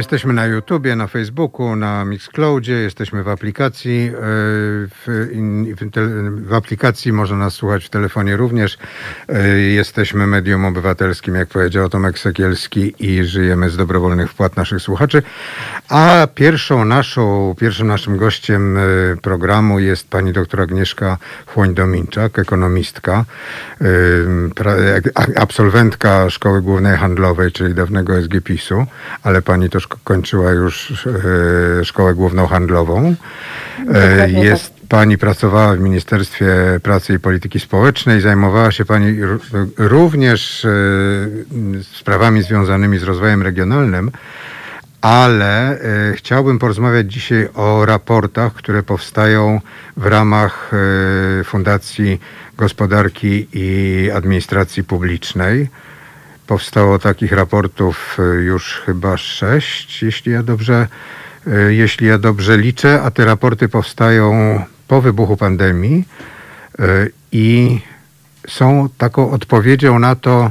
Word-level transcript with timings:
Jesteśmy 0.00 0.32
na 0.32 0.46
YouTubie, 0.46 0.96
na 0.96 1.06
Facebooku, 1.06 1.76
na 1.76 2.04
Mixcloudzie, 2.04 2.72
jesteśmy 2.72 3.22
w 3.22 3.28
aplikacji. 3.28 4.10
e, 4.14 4.20
W, 4.86 5.28
w, 5.76 6.48
w 6.48 6.54
aplikacji 6.54 7.12
można 7.12 7.36
nas 7.36 7.54
słuchać 7.54 7.84
w 7.84 7.90
telefonie 7.90 8.36
również. 8.36 8.78
E, 9.28 9.48
Jesteśmy 9.58 10.26
medium 10.26 10.64
obywatelskim, 10.64 11.34
jak 11.34 11.48
powiedział 11.48 11.88
Tomek 11.88 12.18
Sekielski 12.18 12.94
i 12.98 13.24
żyjemy 13.24 13.70
z 13.70 13.76
dobrowolnych 13.76 14.30
wpłat 14.30 14.56
naszych 14.56 14.82
słuchaczy. 14.82 15.22
A 15.88 16.28
pierwszą 16.34 16.84
naszą, 16.84 17.54
pierwszym 17.58 17.86
naszym 17.86 18.16
gościem 18.16 18.76
e, 18.76 18.80
programu 19.22 19.78
jest 19.78 20.10
pani 20.10 20.32
doktor 20.32 20.60
Agnieszka 20.60 21.18
Chłoń-Dominczak, 21.46 22.38
ekonomistka, 22.38 23.24
absolwentka 25.36 26.30
Szkoły 26.30 26.62
Głównej 26.62 26.96
Handlowej, 26.96 27.52
czyli 27.52 27.74
dawnego 27.74 28.22
SGPiS-u, 28.22 28.86
ale 29.22 29.42
pani 29.42 29.70
też 29.70 29.89
kończyła 30.04 30.50
już 30.50 31.06
e, 31.80 31.84
Szkołę 31.84 32.14
Główną 32.14 32.46
Handlową. 32.46 33.14
E, 33.78 33.84
Dokładnie 33.84 34.44
Jest 34.44 34.80
Pani 34.88 35.18
pracowała 35.18 35.74
w 35.74 35.80
Ministerstwie 35.80 36.46
Pracy 36.82 37.14
i 37.14 37.18
Polityki 37.18 37.60
Społecznej, 37.60 38.20
zajmowała 38.20 38.72
się 38.72 38.84
Pani 38.84 39.18
również 39.78 40.64
e, 40.64 40.68
sprawami 41.82 42.42
związanymi 42.42 42.98
z 42.98 43.02
rozwojem 43.02 43.42
regionalnym, 43.42 44.10
ale 45.00 45.78
chciałbym 46.14 46.58
porozmawiać 46.58 47.12
dzisiaj 47.12 47.48
o 47.54 47.86
raportach, 47.86 48.52
które 48.52 48.82
powstają 48.82 49.60
w 49.96 50.06
ramach 50.06 50.70
Fundacji 51.44 52.20
Gospodarki 52.56 53.46
i 53.52 54.10
Administracji 54.14 54.84
Publicznej. 54.84 55.68
Powstało 56.54 56.98
takich 56.98 57.32
raportów 57.32 58.16
e, 58.18 58.22
już 58.22 58.82
chyba 58.86 59.16
sześć, 59.16 60.02
jeśli 60.02 60.32
ja 60.32 60.42
dobrze, 60.42 60.86
e, 61.46 61.74
jeśli 61.74 62.06
ja 62.06 62.18
dobrze 62.18 62.56
liczę, 62.58 63.02
a 63.02 63.10
te 63.10 63.24
raporty 63.24 63.68
powstają 63.68 64.32
po 64.88 65.00
wybuchu 65.00 65.36
pandemii 65.36 66.04
e, 66.78 66.84
i 67.32 67.80
są 68.48 68.88
taką 68.98 69.30
odpowiedzią 69.30 69.98
na 69.98 70.14
to, 70.16 70.50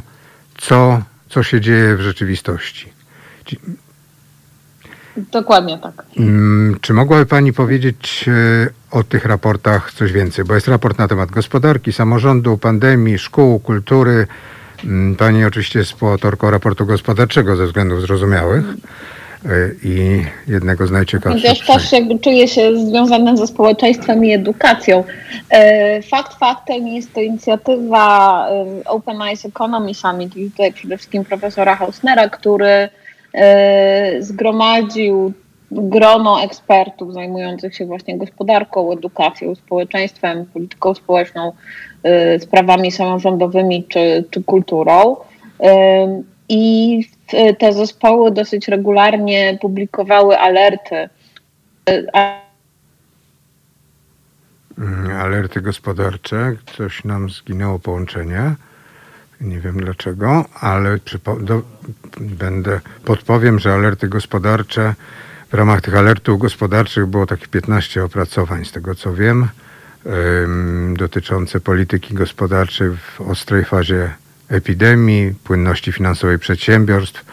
co, 0.58 1.02
co 1.30 1.44
się 1.44 1.62
dzieje 1.62 1.96
w 1.96 2.02
rzeczywistości. 2.02 2.94
Ci- 3.46 3.60
Dokładnie 5.32 5.78
tak. 5.78 6.06
Mm, 6.18 6.78
Czy 6.82 6.94
mogłaby 6.94 7.26
Pani 7.26 7.54
powiedzieć 7.54 8.26
o 8.92 9.04
tych 9.04 9.26
raportach 9.26 9.92
coś 9.94 10.12
więcej? 10.12 10.46
Bo 10.46 10.56
jest 10.56 10.68
raport 10.68 10.98
na 10.98 11.08
temat 11.08 11.32
gospodarki, 11.32 11.94
samorządu, 11.94 12.58
pandemii, 12.58 13.18
szkół, 13.20 13.60
kultury. 13.60 14.28
Mm, 14.86 15.16
Pani 15.16 15.46
oczywiście 15.46 15.80
jest 15.80 15.92
współautorką 15.92 16.52
raportu 16.52 16.86
gospodarczego 16.86 17.56
ze 17.56 17.66
względów 17.66 18.02
zrozumiałych 18.02 18.66
e, 18.66 19.50
i 19.84 20.26
jednego 20.48 20.88
z 20.88 20.92
najciekawszych. 20.92 21.42
Chociaż 21.42 21.68
też 21.68 21.92
jakby 21.92 22.20
czuję 22.20 22.48
się 22.48 22.88
związana 22.90 23.38
ze 23.38 23.48
społeczeństwem 23.48 24.26
i 24.26 24.32
edukacją. 24.32 25.04
E, 25.50 26.02
Fakt 26.02 26.34
faktem 26.34 26.88
jest 26.88 27.14
to 27.14 27.22
inicjatywa 27.22 28.48
e, 28.50 28.66
Open 28.86 29.22
Eyes 29.22 29.46
Economy 29.46 29.94
Summit 29.94 30.38
i 30.38 30.52
tutaj 30.52 30.74
przede 30.74 30.98
wszystkim 30.98 31.26
profesora 31.26 31.76
Hausnera, 31.76 32.30
który 32.30 32.90
zgromadził 34.20 35.34
grono 35.72 36.44
ekspertów 36.44 37.14
zajmujących 37.14 37.76
się 37.76 37.86
właśnie 37.86 38.18
gospodarką, 38.18 38.92
edukacją, 38.92 39.56
społeczeństwem, 39.56 40.46
polityką 40.46 40.94
społeczną, 40.94 41.54
sprawami 42.40 42.92
samorządowymi 42.92 43.84
czy, 43.84 44.24
czy 44.32 44.44
kulturą. 44.44 45.16
E, 45.60 46.22
I 46.50 47.04
te 47.60 47.74
zespoły 47.74 48.32
dosyć 48.32 48.68
regularnie 48.68 49.58
publikowały 49.62 50.38
alerty. 50.40 51.10
a- 52.14 52.40
Mm, 54.80 55.12
Alerty 55.18 55.62
gospodarcze. 55.62 56.56
Coś 56.78 57.04
nam 57.04 57.30
zginęło 57.30 57.80
połączenie. 57.80 58.56
Nie 59.42 59.60
wiem 59.60 59.78
dlaczego, 59.78 60.46
ale 60.62 60.98
do, 61.42 61.62
będę 62.20 62.80
podpowiem, 63.06 63.60
że 63.60 63.74
alerty 63.74 64.08
gospodarcze, 64.08 64.94
w 65.50 65.54
ramach 65.54 65.82
tych 65.82 65.96
alertów 65.96 66.40
gospodarczych 66.40 67.06
było 67.06 67.26
takich 67.26 67.48
15 67.48 68.04
opracowań, 68.04 68.66
z 68.66 68.72
tego 68.72 68.96
co 68.96 69.14
wiem, 69.14 69.48
dotyczące 70.94 71.60
polityki 71.60 72.14
gospodarczej 72.14 72.90
w 72.90 73.22
ostrej 73.22 73.66
fazie 73.66 74.10
epidemii, 74.50 75.34
płynności 75.44 75.92
finansowej 75.92 76.40
przedsiębiorstw, 76.40 77.26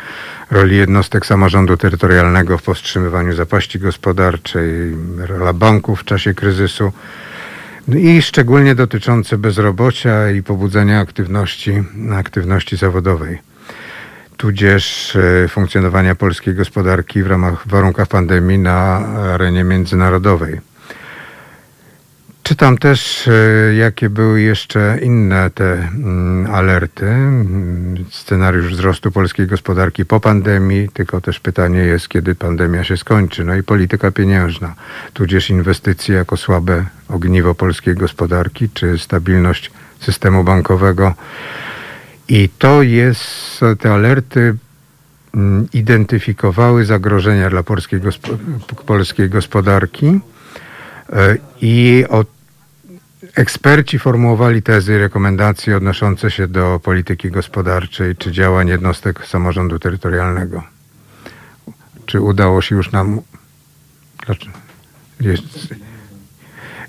roli 0.50 0.76
jednostek 0.76 1.26
samorządu 1.26 1.76
terytorialnego 1.76 2.58
w 2.58 2.62
powstrzymywaniu 2.62 3.34
zapaści 3.34 3.78
gospodarczej, 3.78 4.96
rola 5.18 5.52
banków 5.52 6.00
w 6.00 6.04
czasie 6.04 6.34
kryzysu. 6.34 6.92
No 7.88 7.96
I 7.96 8.22
szczególnie 8.22 8.74
dotyczące 8.74 9.38
bezrobocia 9.38 10.30
i 10.30 10.42
pobudzenia 10.42 11.00
aktywności, 11.00 11.84
aktywności 12.12 12.76
zawodowej, 12.76 13.38
tudzież 14.36 15.16
e, 15.16 15.48
funkcjonowania 15.48 16.14
polskiej 16.14 16.54
gospodarki 16.54 17.22
w 17.22 17.26
ramach 17.26 17.68
warunkach 17.68 18.08
pandemii 18.08 18.58
na 18.58 18.96
arenie 19.34 19.64
międzynarodowej. 19.64 20.60
Czytam 22.46 22.78
też, 22.78 23.28
e, 23.28 23.74
jakie 23.74 24.10
były 24.10 24.40
jeszcze 24.40 24.98
inne 25.02 25.50
te 25.50 25.72
mm, 25.72 26.54
alerty. 26.54 27.06
Mm, 27.06 28.04
Scenariusz 28.10 28.66
wzrostu 28.66 29.12
polskiej 29.12 29.46
gospodarki 29.46 30.04
po 30.04 30.20
pandemii, 30.20 30.88
tylko 30.88 31.20
też 31.20 31.40
pytanie 31.40 31.78
jest, 31.78 32.08
kiedy 32.08 32.34
pandemia 32.34 32.84
się 32.84 32.96
skończy. 32.96 33.44
No 33.44 33.54
i 33.54 33.62
polityka 33.62 34.10
pieniężna, 34.10 34.74
tudzież 35.12 35.50
inwestycje 35.50 36.14
jako 36.16 36.36
słabe 36.36 36.84
ogniwo 37.08 37.54
polskiej 37.54 37.94
gospodarki, 37.94 38.68
czy 38.74 38.98
stabilność 38.98 39.70
systemu 40.00 40.44
bankowego. 40.44 41.14
I 42.28 42.48
to 42.58 42.82
jest, 42.82 43.60
te 43.78 43.92
alerty 43.92 44.56
mm, 45.34 45.68
identyfikowały 45.72 46.84
zagrożenia 46.84 47.50
dla 47.50 47.62
polskiej, 47.62 48.00
gospo, 48.00 48.28
polskiej 48.86 49.30
gospodarki 49.30 50.20
e, 51.12 51.36
i 51.60 52.04
od 52.08 52.35
Eksperci 53.36 53.98
formułowali 53.98 54.62
tezy 54.62 54.94
i 54.94 54.98
rekomendacje 54.98 55.76
odnoszące 55.76 56.30
się 56.30 56.48
do 56.48 56.80
polityki 56.82 57.30
gospodarczej 57.30 58.16
czy 58.16 58.32
działań 58.32 58.68
jednostek 58.68 59.26
samorządu 59.26 59.78
terytorialnego. 59.78 60.62
Czy 62.06 62.20
udało 62.20 62.62
się 62.62 62.76
już 62.76 62.92
nam. 62.92 63.20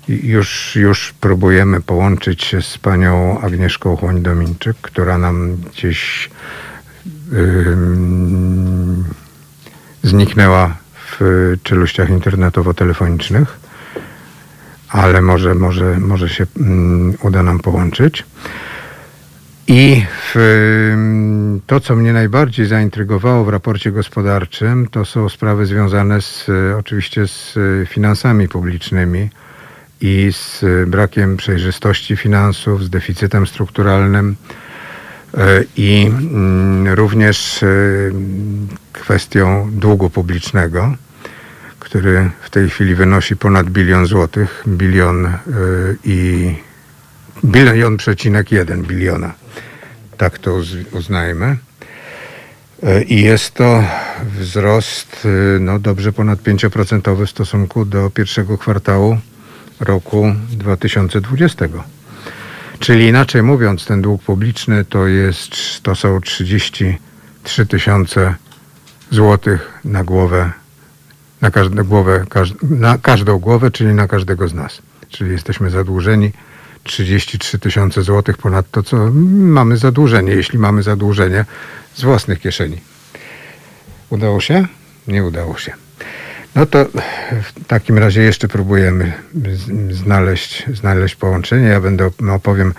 Już, 0.08 0.76
już 0.76 1.14
próbujemy 1.20 1.80
połączyć 1.80 2.44
się 2.44 2.62
z 2.62 2.78
panią 2.78 3.40
Agnieszką 3.40 3.96
Chłoń-Dominczyk, 3.96 4.76
która 4.82 5.18
nam 5.18 5.56
gdzieś 5.56 6.30
ym, 7.32 9.04
zniknęła 10.02 10.76
w 10.94 11.54
czeluściach 11.62 12.08
internetowo-telefonicznych 12.08 13.67
ale 14.88 15.22
może, 15.22 15.54
może, 15.54 15.98
może 16.00 16.28
się 16.28 16.46
mm, 16.56 17.14
uda 17.22 17.42
nam 17.42 17.58
połączyć. 17.58 18.24
I 19.66 20.04
w, 20.32 20.36
ym, 20.92 21.60
to, 21.66 21.80
co 21.80 21.96
mnie 21.96 22.12
najbardziej 22.12 22.66
zaintrygowało 22.66 23.44
w 23.44 23.48
raporcie 23.48 23.92
gospodarczym, 23.92 24.88
to 24.90 25.04
są 25.04 25.28
sprawy 25.28 25.66
związane 25.66 26.22
z, 26.22 26.46
oczywiście 26.78 27.26
z 27.26 27.58
finansami 27.88 28.48
publicznymi 28.48 29.28
i 30.00 30.28
z 30.32 30.64
brakiem 30.86 31.36
przejrzystości 31.36 32.16
finansów, 32.16 32.84
z 32.84 32.90
deficytem 32.90 33.46
strukturalnym 33.46 34.36
y, 35.34 35.38
i 35.76 36.06
mm, 36.06 36.94
również 36.94 37.62
y, 37.62 38.12
kwestią 38.92 39.70
długu 39.72 40.10
publicznego 40.10 40.94
który 41.88 42.30
w 42.40 42.50
tej 42.50 42.70
chwili 42.70 42.94
wynosi 42.94 43.36
ponad 43.36 43.70
bilion 43.70 44.06
złotych, 44.06 44.64
bilion 44.66 45.26
y, 45.26 45.32
i 46.04 46.54
bilion 47.44 47.96
przecinek 47.96 48.52
jeden 48.52 48.82
biliona. 48.82 49.34
Tak 50.16 50.38
to 50.38 50.54
uz- 50.54 50.92
uznajmy. 50.92 51.56
Y, 52.84 53.02
I 53.02 53.22
jest 53.22 53.54
to 53.54 53.84
wzrost 54.38 55.24
y, 55.24 55.60
no, 55.60 55.78
dobrze 55.78 56.12
ponad 56.12 56.42
5% 56.42 57.26
w 57.26 57.30
stosunku 57.30 57.84
do 57.84 58.10
pierwszego 58.10 58.58
kwartału 58.58 59.18
roku 59.80 60.34
2020. 60.50 61.64
Czyli 62.78 63.06
inaczej 63.06 63.42
mówiąc, 63.42 63.84
ten 63.84 64.02
dług 64.02 64.22
publiczny 64.22 64.84
to 64.84 65.06
jest, 65.06 65.82
to 65.82 65.94
są 65.94 66.20
33 66.20 67.66
tysiące 67.66 68.34
złotych 69.10 69.80
na 69.84 70.04
głowę 70.04 70.52
na 71.40 71.50
każdą 71.50 71.84
głowę, 71.84 72.24
na 72.62 72.98
każdą 72.98 73.38
głowę, 73.38 73.70
czyli 73.70 73.94
na 73.94 74.08
każdego 74.08 74.48
z 74.48 74.54
nas. 74.54 74.82
Czyli 75.08 75.30
jesteśmy 75.30 75.70
zadłużeni 75.70 76.32
33 76.82 77.58
tysiące 77.58 78.02
złotych 78.02 78.38
ponad 78.38 78.70
to, 78.70 78.82
co 78.82 79.10
mamy 79.32 79.76
zadłużenie, 79.76 80.32
jeśli 80.32 80.58
mamy 80.58 80.82
zadłużenie 80.82 81.44
z 81.94 82.02
własnych 82.02 82.40
kieszeni. 82.40 82.80
Udało 84.10 84.40
się? 84.40 84.66
Nie 85.08 85.24
udało 85.24 85.58
się. 85.58 85.72
No 86.54 86.66
to 86.66 86.84
w 87.42 87.66
takim 87.66 87.98
razie 87.98 88.22
jeszcze 88.22 88.48
próbujemy 88.48 89.12
znaleźć, 89.90 90.64
znaleźć 90.74 91.16
połączenie. 91.16 91.66
Ja 91.66 91.80
będę 91.80 92.10
opowiem 92.34 92.74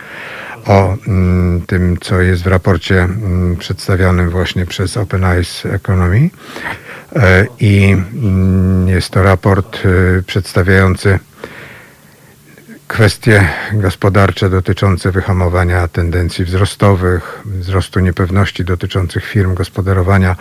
o 0.65 0.97
mm, 1.07 1.61
tym, 1.61 1.97
co 2.01 2.21
jest 2.21 2.44
w 2.44 2.47
raporcie 2.47 3.03
mm, 3.03 3.56
przedstawionym 3.56 4.29
właśnie 4.29 4.65
przez 4.65 4.97
Open 4.97 5.23
Eyes 5.23 5.65
Economy. 5.65 6.29
E, 7.15 7.47
I 7.59 7.91
mm, 7.91 8.88
jest 8.88 9.09
to 9.09 9.23
raport 9.23 9.85
y, 9.85 10.23
przedstawiający 10.23 11.19
kwestie 12.88 13.47
gospodarcze 13.73 14.50
dotyczące 14.50 15.11
wyhamowania 15.11 15.88
tendencji 15.88 16.45
wzrostowych, 16.45 17.41
wzrostu 17.45 18.00
niepewności 18.00 18.65
dotyczących 18.65 19.25
firm, 19.25 19.53
gospodarowania 19.53 20.35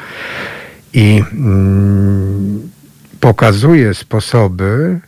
i 0.93 1.25
mm, 1.32 2.70
pokazuje 3.20 3.94
sposoby 3.94 5.00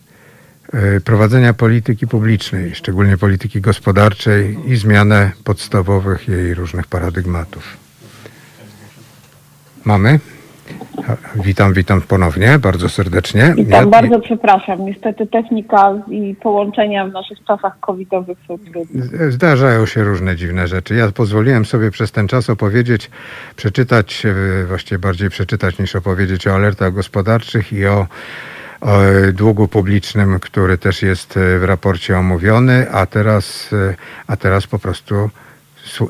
y, 0.96 1.00
prowadzenia 1.00 1.54
polityki 1.54 2.06
publicznej, 2.06 2.74
szczególnie 2.74 3.18
polityki 3.18 3.60
gospodarczej 3.60 4.58
i 4.66 4.76
zmianę 4.76 5.32
podstawowych 5.44 6.28
jej 6.28 6.54
różnych 6.54 6.86
paradygmatów. 6.86 7.76
Mamy? 9.84 10.20
Witam, 11.34 11.72
witam 11.72 12.00
ponownie, 12.00 12.58
bardzo 12.58 12.88
serdecznie. 12.88 13.54
Witam, 13.56 13.84
ja, 13.84 13.86
bardzo 13.86 14.20
przepraszam. 14.20 14.86
Niestety 14.86 15.26
technika 15.26 15.94
i 16.10 16.34
połączenia 16.34 17.06
w 17.06 17.12
naszych 17.12 17.44
czasach 17.44 17.80
covidowych 17.80 18.38
są 18.48 18.58
trudne. 18.58 19.30
Zdarzają 19.30 19.86
się 19.86 20.04
różne 20.04 20.36
dziwne 20.36 20.68
rzeczy. 20.68 20.94
Ja 20.94 21.12
pozwoliłem 21.12 21.64
sobie 21.64 21.90
przez 21.90 22.12
ten 22.12 22.28
czas 22.28 22.50
opowiedzieć, 22.50 23.10
przeczytać, 23.56 24.26
e, 24.26 24.64
właściwie 24.66 24.98
bardziej 24.98 25.30
przeczytać 25.30 25.78
niż 25.78 25.96
opowiedzieć 25.96 26.46
o 26.46 26.54
alertach 26.54 26.92
gospodarczych 26.92 27.72
i 27.72 27.86
o, 27.86 28.06
o 28.80 28.98
długu 29.32 29.68
publicznym, 29.68 30.40
który 30.40 30.78
też 30.78 31.02
jest 31.02 31.36
e, 31.36 31.58
w 31.58 31.64
raporcie 31.64 32.18
omówiony, 32.18 32.90
a 32.92 33.06
teraz, 33.06 33.72
e, 33.72 33.94
a 34.26 34.36
teraz 34.36 34.66
po 34.66 34.78
prostu 34.78 35.30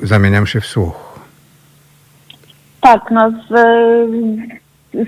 zamieniam 0.03 0.47
się 0.47 0.61
w 0.61 0.65
słuch. 0.65 1.10
Tak, 2.81 3.11
no 3.11 3.31
z, 3.31 3.51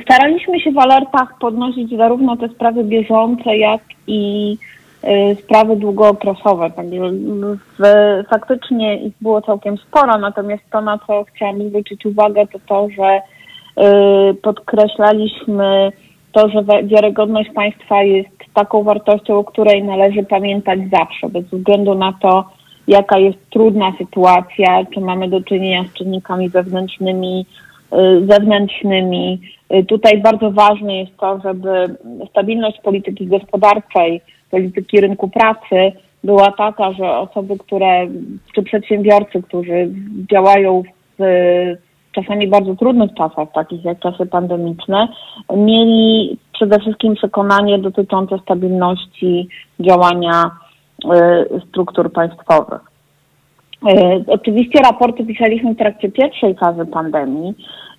staraliśmy 0.03 0.59
się 0.59 0.71
w 0.71 0.77
alertach 0.77 1.37
podnosić 1.39 1.97
zarówno 1.97 2.37
te 2.37 2.49
sprawy 2.49 2.83
bieżące, 2.83 3.57
jak 3.57 3.81
i 4.07 4.57
y, 5.03 5.35
sprawy 5.43 5.75
długookresowe. 5.75 6.71
Także 6.71 7.11
w, 7.79 7.83
faktycznie 8.29 8.97
ich 8.97 9.13
było 9.21 9.41
całkiem 9.41 9.77
sporo, 9.77 10.17
natomiast 10.17 10.63
to, 10.71 10.81
na 10.81 10.99
co 11.07 11.23
chciałam 11.23 11.69
zwrócić 11.69 12.05
uwagę, 12.05 12.47
to 12.47 12.59
to, 12.67 12.87
że 12.89 13.21
y, 14.31 14.33
podkreślaliśmy 14.33 15.91
to, 16.31 16.49
że 16.49 16.63
wiarygodność 16.83 17.49
państwa 17.55 18.03
jest 18.03 18.43
taką 18.53 18.83
wartością, 18.83 19.37
o 19.39 19.43
której 19.43 19.83
należy 19.83 20.23
pamiętać 20.23 20.79
zawsze, 20.91 21.29
bez 21.29 21.45
względu 21.45 21.95
na 21.95 22.13
to, 22.21 22.45
jaka 22.87 23.17
jest 23.17 23.49
trudna 23.49 23.93
sytuacja, 23.97 24.85
czy 24.93 25.01
mamy 25.01 25.29
do 25.29 25.41
czynienia 25.41 25.83
z 25.83 25.93
czynnikami 25.93 26.49
wewnętrznymi, 26.49 27.45
zewnętrznymi. 28.29 29.41
Y, 29.73 29.85
tutaj 29.85 30.21
bardzo 30.21 30.51
ważne 30.51 30.97
jest 30.99 31.17
to, 31.17 31.39
żeby 31.43 31.95
stabilność 32.29 32.81
polityki 32.81 33.27
gospodarczej, 33.27 34.21
polityki 34.51 35.01
rynku 35.01 35.29
pracy 35.29 35.91
była 36.23 36.51
taka, 36.51 36.93
że 36.93 37.17
osoby, 37.17 37.57
które, 37.57 38.07
czy 38.55 38.63
przedsiębiorcy, 38.63 39.41
którzy 39.41 39.89
działają 40.31 40.83
w 41.19 41.23
czasami 42.11 42.47
bardzo 42.47 42.75
trudnych 42.75 43.13
czasach, 43.17 43.51
takich 43.53 43.85
jak 43.85 43.99
czasy 43.99 44.25
pandemiczne, 44.25 45.07
mieli 45.55 46.37
przede 46.53 46.79
wszystkim 46.79 47.15
przekonanie 47.15 47.79
dotyczące 47.79 48.39
stabilności 48.39 49.47
działania 49.79 50.51
Y, 51.05 51.61
struktur 51.69 52.11
państwowych. 52.11 52.81
Y, 53.89 54.23
oczywiście 54.27 54.79
raporty 54.79 55.25
pisaliśmy 55.25 55.73
w 55.73 55.77
trakcie 55.77 56.11
pierwszej 56.11 56.55
fazy 56.55 56.85
pandemii. 56.85 57.53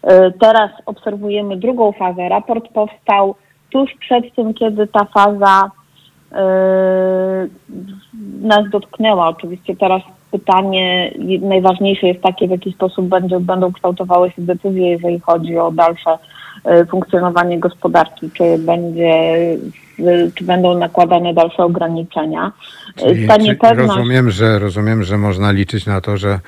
Y, 0.05 0.33
teraz 0.41 0.71
obserwujemy 0.87 1.57
drugą 1.57 1.93
fazę. 1.93 2.29
Raport 2.29 2.69
powstał 2.69 3.35
tuż 3.71 3.91
przed 4.01 4.35
tym, 4.35 4.55
kiedy 4.55 4.87
ta 4.87 5.05
faza 5.05 5.71
nas 8.43 8.71
dotknęła. 8.71 9.29
Oczywiście 9.29 9.77
teraz 9.77 10.03
pytanie 10.31 11.13
najważniejsze 11.41 12.07
jest 12.07 12.23
takie, 12.23 12.49
w 12.49 12.51
jaki 12.51 12.73
sposób 12.73 13.07
będzie, 13.07 13.41
będą 13.41 13.73
kształtowały 13.73 14.31
się 14.31 14.43
decyzje, 14.43 14.91
jeżeli 14.91 15.21
chodzi 15.21 15.59
o 15.59 15.71
dalsze 15.71 16.19
funkcjonowanie 16.91 17.61
gospodarki, 17.61 18.31
czy 18.31 18.59
będzie 18.59 19.35
czy 20.35 20.45
będą 20.45 20.79
nakładane 20.79 21.35
dalsze 21.35 21.65
ograniczenia. 21.65 22.53
Czyli, 22.97 23.25
Stanie 23.25 23.55
pewność... 23.55 23.89
rozumiem, 23.89 24.31
że, 24.31 24.59
rozumiem, 24.59 25.03
że 25.03 25.19
można 25.19 25.53
liczyć 25.53 25.87
na 25.87 26.01
to, 26.01 26.17
że 26.17 26.39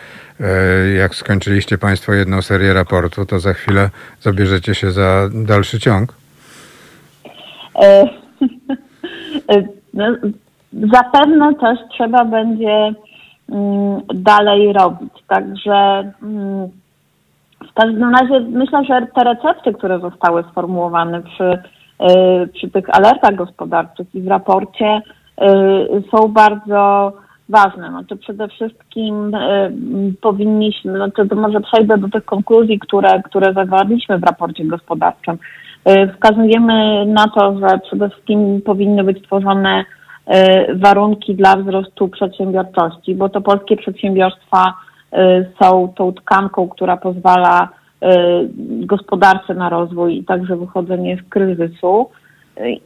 e, 0.41 0.89
jak 0.89 1.15
skończyliście 1.15 1.79
Państwo 1.79 2.13
jedną 2.13 2.43
serię 2.43 2.75
raportu, 2.75 3.27
to 3.27 3.41
za 3.41 3.53
chwilę 3.53 3.91
zabierzecie 4.21 4.75
się 4.75 4.91
za 4.91 5.29
dalszy 5.33 5.81
ciąg? 5.81 6.15
E, 7.83 8.09
no, 9.95 10.17
zapewne 10.93 11.55
też 11.55 11.79
trzeba 11.93 12.25
będzie 12.25 12.95
mm, 13.53 14.01
dalej 14.15 14.73
robić. 14.73 15.13
Także 15.29 16.13
mm, 16.23 16.69
w 17.77 18.21
razie 18.21 18.41
myślę, 18.41 18.85
że 18.85 19.07
te 19.15 19.25
recepty, 19.25 19.73
które 19.73 20.01
zostały 20.01 20.45
sformułowane 20.51 21.23
przy 21.23 21.59
Y, 22.03 22.47
przy 22.47 22.71
tych 22.71 22.91
alertach 22.91 23.35
gospodarczych 23.35 24.15
i 24.15 24.21
w 24.21 24.27
raporcie 24.27 25.01
y, 25.43 26.03
są 26.11 26.29
bardzo 26.29 27.13
ważne. 27.49 27.89
Znaczy 27.89 28.17
przede 28.17 28.49
wszystkim 28.49 29.35
y, 29.35 29.73
powinniśmy, 30.21 30.97
znaczy 30.97 31.29
to 31.29 31.37
może 31.37 31.61
przejdę 31.61 31.99
do 31.99 32.09
tych 32.09 32.25
konkluzji, 32.25 32.79
które, 32.79 33.23
które 33.23 33.53
zawarliśmy 33.53 34.19
w 34.19 34.25
raporcie 34.25 34.65
gospodarczym. 34.65 35.39
Wskazujemy 36.15 37.07
na 37.07 37.29
to, 37.29 37.59
że 37.59 37.79
przede 37.79 38.11
wszystkim 38.11 38.63
powinny 38.63 39.05
być 39.05 39.19
stworzone 39.19 39.85
warunki 40.75 41.35
dla 41.35 41.57
wzrostu 41.57 42.09
przedsiębiorczości, 42.09 43.15
bo 43.15 43.29
to 43.29 43.41
polskie 43.41 43.77
przedsiębiorstwa 43.77 44.75
są 45.63 45.93
tą 45.97 46.13
tkanką, 46.13 46.69
która 46.69 46.97
pozwala 46.97 47.69
Y, 48.05 48.49
gospodarce 48.87 49.55
na 49.55 49.69
rozwój 49.69 50.19
i 50.19 50.25
także 50.25 50.57
wychodzenie 50.57 51.17
z 51.17 51.29
kryzysu. 51.29 52.11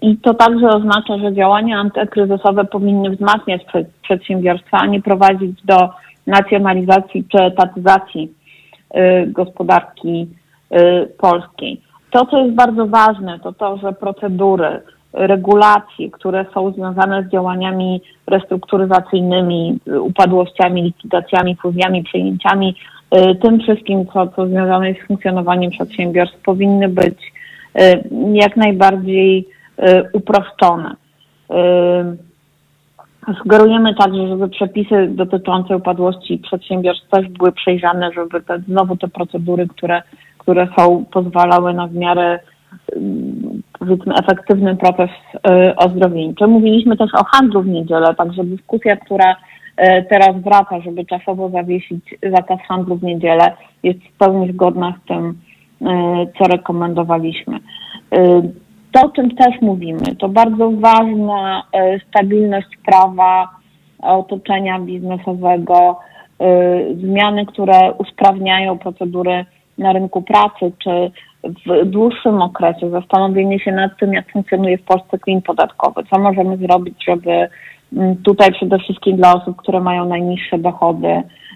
I 0.03 0.17
to 0.17 0.35
także 0.35 0.69
oznacza, 0.69 1.19
że 1.19 1.35
działania 1.35 1.79
antykryzysowe 1.79 2.65
powinny 2.65 3.11
wzmacniać 3.11 3.63
przedsiębiorstwa, 4.03 4.79
a 4.79 4.87
nie 4.87 5.03
prowadzić 5.03 5.63
do 5.65 5.91
nacjonalizacji 6.27 7.25
czy 7.33 7.39
etatyzacji 7.43 8.33
gospodarki 9.27 10.27
polskiej. 11.19 11.81
To, 12.11 12.27
co 12.27 12.39
jest 12.39 12.55
bardzo 12.55 12.87
ważne, 12.87 13.39
to 13.41 13.53
to, 13.53 13.77
że 13.77 13.93
procedury, 13.93 14.81
regulacje, 15.13 16.11
które 16.11 16.47
są 16.55 16.73
związane 16.73 17.23
z 17.23 17.33
działaniami 17.33 18.01
restrukturyzacyjnymi, 18.27 19.79
upadłościami, 20.01 20.83
likwidacjami, 20.83 21.57
fuzjami, 21.57 22.03
przejęciami, 22.03 22.75
Y, 23.17 23.35
tym 23.35 23.61
wszystkim, 23.61 24.07
co, 24.07 24.27
co 24.27 24.47
związane 24.47 24.89
jest 24.89 25.01
z 25.01 25.07
funkcjonowaniem 25.07 25.71
przedsiębiorstw, 25.71 26.43
powinny 26.43 26.89
być 26.89 27.33
y, 27.81 28.03
jak 28.33 28.57
najbardziej 28.57 29.49
y, 29.79 30.03
uproszczone. 30.13 30.97
Sugerujemy 33.43 33.95
także, 33.95 34.29
żeby 34.29 34.49
przepisy 34.49 35.09
dotyczące 35.09 35.77
upadłości 35.77 36.39
przedsiębiorstw 36.39 37.09
też 37.09 37.29
były 37.29 37.53
przejrzane, 37.53 38.13
żeby 38.13 38.41
te, 38.41 38.59
znowu 38.59 38.97
te 38.97 39.09
procedury, 39.09 39.69
które, 39.69 40.03
które 40.39 40.69
są, 40.79 41.05
pozwalały 41.13 41.75
na 41.75 41.87
w 41.87 41.95
miarę 41.95 42.39
powiedzmy 43.81 44.15
efektywny 44.15 44.77
proces 44.77 45.11
ozdrowieńczy. 45.77 46.47
Mówiliśmy 46.47 46.97
też 46.97 47.11
o 47.15 47.25
handlu 47.25 47.63
w 47.63 47.67
niedzielę, 47.67 48.15
także 48.15 48.45
dyskusja, 48.45 48.97
która 48.97 49.37
E, 49.81 50.03
teraz 50.03 50.37
wraca, 50.43 50.81
żeby 50.81 51.05
czasowo 51.05 51.49
zawiesić 51.49 52.15
zakaz 52.23 52.61
handlu 52.69 52.97
w 52.97 53.03
niedzielę, 53.03 53.53
jest 53.83 53.99
w 53.99 54.19
pełni 54.19 54.53
zgodna 54.53 54.95
z 55.05 55.09
tym, 55.09 55.39
e, 55.83 56.27
co 56.39 56.45
rekomendowaliśmy. 56.45 57.59
To, 58.93 59.07
o 59.07 59.09
czym 59.09 59.31
też 59.31 59.61
mówimy, 59.61 60.17
to 60.19 60.29
bardzo 60.29 60.71
ważna 60.71 61.63
stabilność 62.09 62.69
prawa, 62.87 63.49
otoczenia 64.03 64.81
biznesowego, 64.81 66.01
zmiany, 67.01 67.47
które 67.47 67.93
usprawniają 67.93 68.79
procedury 68.79 69.45
na 69.79 69.93
rynku 69.93 70.23
pracy, 70.23 70.73
czy 70.85 71.11
w 71.45 71.85
dłuższym 71.85 72.43
okresie 72.43 72.91
zastanowienie 72.91 73.61
się 73.61 73.73
nad 73.73 73.99
tym, 74.01 74.13
jak 74.13 74.33
funkcjonuje 74.33 74.79
w 74.79 74.83
Polsce 74.83 75.19
klin 75.19 75.43
podatkowy, 75.43 76.03
co 76.11 76.19
możemy 76.19 76.57
zrobić, 76.57 77.05
żeby 77.09 77.49
Mm, 77.93 78.17
tutaj 78.17 78.53
przede 78.53 78.79
wszystkim 78.79 79.17
dla 79.17 79.35
osób, 79.35 79.57
które 79.57 79.81
mają 79.81 80.05
najniższe 80.05 80.59
dochody, 80.59 81.09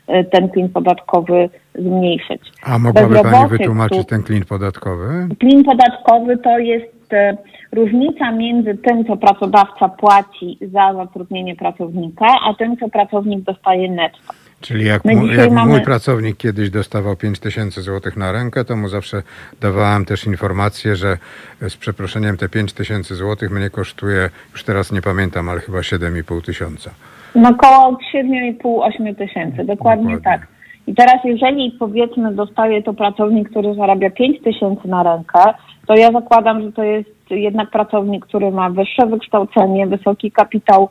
y, 0.09 0.25
ten 0.25 0.49
klin 0.49 0.69
podatkowy 0.69 1.49
zmniejszyć. 1.75 2.43
A 2.63 2.79
mogłaby 2.79 3.23
Pani 3.23 3.49
wytłumaczyć 3.49 4.07
ten 4.07 4.23
klin 4.23 4.45
podatkowy? 4.45 5.29
Klin 5.39 5.65
podatkowy 5.65 6.39
to 6.39 6.59
jest 6.59 7.13
y, 7.13 7.37
różnica 7.73 8.33
między 8.33 8.75
tym, 8.75 9.05
co 9.05 9.17
pracodawca 9.17 9.89
płaci 9.89 10.59
za 10.73 10.95
zatrudnienie 10.95 11.57
pracownika, 11.57 12.27
a 12.49 12.55
tym, 12.55 12.77
co 12.77 12.89
pracownik 12.89 13.41
dostaje 13.41 13.91
netto. 13.91 14.35
Czyli 14.67 14.85
jak, 14.85 15.05
mu, 15.05 15.27
jak 15.27 15.51
mamy... 15.51 15.73
mój 15.73 15.83
pracownik 15.83 16.37
kiedyś 16.37 16.71
dostawał 16.71 17.17
5 17.17 17.41
tysięcy 17.41 17.83
złotych 17.83 18.17
na 18.17 18.33
rękę, 18.33 18.65
to 18.65 18.77
mu 18.77 18.89
zawsze 18.89 19.23
dawałem 19.61 20.05
też 20.05 20.27
informację, 20.27 20.97
że 20.97 21.17
z 21.61 21.77
przeproszeniem 21.77 22.37
te 22.37 22.49
5 22.49 22.73
tysięcy 22.73 23.15
złotych 23.15 23.51
mnie 23.51 23.71
kosztuje, 23.71 24.31
już 24.53 24.65
teraz 24.65 24.93
nie 24.93 25.03
pamiętam, 25.03 25.49
ale 25.49 25.61
chyba 25.61 25.79
7,5 25.79 26.45
tysiąca. 26.45 26.91
No 27.35 27.49
około 27.49 27.99
7,5-8 28.15 29.17
tysięcy, 29.17 29.65
dokładnie, 29.65 29.67
dokładnie 29.67 30.19
tak. 30.21 30.47
I 30.87 30.95
teraz 30.95 31.17
jeżeli 31.25 31.77
powiedzmy 31.79 32.35
dostaje 32.35 32.83
to 32.83 32.95
pracownik, 32.95 33.51
który 33.51 33.75
zarabia 33.75 34.11
5 34.11 34.43
tysięcy 34.43 34.89
na 34.89 35.03
rękę, 35.03 35.41
to 35.87 35.95
ja 35.95 36.13
zakładam, 36.13 36.63
że 36.63 36.73
to 36.73 36.83
jest 36.83 37.11
jednak 37.31 37.71
pracownik, 37.71 38.27
który 38.27 38.51
ma 38.51 38.71
wyższe 38.71 39.07
wykształcenie, 39.07 39.87
wysoki 39.87 40.33
kapitał 40.33 40.89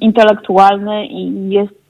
intelektualny 0.00 1.06
i 1.06 1.50
jest 1.50 1.82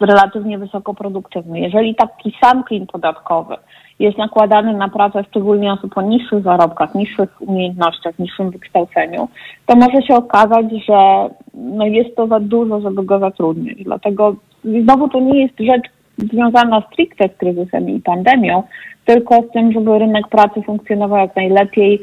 relatywnie 0.00 0.58
wysoko 0.58 0.94
produktywny. 0.94 1.60
Jeżeli 1.60 1.94
taki 1.94 2.36
sam 2.42 2.64
klin 2.64 2.86
podatkowy 2.86 3.56
jest 3.98 4.18
nakładany 4.18 4.74
na 4.74 4.88
pracę 4.88 5.24
szczególnie 5.30 5.72
osób 5.72 5.98
o 5.98 6.02
niższych 6.02 6.42
zarobkach, 6.42 6.94
niższych 6.94 7.42
umiejętnościach, 7.42 8.18
niższym 8.18 8.50
wykształceniu, 8.50 9.28
to 9.66 9.76
może 9.76 10.02
się 10.02 10.14
okazać, 10.14 10.66
że 10.88 11.28
no 11.54 11.86
jest 11.86 12.16
to 12.16 12.26
za 12.26 12.40
dużo, 12.40 12.80
żeby 12.80 13.04
go 13.04 13.18
zatrudnić. 13.18 13.84
Dlatego 13.84 14.36
znowu 14.64 15.08
to 15.08 15.20
nie 15.20 15.42
jest 15.42 15.54
rzecz 15.58 15.90
związana 16.18 16.82
stricte 16.92 17.28
z 17.28 17.36
kryzysem 17.38 17.90
i 17.90 18.00
pandemią, 18.00 18.62
tylko 19.04 19.42
z 19.42 19.52
tym, 19.52 19.72
żeby 19.72 19.98
rynek 19.98 20.28
pracy 20.28 20.62
funkcjonował 20.62 21.18
jak 21.18 21.36
najlepiej, 21.36 22.00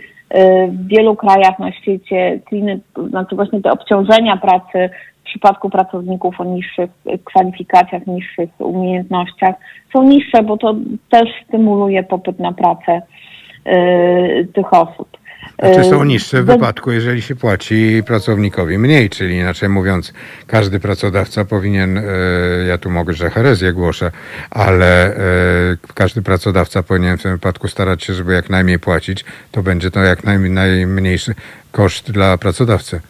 w 0.70 0.88
wielu 0.88 1.16
krajach 1.16 1.60
na 1.60 1.72
świecie 1.72 2.40
kliny, 2.46 2.80
znaczy 3.10 3.36
właśnie 3.36 3.62
te 3.62 3.72
obciążenia 3.72 4.38
pracy 4.38 4.90
w 5.22 5.24
przypadku 5.24 5.70
pracowników 5.70 6.42
o 6.42 6.44
niższych 6.44 6.90
kwalifikacjach, 7.24 8.08
niższych 8.08 8.50
umiejętnościach 8.60 9.56
są 9.94 10.04
niższe, 10.04 10.44
bo 10.44 10.58
to 10.58 10.76
też 11.10 11.30
stymuluje 11.48 12.04
popyt 12.04 12.40
na 12.40 12.52
pracę 12.52 13.02
y, 13.68 14.48
tych 14.54 14.74
osób. 14.74 15.18
Znaczy 15.60 15.90
są 15.90 16.04
niższe 16.04 16.44
w 16.44 16.46
wypadku, 16.46 16.92
jeżeli 16.92 17.22
się 17.22 17.36
płaci 17.36 18.04
pracownikowi 18.06 18.78
mniej, 18.78 19.10
czyli 19.10 19.36
inaczej 19.36 19.70
mówiąc, 19.70 20.14
każdy 20.48 20.80
pracodawca 20.80 21.46
powinien, 21.46 21.98
e, 21.98 22.04
ja 22.68 22.78
tu 22.78 22.90
mogę, 22.90 23.14
że 23.14 23.30
herezję 23.30 23.74
głoszę, 23.74 24.12
ale 24.50 25.16
e, 25.16 25.20
każdy 25.94 26.22
pracodawca 26.22 26.84
powinien 26.84 27.18
w 27.18 27.22
tym 27.22 27.32
wypadku 27.32 27.68
starać 27.68 28.04
się, 28.04 28.14
żeby 28.14 28.34
jak 28.34 28.50
najmniej 28.50 28.80
płacić, 28.80 29.26
to 29.52 29.64
będzie 29.64 29.92
to 29.92 30.00
jak 30.00 30.24
najmniejszy 30.24 31.36
koszt 31.72 32.12
dla 32.12 32.38
pracodawcy. 32.38 33.02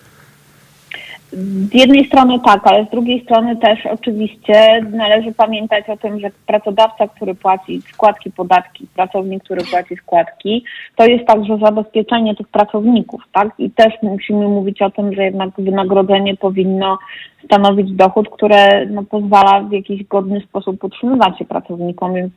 Z 1.34 1.74
jednej 1.74 2.06
strony 2.06 2.40
tak, 2.46 2.62
ale 2.64 2.86
z 2.86 2.90
drugiej 2.90 3.24
strony 3.24 3.56
też 3.56 3.86
oczywiście 3.86 4.82
należy 4.92 5.34
pamiętać 5.34 5.90
o 5.90 5.98
tym, 5.98 6.20
że 6.20 6.30
pracodawca, 6.46 7.08
który 7.08 7.36
płaci 7.36 7.82
składki, 7.82 8.32
podatki, 8.32 8.88
pracownik, 8.96 9.44
który 9.44 9.62
płaci 9.72 9.96
składki, 9.96 10.64
to 10.96 11.06
jest 11.06 11.26
także 11.26 11.58
zabezpieczenie 11.58 12.36
tych 12.36 12.48
pracowników, 12.48 13.22
tak? 13.32 13.50
I 13.60 13.72
też 13.72 13.94
musimy 14.02 14.48
mówić 14.48 14.82
o 14.82 14.90
tym, 14.90 15.14
że 15.14 15.24
jednak 15.24 15.50
wynagrodzenie 15.58 16.36
powinno 16.36 16.98
stanowić 17.46 17.92
dochód, 17.92 18.30
które 18.30 18.86
no, 18.86 19.04
pozwala 19.04 19.62
w 19.62 19.72
jakiś 19.72 20.04
godny 20.04 20.42
sposób 20.42 20.84
utrzymywać 20.84 21.38
się 21.40 21.46
pracownikom, 21.46 22.14
więc 22.14 22.32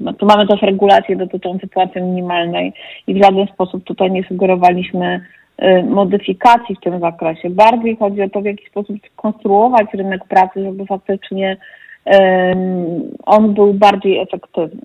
no, 0.00 0.12
tu 0.12 0.26
mamy 0.26 0.46
też 0.46 0.62
regulacje 0.62 1.16
dotyczące 1.16 1.66
płacy 1.66 2.00
minimalnej 2.00 2.72
i 3.06 3.14
w 3.14 3.22
żaden 3.22 3.46
sposób 3.46 3.84
tutaj 3.84 4.10
nie 4.10 4.24
sugerowaliśmy 4.24 5.20
modyfikacji 5.88 6.76
w 6.76 6.80
tym 6.80 7.00
zakresie. 7.00 7.50
Bardziej 7.50 7.96
chodzi 7.96 8.22
o 8.22 8.28
to, 8.28 8.40
w 8.40 8.44
jaki 8.44 8.66
sposób 8.66 8.96
skonstruować 9.12 9.86
rynek 9.94 10.24
pracy, 10.24 10.64
żeby 10.64 10.86
faktycznie 10.86 11.56
on 13.26 13.54
był 13.54 13.74
bardziej 13.74 14.18
efektywny. 14.18 14.80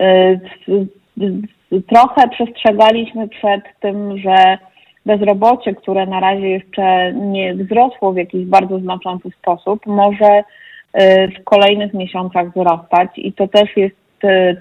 Y, 0.00 1.82
trochę 1.88 2.28
przestrzegaliśmy 2.28 3.28
przed 3.28 3.62
tym, 3.80 4.18
że 4.18 4.58
bezrobocie, 5.06 5.74
które 5.74 6.06
na 6.06 6.20
razie 6.20 6.48
jeszcze 6.48 7.12
nie 7.12 7.54
wzrosło 7.54 8.12
w 8.12 8.16
jakiś 8.16 8.44
bardzo 8.44 8.78
znaczący 8.78 9.30
sposób, 9.30 9.86
może 9.86 10.38
y, 10.38 11.28
w 11.28 11.44
kolejnych 11.44 11.94
miesiącach 11.94 12.50
wzrastać 12.50 13.10
i 13.16 13.32
to 13.32 13.48
też 13.48 13.76
jest 13.76 13.96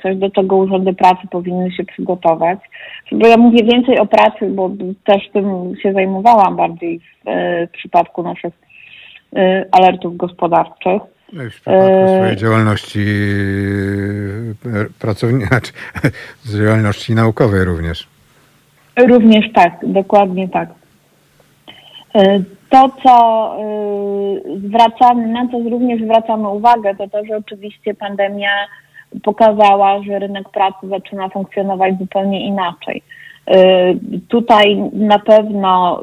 coś, 0.03 0.15
do 0.15 0.29
czego 0.29 0.55
urzędy 0.55 0.93
pracy 0.93 1.27
powinny 1.31 1.71
się 1.71 1.83
przygotować. 1.83 2.59
Bo 3.11 3.27
ja 3.27 3.37
mówię 3.37 3.63
więcej 3.63 3.99
o 3.99 4.05
pracy, 4.05 4.49
bo 4.49 4.71
też 5.05 5.29
tym 5.33 5.73
się 5.83 5.93
zajmowałam 5.93 6.55
bardziej 6.55 6.99
w, 6.99 7.27
e, 7.27 7.67
w 7.67 7.71
przypadku 7.71 8.23
naszych 8.23 8.53
e, 9.35 9.65
alertów 9.71 10.17
gospodarczych. 10.17 11.01
No 11.33 11.43
w 11.43 11.49
przypadku 11.49 12.07
swojej 12.17 12.37
działalności 12.37 13.05
pracowniczej, 14.99 15.47
znaczy, 15.47 15.71
działalności 16.57 17.15
naukowej 17.15 17.63
również. 17.65 18.07
Również 19.07 19.45
tak, 19.53 19.73
dokładnie 19.83 20.49
tak. 20.49 20.69
To, 22.69 22.89
co 23.03 23.55
zwracamy, 24.67 25.27
na 25.27 25.47
co 25.51 25.69
również 25.69 26.01
zwracamy 26.01 26.47
uwagę, 26.47 26.95
to 26.95 27.07
to, 27.07 27.25
że 27.25 27.37
oczywiście 27.37 27.93
pandemia 27.93 28.49
pokazała, 29.23 30.03
że 30.03 30.19
rynek 30.19 30.49
pracy 30.49 30.87
zaczyna 30.89 31.29
funkcjonować 31.29 31.97
zupełnie 31.99 32.45
inaczej. 32.45 33.03
Y, 33.49 33.99
tutaj 34.27 34.77
na 34.93 35.19
pewno 35.19 36.01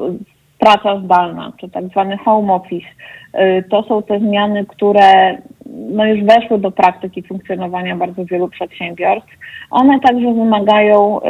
praca 0.59 0.99
zdalna, 0.99 1.53
czy 1.59 1.69
tak 1.69 1.85
zwany 1.87 2.17
home 2.17 2.53
office, 2.53 2.87
y, 3.35 3.63
to 3.69 3.83
są 3.83 4.03
te 4.03 4.19
zmiany, 4.19 4.65
które 4.65 5.37
no 5.65 6.05
już 6.05 6.23
weszły 6.23 6.59
do 6.59 6.71
praktyki 6.71 7.23
funkcjonowania 7.23 7.95
bardzo 7.95 8.25
wielu 8.25 8.47
przedsiębiorstw. 8.47 9.31
One 9.71 9.99
także 9.99 10.33
wymagają 10.33 11.19
y, 11.21 11.23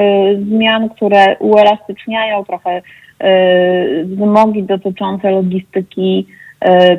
zmian, 0.46 0.90
które 0.90 1.38
uelastyczniają 1.40 2.46
trochę 2.46 2.82
wymogi 4.06 4.64
dotyczące 4.64 5.32
logistyki 5.32 6.28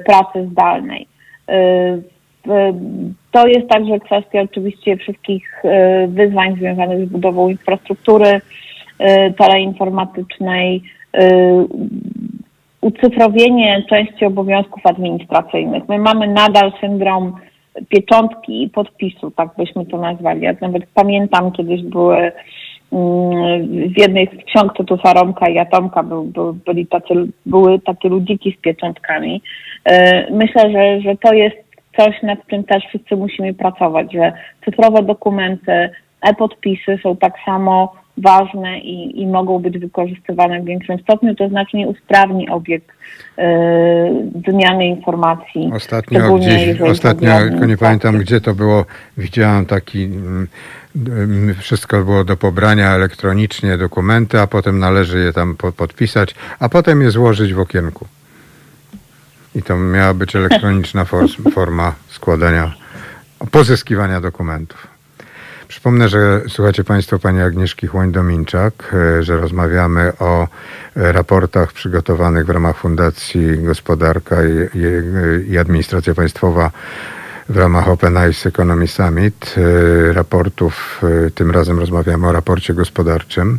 pracy 0.06 0.48
zdalnej. 0.50 1.06
To 3.32 3.46
jest 3.46 3.68
także 3.68 3.98
kwestia 4.00 4.40
oczywiście 4.40 4.96
wszystkich 4.96 5.64
e, 5.64 6.06
wyzwań 6.08 6.56
związanych 6.56 7.06
z 7.06 7.10
budową 7.10 7.48
infrastruktury 7.48 8.40
e, 8.98 9.30
teleinformatycznej, 9.32 10.82
ucyfrowienie 12.80 13.84
części 13.88 14.24
obowiązków 14.24 14.86
administracyjnych. 14.86 15.88
My 15.88 15.98
mamy 15.98 16.28
nadal 16.28 16.72
syndrom 16.80 17.32
pieczątki 17.88 18.62
i 18.62 18.68
podpisu, 18.68 19.30
tak 19.30 19.48
byśmy 19.58 19.86
to 19.86 19.98
nazwali. 19.98 20.42
Ja 20.42 20.54
nawet 20.60 20.82
pamiętam, 20.94 21.52
kiedyś 21.52 21.82
były 21.82 22.16
mm, 22.92 23.92
w 23.94 23.98
jednej 23.98 24.26
z 24.26 24.44
ksiąg 24.44 24.76
Tytusa 24.76 25.12
Romka 25.12 25.48
i 25.48 25.58
Atomka 25.58 26.02
był, 26.02 26.24
był, 26.24 26.52
byli 26.52 26.86
tacy, 26.86 27.14
były 27.46 27.78
takie 27.78 28.08
ludziki 28.08 28.56
z 28.58 28.60
pieczątkami. 28.60 29.42
Myślę, 30.30 30.72
że, 30.72 31.00
że 31.00 31.16
to 31.16 31.34
jest 31.34 31.67
coś, 31.98 32.22
nad 32.22 32.46
czym 32.46 32.64
też 32.64 32.84
wszyscy 32.88 33.16
musimy 33.16 33.54
pracować, 33.54 34.12
że 34.12 34.32
cyfrowe 34.64 35.02
dokumenty, 35.02 35.90
e-podpisy 36.22 36.98
są 37.02 37.16
tak 37.16 37.32
samo 37.44 37.92
ważne 38.18 38.78
i, 38.78 39.22
i 39.22 39.26
mogą 39.26 39.58
być 39.58 39.78
wykorzystywane 39.78 40.60
w 40.60 40.64
większym 40.64 40.98
stopniu, 40.98 41.34
to 41.34 41.48
znacznie 41.48 41.88
usprawni 41.88 42.48
obieg 42.48 42.82
yy, 43.38 43.44
wymiany 44.46 44.86
informacji. 44.86 45.70
Ostatnio 45.74 46.34
gdzieś, 46.38 46.80
ostatnio, 46.80 47.48
nie 47.66 47.76
pamiętam 47.76 48.18
gdzie 48.18 48.40
to 48.40 48.54
było, 48.54 48.84
widziałam 49.18 49.66
taki, 49.66 50.10
yy, 50.94 51.54
wszystko 51.54 52.04
było 52.04 52.24
do 52.24 52.36
pobrania 52.36 52.90
elektronicznie, 52.90 53.76
dokumenty, 53.76 54.40
a 54.40 54.46
potem 54.46 54.78
należy 54.78 55.18
je 55.18 55.32
tam 55.32 55.56
podpisać, 55.76 56.34
a 56.60 56.68
potem 56.68 57.02
je 57.02 57.10
złożyć 57.10 57.54
w 57.54 57.60
okienku. 57.60 58.06
I 59.58 59.62
to 59.62 59.76
miała 59.76 60.14
być 60.14 60.36
elektroniczna 60.36 61.04
forma 61.54 61.94
składania, 62.08 62.74
pozyskiwania 63.50 64.20
dokumentów. 64.20 64.86
Przypomnę, 65.68 66.08
że 66.08 66.42
słuchacie 66.48 66.84
Państwo 66.84 67.18
pani 67.18 67.40
Agnieszki 67.40 67.86
Chłoń-Dominczak, 67.86 68.72
e, 68.92 69.22
że 69.22 69.36
rozmawiamy 69.36 70.12
o 70.18 70.48
e, 70.96 71.12
raportach 71.12 71.72
przygotowanych 71.72 72.46
w 72.46 72.50
ramach 72.50 72.76
Fundacji 72.76 73.58
Gospodarka 73.58 74.36
i, 74.44 74.78
i, 75.50 75.58
Administracja 75.58 76.14
Państwowa 76.14 76.70
w 77.48 77.56
ramach 77.56 77.88
Open 77.88 78.16
Eyes 78.16 78.46
Economy 78.46 78.88
Summit. 78.88 79.54
E, 79.56 80.12
raportów, 80.12 81.02
tym 81.34 81.50
razem 81.50 81.78
rozmawiamy 81.78 82.28
o 82.28 82.32
raporcie 82.32 82.74
gospodarczym. 82.74 83.58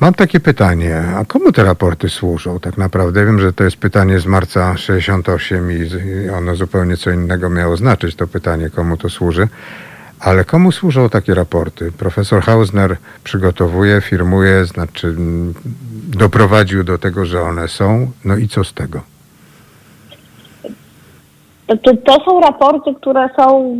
Mam 0.00 0.14
takie 0.14 0.40
pytanie, 0.40 1.02
a 1.16 1.24
komu 1.24 1.52
te 1.52 1.64
raporty 1.64 2.08
służą 2.08 2.60
tak 2.60 2.78
naprawdę? 2.78 3.26
Wiem, 3.26 3.40
że 3.40 3.52
to 3.52 3.64
jest 3.64 3.76
pytanie 3.76 4.18
z 4.18 4.26
marca 4.26 4.76
68 4.76 5.72
i 5.72 6.30
ono 6.30 6.54
zupełnie 6.54 6.96
co 6.96 7.10
innego 7.10 7.50
miało 7.50 7.76
znaczyć, 7.76 8.16
to 8.16 8.26
pytanie, 8.26 8.70
komu 8.70 8.96
to 8.96 9.08
służy. 9.08 9.48
Ale 10.20 10.44
komu 10.44 10.72
służą 10.72 11.08
takie 11.08 11.34
raporty? 11.34 11.92
Profesor 11.92 12.42
Hausner 12.42 12.96
przygotowuje, 13.24 14.00
firmuje, 14.00 14.64
znaczy 14.64 15.14
doprowadził 16.18 16.84
do 16.84 16.98
tego, 16.98 17.24
że 17.24 17.42
one 17.42 17.68
są. 17.68 18.10
No 18.24 18.36
i 18.36 18.48
co 18.48 18.64
z 18.64 18.74
tego? 18.74 19.00
To, 21.66 21.96
to 22.04 22.24
są 22.24 22.40
raporty, 22.40 22.94
które 22.94 23.28
są, 23.36 23.74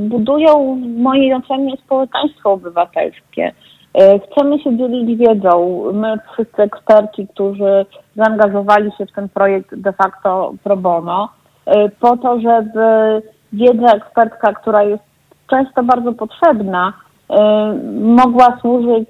budują 0.00 0.80
w 0.82 1.02
mojej 1.02 1.34
ocenie 1.34 1.76
społeczeństwo 1.76 2.52
obywatelskie. 2.52 3.52
E, 3.94 4.18
chcemy 4.18 4.58
się 4.58 4.76
dzielić 4.76 5.18
wiedzą. 5.18 5.82
My 5.92 6.18
wszyscy 6.32 6.62
eksperci, 6.62 7.28
którzy 7.34 7.86
zaangażowali 8.16 8.90
się 8.98 9.06
w 9.06 9.12
ten 9.12 9.28
projekt 9.28 9.74
de 9.74 9.92
facto 9.92 10.54
pro 10.64 10.76
bono, 10.76 11.28
e, 11.66 11.88
po 11.88 12.16
to, 12.16 12.40
żeby 12.40 13.22
wiedza 13.52 13.92
ekspercka, 13.96 14.52
która 14.52 14.82
jest 14.82 15.02
często 15.50 15.82
bardzo 15.82 16.12
potrzebna, 16.12 16.92
e, 17.30 17.74
mogła 18.00 18.58
służyć 18.60 19.08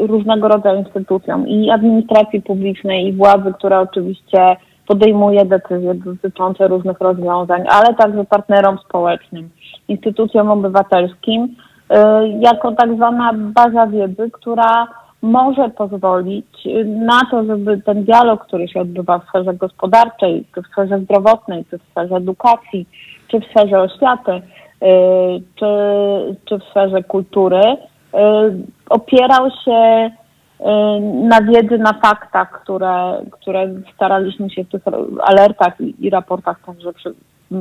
różnego 0.00 0.48
rodzaju 0.48 0.78
instytucjom 0.78 1.48
i 1.48 1.70
administracji 1.70 2.42
publicznej, 2.42 3.06
i 3.06 3.12
władzy, 3.12 3.52
która 3.58 3.80
oczywiście 3.80 4.56
podejmuje 4.86 5.44
decyzje 5.44 5.94
dotyczące 5.94 6.68
różnych 6.68 7.00
rozwiązań, 7.00 7.64
ale 7.68 7.94
także 7.94 8.24
partnerom 8.24 8.78
społecznym, 8.78 9.50
instytucjom 9.88 10.50
obywatelskim, 10.50 11.56
jako 12.40 12.72
tak 12.72 12.94
zwana 12.94 13.32
baza 13.34 13.86
wiedzy, 13.86 14.30
która 14.32 14.86
może 15.22 15.68
pozwolić 15.68 16.46
na 16.86 17.20
to, 17.30 17.44
żeby 17.44 17.82
ten 17.82 18.04
dialog, 18.04 18.46
który 18.46 18.68
się 18.68 18.80
odbywa 18.80 19.18
w 19.18 19.28
sferze 19.28 19.54
gospodarczej, 19.54 20.44
czy 20.54 20.62
w 20.62 20.66
sferze 20.66 21.00
zdrowotnej, 21.00 21.64
czy 21.70 21.78
w 21.78 21.82
sferze 21.90 22.16
edukacji, 22.16 22.88
czy 23.28 23.40
w 23.40 23.44
sferze 23.44 23.80
oświaty, 23.80 24.32
y, 24.32 24.40
czy, 25.54 25.66
czy 26.44 26.58
w 26.58 26.64
sferze 26.70 27.02
kultury, 27.02 27.62
y, 27.62 27.76
opierał 28.88 29.50
się 29.64 30.10
Y, 30.60 31.00
na 31.28 31.42
wiedzy, 31.42 31.78
na 31.78 31.92
faktach, 31.92 32.62
które, 32.62 33.22
które 33.30 33.68
staraliśmy 33.94 34.50
się 34.50 34.64
w 34.64 34.68
tych 34.68 34.82
alertach 35.22 35.72
i, 35.98 36.10
raportach 36.10 36.60
także 36.66 36.92
przy, 36.92 37.14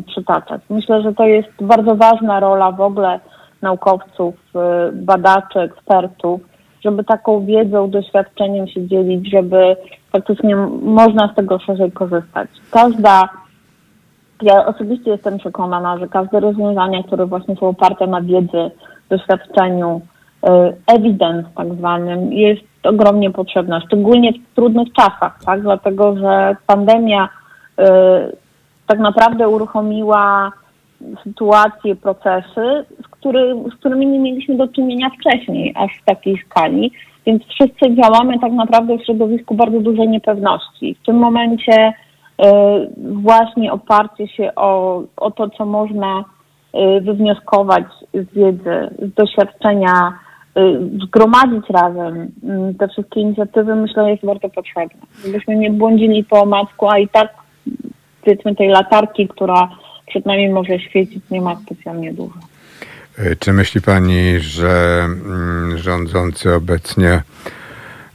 przytaczać. 0.07 0.61
Myślę, 0.69 1.01
że 1.01 1.13
to 1.13 1.23
jest 1.23 1.49
bardzo 1.61 1.95
ważna 1.95 2.39
rola 2.39 2.71
w 2.71 2.81
ogóle 2.81 3.19
naukowców, 3.61 4.35
y, 4.55 4.91
badaczy, 4.91 5.59
ekspertów, 5.59 6.41
żeby 6.83 7.03
taką 7.03 7.45
wiedzą, 7.45 7.89
doświadczeniem 7.89 8.67
się 8.67 8.87
dzielić, 8.87 9.31
żeby 9.31 9.75
faktycznie 10.11 10.55
można 10.81 11.27
z 11.33 11.35
tego 11.35 11.59
szerzej 11.59 11.91
korzystać. 11.91 12.49
Każda, 12.71 13.29
ja 14.41 14.65
osobiście 14.65 15.11
jestem 15.11 15.37
przekonana, 15.37 15.97
że 15.97 16.07
każde 16.07 16.39
rozwiązania, 16.39 17.03
które 17.03 17.25
właśnie 17.25 17.55
są 17.55 17.67
oparte 17.67 18.07
na 18.07 18.21
wiedzy, 18.21 18.71
doświadczeniu, 19.09 20.01
y, 20.47 20.49
evidence 20.87 21.49
tak 21.55 21.73
zwanym, 21.73 22.33
jest 22.33 22.61
ogromnie 22.83 23.31
potrzebna, 23.31 23.81
szczególnie 23.81 24.33
w 24.33 24.55
trudnych 24.55 24.93
czasach, 24.93 25.39
tak? 25.45 25.61
Dlatego, 25.61 26.17
że 26.17 26.55
pandemia 26.67 27.29
y, 27.79 27.83
tak 28.87 28.99
naprawdę 28.99 29.49
uruchomiła 29.49 30.51
sytuacje, 31.23 31.95
procesy, 31.95 32.85
z, 33.03 33.07
który, 33.19 33.55
z 33.71 33.79
którymi 33.79 34.07
nie 34.07 34.19
mieliśmy 34.19 34.55
do 34.55 34.67
czynienia 34.67 35.09
wcześniej, 35.09 35.73
aż 35.75 35.91
w 36.01 36.05
takiej 36.05 36.37
skali. 36.45 36.91
Więc 37.25 37.43
wszyscy 37.43 37.95
działamy 37.95 38.39
tak 38.39 38.51
naprawdę 38.51 38.97
w 38.97 39.05
środowisku 39.05 39.55
bardzo 39.55 39.79
dużej 39.79 40.07
niepewności. 40.09 40.97
W 41.01 41.05
tym 41.05 41.15
momencie 41.15 41.87
y, 41.89 41.93
właśnie 42.97 43.71
oparcie 43.71 44.27
się 44.27 44.55
o, 44.55 45.03
o 45.17 45.31
to, 45.31 45.49
co 45.49 45.65
można 45.65 46.19
y, 46.19 47.01
wywnioskować 47.01 47.85
z 48.13 48.33
wiedzy, 48.33 48.89
z 49.01 49.13
doświadczenia 49.13 50.13
Y, 50.57 50.99
zgromadzić 51.05 51.69
razem 51.69 52.31
mm, 52.43 52.75
te 52.75 52.87
wszystkie 52.87 53.21
inicjatywy, 53.21 53.75
myślę, 53.75 54.11
jest 54.11 54.25
bardzo 54.25 54.49
potrzebne. 54.49 55.01
Żebyśmy 55.25 55.55
nie 55.55 55.71
błądzili 55.71 56.23
po 56.23 56.41
omacku, 56.41 56.89
a 56.89 56.99
i 56.99 57.07
tak 57.07 57.33
powiedzmy 58.23 58.55
tej 58.55 58.67
latarki, 58.67 59.27
która 59.27 59.69
przed 60.07 60.25
nami 60.25 60.49
może 60.49 60.79
świecić, 60.79 61.29
nie 61.31 61.41
ma 61.41 61.55
specjalnie 61.55 62.13
dużo. 62.13 62.48
Y, 63.25 63.35
czy 63.35 63.53
myśli 63.53 63.81
Pani, 63.81 64.39
że 64.39 65.01
mm, 65.05 65.77
rządzący 65.77 66.55
obecnie, 66.55 67.21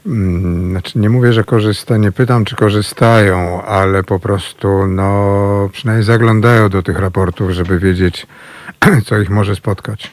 mm, 0.06 0.70
znaczy 0.70 0.98
nie 0.98 1.10
mówię, 1.10 1.32
że 1.32 1.44
korzysta, 1.44 1.96
nie 1.96 2.12
pytam, 2.12 2.44
czy 2.44 2.56
korzystają, 2.56 3.62
ale 3.62 4.02
po 4.02 4.18
prostu 4.18 4.86
no, 4.86 5.68
przynajmniej 5.72 6.04
zaglądają 6.04 6.68
do 6.68 6.82
tych 6.82 6.98
raportów, 6.98 7.50
żeby 7.50 7.78
wiedzieć, 7.78 8.26
co 9.06 9.18
ich 9.18 9.30
może 9.30 9.56
spotkać? 9.56 10.10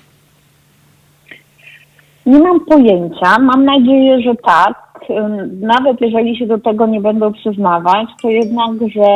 Nie 2.26 2.40
mam 2.40 2.66
pojęcia. 2.66 3.40
Mam 3.40 3.66
nadzieję, 3.66 4.22
że 4.22 4.36
tak. 4.36 4.92
Nawet 5.62 6.02
jeżeli 6.02 6.38
się 6.38 6.48
do 6.48 6.58
tego 6.58 6.86
nie 6.86 7.02
będą 7.02 7.34
przyznawać, 7.34 8.08
to 8.22 8.30
jednak, 8.30 8.72
że 8.96 9.08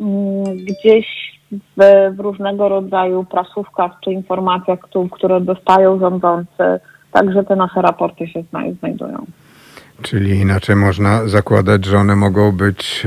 mm, 0.00 0.44
gdzieś 0.56 1.37
w, 1.52 2.12
w 2.16 2.20
różnego 2.20 2.68
rodzaju 2.68 3.24
prasówkach 3.24 3.92
czy 4.04 4.12
informacjach, 4.12 4.78
które 5.12 5.40
dostają 5.40 5.98
rządzący, 5.98 6.80
także 7.12 7.44
te 7.44 7.56
nasze 7.56 7.82
raporty 7.82 8.26
się 8.26 8.42
znajdują. 8.80 9.26
Czyli 10.02 10.38
inaczej 10.38 10.76
można 10.76 11.28
zakładać, 11.28 11.84
że 11.84 11.98
one 11.98 12.16
mogą 12.16 12.52
być 12.52 13.06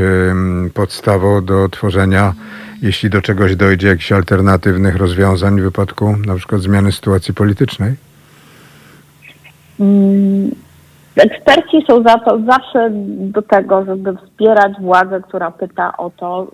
podstawą 0.73 1.45
do 1.45 1.69
tworzenia, 1.69 2.33
jeśli 2.81 3.09
do 3.09 3.21
czegoś 3.21 3.55
dojdzie, 3.55 3.87
jakichś 3.87 4.11
alternatywnych 4.11 4.95
rozwiązań 4.95 5.59
w 5.59 5.63
wypadku 5.63 6.17
na 6.25 6.35
przykład 6.35 6.61
zmiany 6.61 6.91
sytuacji 6.91 7.33
politycznej? 7.33 7.95
Mm, 9.79 10.51
eksperci 11.17 11.83
są 11.87 12.03
za 12.03 12.19
to 12.19 12.39
zawsze 12.39 12.89
do 13.19 13.41
tego, 13.41 13.85
żeby 13.85 14.15
wspierać 14.17 14.73
władzę, 14.81 15.21
która 15.21 15.51
pyta 15.51 15.97
o 15.97 16.09
to, 16.09 16.47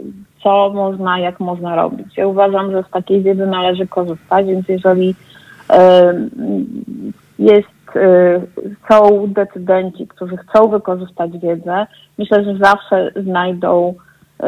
co 0.44 0.70
można, 0.74 1.20
jak 1.20 1.40
można 1.40 1.76
robić. 1.76 2.18
Ja 2.18 2.28
uważam, 2.28 2.72
że 2.72 2.84
z 2.84 2.90
takiej 2.92 3.22
wiedzy 3.22 3.46
należy 3.46 3.88
korzystać, 3.88 4.46
więc 4.46 4.68
jeżeli 4.68 5.16
jest, 7.40 7.68
y, 7.96 8.42
są 8.90 9.28
decydenci, 9.28 10.08
którzy 10.08 10.38
chcą 10.38 10.68
wykorzystać 10.68 11.32
wiedzę, 11.32 11.88
myślę, 12.18 12.44
że 12.44 12.58
zawsze 12.58 13.12
znajdą 13.16 13.94
y, 13.94 14.44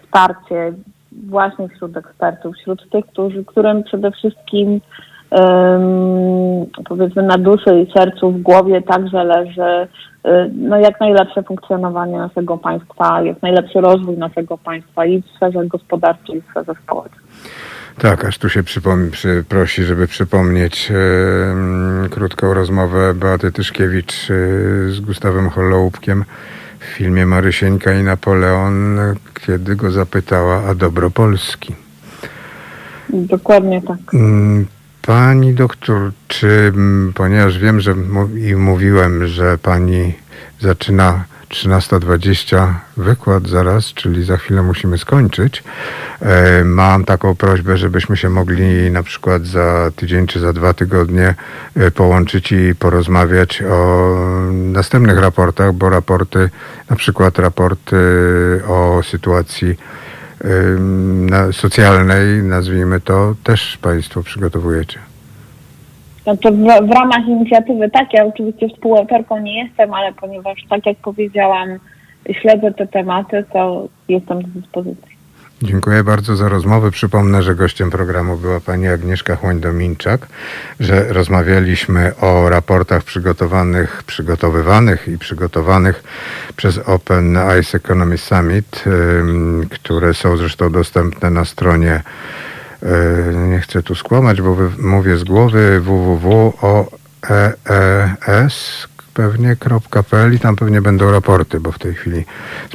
wsparcie 0.00 0.72
właśnie 1.12 1.68
wśród 1.68 1.96
ekspertów, 1.96 2.56
wśród 2.56 2.90
tych, 2.90 3.06
którzy, 3.06 3.44
którym 3.44 3.82
przede 3.82 4.10
wszystkim 4.10 4.80
powiedzmy 6.88 7.22
na 7.22 7.38
duszy 7.38 7.80
i 7.80 7.92
sercu, 7.92 8.30
w 8.30 8.42
głowie 8.42 8.82
także 8.82 9.24
leży 9.24 9.88
y, 10.26 10.50
no, 10.54 10.78
jak 10.78 11.00
najlepsze 11.00 11.42
funkcjonowanie 11.42 12.18
naszego 12.18 12.58
państwa, 12.58 13.22
jak 13.22 13.42
najlepszy 13.42 13.80
rozwój 13.80 14.18
naszego 14.18 14.58
państwa 14.58 15.06
i 15.06 15.22
w 15.22 15.26
sferze 15.36 15.66
gospodarczej, 15.66 16.36
i 16.36 16.40
w 16.40 16.50
sferze 16.50 16.72
społecznej. 16.82 17.20
Tak, 17.98 18.24
aż 18.24 18.38
tu 18.38 18.48
się 18.48 18.62
przypom- 18.62 19.44
prosi, 19.48 19.84
żeby 19.84 20.06
przypomnieć 20.06 20.90
e, 20.90 22.08
krótką 22.08 22.54
rozmowę 22.54 23.14
Beaty 23.14 23.52
Tyszkiewicz 23.52 24.30
e, 24.30 24.34
z 24.90 25.00
Gustawem 25.00 25.50
Hollołupkiem 25.50 26.24
w 26.78 26.84
filmie 26.84 27.26
Marysieńka 27.26 27.92
i 27.92 28.02
Napoleon, 28.02 28.98
kiedy 29.46 29.76
go 29.76 29.90
zapytała, 29.90 30.62
a 30.70 30.74
dobro 30.74 31.10
Polski. 31.10 31.74
Dokładnie 33.08 33.82
tak. 33.82 33.98
Pani 35.08 35.54
doktor, 35.54 36.10
czy, 36.28 36.72
ponieważ 37.14 37.58
wiem, 37.58 37.80
że 37.80 37.94
i 38.36 38.54
mówiłem, 38.54 39.26
że 39.26 39.58
pani 39.58 40.14
zaczyna 40.60 41.24
13.20 41.48 42.74
wykład 42.96 43.48
zaraz, 43.48 43.84
czyli 43.84 44.24
za 44.24 44.36
chwilę 44.36 44.62
musimy 44.62 44.98
skończyć. 44.98 45.64
E, 46.20 46.64
mam 46.64 47.04
taką 47.04 47.34
prośbę, 47.34 47.76
żebyśmy 47.76 48.16
się 48.16 48.28
mogli 48.28 48.90
na 48.90 49.02
przykład 49.02 49.46
za 49.46 49.90
tydzień 49.96 50.26
czy 50.26 50.40
za 50.40 50.52
dwa 50.52 50.74
tygodnie 50.74 51.34
e, 51.76 51.90
połączyć 51.90 52.52
i 52.52 52.74
porozmawiać 52.78 53.62
o 53.62 54.10
następnych 54.50 55.18
raportach, 55.18 55.72
bo 55.72 55.90
raporty, 55.90 56.50
na 56.90 56.96
przykład 56.96 57.38
raporty 57.38 57.96
o 58.66 59.00
sytuacji 59.02 59.76
socjalnej, 61.52 62.42
nazwijmy 62.42 63.00
to, 63.00 63.34
też 63.44 63.76
Państwo 63.76 64.22
przygotowujecie? 64.22 64.98
Znaczy 66.22 66.50
w, 66.50 66.88
w 66.88 66.90
ramach 66.90 67.26
inicjatywy 67.28 67.90
tak, 67.90 68.12
ja 68.12 68.24
oczywiście 68.24 68.68
współautorką 68.68 69.40
nie 69.40 69.64
jestem, 69.64 69.94
ale 69.94 70.12
ponieważ 70.12 70.64
tak 70.68 70.86
jak 70.86 70.96
powiedziałam, 70.96 71.68
śledzę 72.32 72.72
te 72.72 72.86
tematy, 72.86 73.44
to 73.52 73.88
jestem 74.08 74.42
do 74.42 74.48
dyspozycji. 74.48 75.17
Dziękuję 75.62 76.04
bardzo 76.04 76.36
za 76.36 76.48
rozmowę. 76.48 76.90
Przypomnę, 76.90 77.42
że 77.42 77.54
gościem 77.54 77.90
programu 77.90 78.36
była 78.36 78.60
pani 78.60 78.88
Agnieszka 78.88 79.36
Chłoń-Dominczak, 79.36 80.18
że 80.80 81.12
rozmawialiśmy 81.12 82.16
o 82.16 82.48
raportach 82.48 83.02
przygotowanych, 83.02 84.02
przygotowywanych 84.02 85.08
i 85.08 85.18
przygotowanych 85.18 86.02
przez 86.56 86.78
Open 86.78 87.38
Ice 87.60 87.76
Economy 87.76 88.18
Summit, 88.18 88.84
które 89.70 90.14
są 90.14 90.36
zresztą 90.36 90.72
dostępne 90.72 91.30
na 91.30 91.44
stronie 91.44 92.02
nie 93.48 93.60
chcę 93.60 93.82
tu 93.82 93.94
skłamać, 93.94 94.42
bo 94.42 94.56
mówię 94.78 95.16
z 95.16 95.24
głowy 95.24 95.80
www.oees 95.80 96.88
pewnie.pl 99.18 100.34
i 100.34 100.38
tam 100.38 100.56
pewnie 100.56 100.82
będą 100.82 101.10
raporty, 101.10 101.60
bo 101.60 101.72
w 101.72 101.78
tej 101.78 101.94
chwili 101.94 102.24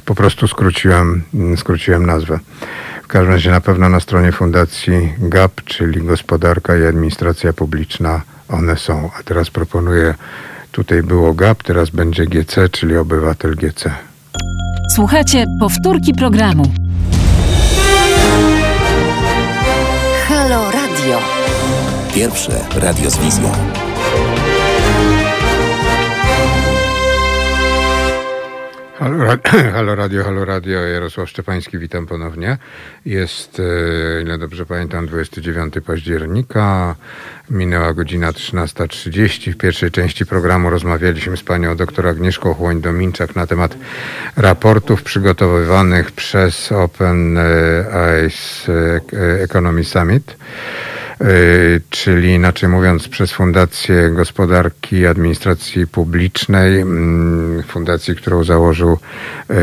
po 0.06 0.16
prostu 0.16 0.48
skróciłem, 0.48 1.24
skróciłem 1.58 2.06
nazwę. 2.06 2.40
W 3.04 3.08
każdym 3.08 3.32
razie 3.34 3.52
na 3.52 3.62
pewno 3.62 3.90
na 3.90 4.00
stronie 4.00 4.32
Fundacji 4.32 5.14
GAP, 5.18 5.62
czyli 5.66 6.02
Gospodarka 6.02 6.78
i 6.78 6.86
Administracja 6.86 7.54
Publiczna, 7.54 8.22
one 8.50 8.78
są. 8.78 9.10
A 9.20 9.24
teraz 9.24 9.50
proponuję, 9.50 10.16
tutaj 10.72 11.04
było 11.04 11.34
GAP, 11.34 11.64
teraz 11.64 11.90
będzie 11.90 12.26
GC, 12.26 12.70
czyli 12.70 12.98
Obywatel 12.98 13.56
GC. 13.56 13.92
Słuchajcie, 14.96 15.46
powtórki 15.60 16.14
programu. 16.14 16.64
Halo 20.28 20.72
Radio. 20.72 21.20
Pierwsze 22.16 22.66
radio 22.76 23.10
z 23.10 23.18
wizją. 23.18 23.52
Halo, 29.04 29.38
halo 29.76 29.96
Radio, 29.96 30.24
Halo 30.24 30.46
Radio, 30.46 30.82
Jarosław 30.88 31.30
Szczepański, 31.30 31.78
witam 31.78 32.06
ponownie. 32.06 32.58
Jest, 33.06 33.60
e, 33.60 34.22
ile 34.22 34.38
dobrze 34.38 34.66
pamiętam, 34.66 35.08
29 35.08 35.74
października, 35.86 36.96
minęła 37.50 37.94
godzina 37.94 38.32
13.30. 38.32 39.52
W 39.54 39.58
pierwszej 39.58 39.92
części 39.92 40.26
programu 40.26 40.70
rozmawialiśmy 40.70 41.38
z 41.38 41.44
panią 41.44 41.76
dr 41.76 42.08
Agnieszką 42.08 42.54
Chłoń-Dominczak 42.54 43.36
na 43.36 43.48
temat 43.48 43.78
raportów 44.36 45.04
przygotowywanych 45.04 46.12
przez 46.12 46.72
Open 46.72 47.40
Ice 48.28 48.72
Economy 49.44 49.84
Summit. 49.84 50.38
Y, 51.22 51.82
czyli 51.90 52.34
inaczej 52.34 52.70
mówiąc 52.70 53.08
przez 53.08 53.32
Fundację 53.32 54.10
Gospodarki 54.10 54.96
i 54.96 55.08
Administracji 55.08 55.88
Publicznej, 55.88 56.80
mm, 56.80 57.64
fundacji, 57.64 58.16
którą 58.16 58.44
założył 58.44 58.98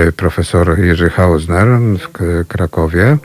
y, 0.08 0.12
profesor 0.12 0.78
Jerzy 0.78 1.10
Hausner 1.10 1.66
w 1.98 2.08
Krakowie, 2.48 3.18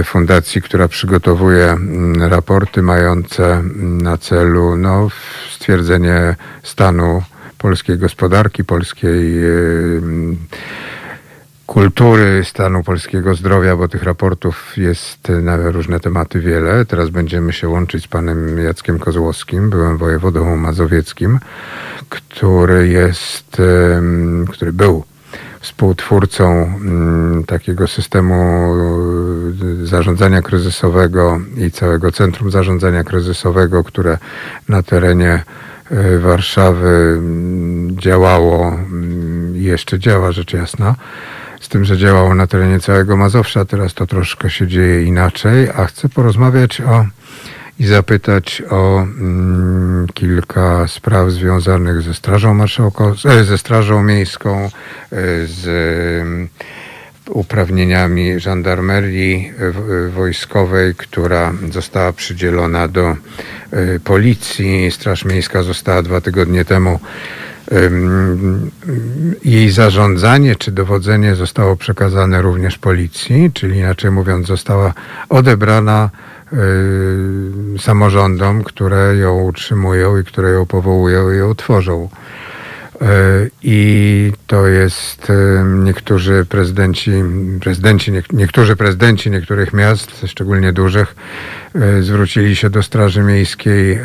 y, 0.00 0.04
fundacji, 0.04 0.62
która 0.62 0.88
przygotowuje 0.88 1.64
mm, 1.64 2.22
raporty 2.22 2.82
mające 2.82 3.52
mm, 3.52 4.00
na 4.00 4.18
celu 4.18 4.76
no, 4.76 5.08
stwierdzenie 5.50 6.36
stanu 6.62 7.22
polskiej 7.58 7.98
gospodarki, 7.98 8.64
polskiej 8.64 9.34
kultury 11.66 12.44
stanu 12.44 12.82
polskiego 12.82 13.34
zdrowia, 13.34 13.76
bo 13.76 13.88
tych 13.88 14.02
raportów 14.02 14.76
jest 14.76 15.28
na 15.42 15.56
różne 15.56 16.00
tematy 16.00 16.40
wiele. 16.40 16.84
Teraz 16.84 17.10
będziemy 17.10 17.52
się 17.52 17.68
łączyć 17.68 18.04
z 18.04 18.08
panem 18.08 18.58
Jackiem 18.58 18.98
Kozłowskim, 18.98 19.70
byłem 19.70 19.98
wojewodą 19.98 20.56
mazowieckim, 20.56 21.38
który 22.08 22.88
jest, 22.88 23.62
który 24.52 24.72
był 24.72 25.04
współtwórcą 25.60 26.72
takiego 27.46 27.88
systemu 27.88 28.74
y, 29.82 29.86
zarządzania 29.86 30.42
kryzysowego 30.42 31.40
i 31.56 31.70
całego 31.70 32.12
Centrum 32.12 32.50
Zarządzania 32.50 33.04
Kryzysowego, 33.04 33.84
które 33.84 34.18
na 34.68 34.82
terenie 34.82 35.42
y, 35.92 36.18
Warszawy 36.18 37.20
działało 37.90 38.78
jeszcze 39.52 39.98
działa 39.98 40.32
rzecz 40.32 40.52
jasna 40.52 40.94
z 41.64 41.68
tym, 41.68 41.84
że 41.84 41.98
działało 41.98 42.34
na 42.34 42.46
terenie 42.46 42.80
całego 42.80 43.16
Mazowsza. 43.16 43.64
Teraz 43.64 43.94
to 43.94 44.06
troszkę 44.06 44.50
się 44.50 44.66
dzieje 44.66 45.02
inaczej, 45.02 45.70
a 45.76 45.86
chcę 45.86 46.08
porozmawiać 46.08 46.80
o 46.80 47.06
i 47.78 47.86
zapytać 47.86 48.62
o 48.70 49.02
mm, 49.02 50.06
kilka 50.14 50.88
spraw 50.88 51.30
związanych 51.30 52.02
ze 52.02 52.14
Strażą 52.14 52.54
Marszałkowską, 52.54 53.30
e, 53.30 53.44
ze 53.44 53.58
Strażą 53.58 54.02
Miejską, 54.02 54.64
e, 54.64 54.70
z 55.46 55.66
mm, 56.22 56.48
uprawnieniami 57.30 58.40
żandarmerii 58.40 59.52
wojskowej, 60.10 60.94
która 60.94 61.52
została 61.72 62.12
przydzielona 62.12 62.88
do 62.88 63.06
e, 63.10 63.16
policji. 64.04 64.90
Straż 64.90 65.24
Miejska 65.24 65.62
została 65.62 66.02
dwa 66.02 66.20
tygodnie 66.20 66.64
temu 66.64 67.00
jej 69.44 69.70
zarządzanie 69.70 70.56
czy 70.56 70.72
dowodzenie 70.72 71.34
zostało 71.34 71.76
przekazane 71.76 72.42
również 72.42 72.78
policji, 72.78 73.50
czyli 73.54 73.78
inaczej 73.78 74.10
mówiąc, 74.10 74.46
została 74.46 74.94
odebrana 75.28 76.10
samorządom, 77.78 78.64
które 78.64 79.16
ją 79.16 79.42
utrzymują 79.42 80.18
i 80.18 80.24
które 80.24 80.50
ją 80.50 80.66
powołują 80.66 81.32
i 81.32 81.36
ją 81.36 81.54
tworzą. 81.54 82.08
E, 83.04 83.48
I 83.62 84.32
to 84.46 84.66
jest 84.66 85.32
niektórzy 85.84 86.46
prezydenci, 86.48 87.10
prezydenci, 87.60 88.12
niektórzy 88.32 88.76
prezydenci 88.76 89.30
niektórych 89.30 89.72
miast, 89.72 90.10
szczególnie 90.26 90.72
dużych, 90.72 91.16
e, 91.74 92.02
zwrócili 92.02 92.56
się 92.56 92.70
do 92.70 92.82
Straży 92.82 93.22
Miejskiej, 93.22 93.92
e, 93.92 94.02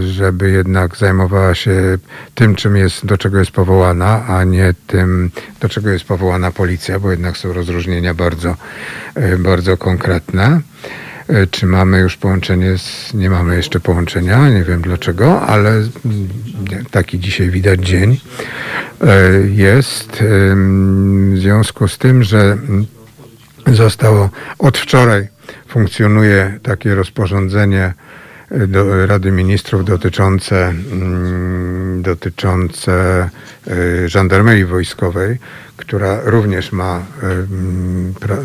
żeby 0.00 0.50
jednak 0.50 0.96
zajmowała 0.96 1.54
się 1.54 1.98
tym, 2.34 2.54
czym 2.54 2.76
jest, 2.76 3.06
do 3.06 3.18
czego 3.18 3.38
jest 3.38 3.50
powołana, 3.50 4.26
a 4.26 4.44
nie 4.44 4.74
tym, 4.86 5.30
do 5.60 5.68
czego 5.68 5.90
jest 5.90 6.04
powołana 6.04 6.50
policja, 6.50 7.00
bo 7.00 7.10
jednak 7.10 7.36
są 7.36 7.52
rozróżnienia 7.52 8.14
bardzo, 8.14 8.56
bardzo 9.38 9.76
konkretne. 9.76 10.60
E, 11.28 11.46
czy 11.46 11.66
mamy 11.66 12.00
już 12.00 12.16
połączenie 12.16 12.78
z... 12.78 13.14
Nie 13.14 13.30
mamy 13.30 13.56
jeszcze 13.56 13.80
połączenia, 13.80 14.48
nie 14.48 14.64
wiem 14.64 14.82
dlaczego, 14.82 15.40
ale 15.40 15.82
taki 16.90 17.20
dzisiaj 17.20 17.50
widać 17.50 17.80
dzień 17.80 18.20
e, 19.00 19.30
jest. 19.48 20.22
W 21.32 21.38
związku 21.38 21.88
z 21.88 21.98
tym, 21.98 22.22
że 22.22 22.56
zostało 23.66 24.30
od 24.58 24.78
wczoraj 24.78 25.28
funkcjonuje 25.68 26.58
takie 26.62 26.94
rozporządzenie 26.94 27.94
do 28.68 29.06
Rady 29.06 29.30
Ministrów 29.30 29.84
dotyczące, 29.84 30.68
mm, 30.68 31.67
dotyczące 32.02 32.92
e, 33.66 34.08
żandarmerii 34.08 34.64
wojskowej, 34.64 35.38
która 35.76 36.20
również 36.24 36.72
ma, 36.72 37.02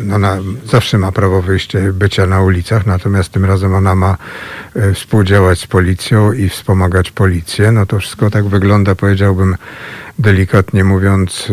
no 0.04 0.14
ona 0.14 0.38
zawsze 0.64 0.98
ma 0.98 1.12
prawo 1.12 1.42
wyjścia, 1.42 1.78
bycia 1.92 2.26
na 2.26 2.42
ulicach, 2.42 2.86
natomiast 2.86 3.32
tym 3.32 3.44
razem 3.44 3.74
ona 3.74 3.94
ma 3.94 4.16
e, 4.74 4.92
współdziałać 4.92 5.60
z 5.60 5.66
policją 5.66 6.32
i 6.32 6.48
wspomagać 6.48 7.10
policję. 7.10 7.72
No 7.72 7.86
to 7.86 7.98
wszystko 7.98 8.30
tak 8.30 8.44
wygląda, 8.48 8.94
powiedziałbym 8.94 9.56
delikatnie 10.18 10.84
mówiąc, 10.84 11.48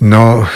no 0.00 0.46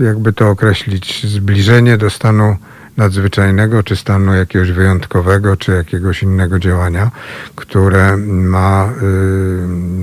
jakby 0.00 0.32
to 0.32 0.50
określić, 0.50 1.26
zbliżenie 1.26 1.96
do 1.96 2.10
stanu 2.10 2.56
nadzwyczajnego, 3.00 3.82
czy 3.82 3.96
stanu 3.96 4.34
jakiegoś 4.34 4.72
wyjątkowego, 4.72 5.56
czy 5.56 5.72
jakiegoś 5.72 6.22
innego 6.22 6.58
działania, 6.58 7.10
które 7.54 8.16
ma, 8.16 8.92
y, 9.02 9.06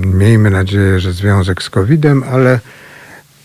miejmy 0.06 0.50
nadzieję, 0.50 1.00
że 1.00 1.12
związek 1.12 1.62
z 1.62 1.70
COVID-em, 1.70 2.24
ale 2.32 2.60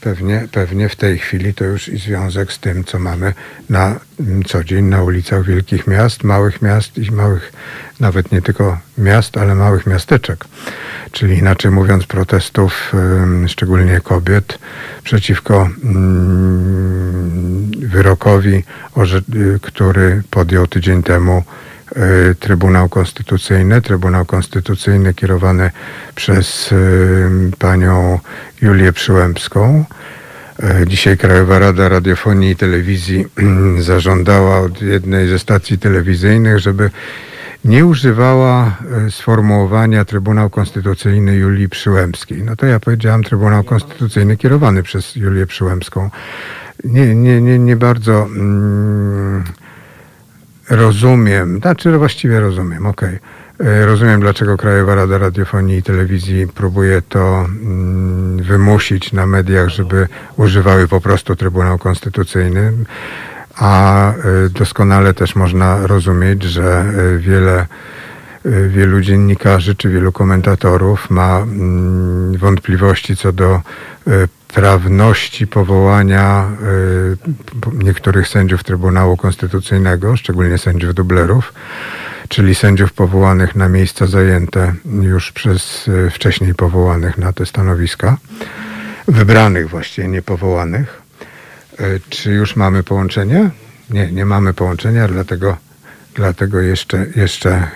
pewnie, 0.04 0.48
pewnie 0.52 0.90
w 0.90 0.96
tej 0.96 1.18
chwili 1.18 1.54
to 1.54 1.66
już 1.66 1.88
i 1.88 1.98
związek 1.98 2.54
z 2.54 2.60
tym, 2.60 2.84
co 2.84 3.00
mamy 3.00 3.34
na 3.70 4.00
co 4.46 4.64
dzień 4.64 4.86
na 4.86 5.04
ulicach 5.04 5.46
wielkich 5.46 5.88
miast, 5.88 6.24
małych 6.24 6.62
miast 6.62 6.98
i 6.98 7.12
małych, 7.12 7.54
nawet 8.00 8.32
nie 8.32 8.42
tylko 8.42 8.78
miast, 8.98 9.38
ale 9.38 9.56
małych 9.56 9.88
miasteczek. 9.88 10.46
Czyli 11.12 11.38
inaczej 11.38 11.72
mówiąc, 11.72 12.06
protestów, 12.06 12.94
szczególnie 13.48 14.02
kobiet, 14.02 14.60
przeciwko 15.04 15.70
mm, 15.84 17.72
wyrokowi, 17.78 18.64
który 19.62 20.24
podjął 20.30 20.68
tydzień 20.68 21.04
temu 21.04 21.38
y, 21.38 21.73
Trybunał 22.40 22.90
Konstytucyjny. 22.90 23.82
Trybunał 23.82 24.26
Konstytucyjny 24.26 25.14
kierowany 25.14 25.72
przez 26.16 26.74
panią 27.60 28.20
Julię 28.62 28.94
Przyłębską. 28.94 29.86
E, 30.64 30.88
dzisiaj 30.88 31.18
Krajowa 31.18 31.60
Rada 31.60 31.90
Radiofonii 31.90 32.52
i 32.52 32.56
Telewizji 32.56 33.26
zażądała 33.80 34.60
od 34.60 34.82
jednej 34.82 35.28
ze 35.28 35.40
stacji 35.40 35.78
telewizyjnych, 35.78 36.60
żeby 36.60 36.90
nie 37.66 37.86
używała 37.86 38.78
sformułowania 39.10 40.06
Trybunał 40.06 40.50
Konstytucyjny 40.50 41.36
Julii 41.36 41.70
Przyłębskiej. 41.70 42.44
No 42.44 42.56
to 42.56 42.66
ja 42.66 42.80
powiedziałam 42.80 43.24
Trybunał 43.24 43.64
Konstytucyjny 43.64 44.38
kierowany 44.38 44.84
przez 44.84 45.16
Julię 45.16 45.46
Przyłębską. 45.46 46.10
Nie, 46.84 47.16
nie, 47.16 47.42
nie, 47.42 47.60
nie 47.60 47.76
bardzo 47.76 48.24
mm, 48.24 49.44
rozumiem, 50.70 51.60
znaczy 51.60 51.98
właściwie 51.98 52.40
rozumiem, 52.40 52.86
okej. 52.86 53.20
E, 53.60 53.86
Rozumiem, 53.86 54.22
dlaczego 54.22 54.58
Krajowa 54.58 54.96
Rada 54.96 55.18
Radiofonii 55.18 55.78
i 55.78 55.84
Telewizji 55.84 56.48
próbuje 56.48 57.02
to 57.02 57.46
mm, 57.46 58.44
wymusić 58.44 59.14
na 59.14 59.26
mediach, 59.26 59.70
żeby 59.70 60.08
używały 60.38 60.88
po 60.88 61.02
prostu 61.02 61.36
Trybunał 61.36 61.78
Konstytucyjny, 61.78 62.74
a 63.56 64.10
e, 64.12 64.14
doskonale 64.50 65.14
też 65.14 65.36
można 65.36 65.88
rozumieć, 65.88 66.44
że 66.44 66.64
e, 66.64 67.18
wiele 67.18 67.68
wielu 68.68 69.02
dziennikarzy 69.02 69.76
czy 69.76 69.90
wielu 69.90 70.12
komentatorów 70.12 71.10
ma 71.10 71.38
mm, 71.38 72.38
wątpliwości 72.38 73.16
co 73.16 73.32
do 73.32 73.62
e, 74.54 74.62
prawności 74.62 75.48
powołania 75.48 76.50
p- 77.62 77.72
niektórych 77.86 78.28
sędziów 78.28 78.64
Trybunału 78.64 79.18
Konstytucyjnego, 79.18 80.18
szczególnie 80.18 80.58
sędziów 80.58 80.94
dublerów, 80.94 81.54
czyli 82.30 82.56
sędziów 82.56 82.94
powołanych 82.94 83.56
na 83.56 83.70
miejsca 83.70 84.08
zajęte 84.08 84.74
już 85.02 85.32
przez 85.32 85.90
e, 86.08 86.10
wcześniej 86.10 86.56
powołanych 86.56 87.18
na 87.18 87.34
te 87.34 87.46
stanowiska, 87.46 88.18
wybranych 89.08 89.70
właściwie, 89.70 90.08
nie 90.08 90.22
powołanych. 90.22 91.02
E, 91.80 91.84
Czy 92.10 92.32
już 92.32 92.56
mamy 92.56 92.84
połączenie? 92.84 93.50
Nie, 93.90 94.12
nie 94.12 94.26
mamy 94.26 94.54
połączenia, 94.54 95.08
dlatego, 95.08 95.58
dlatego 96.16 96.62
jeszcze, 96.62 97.06
jeszcze 97.16 97.68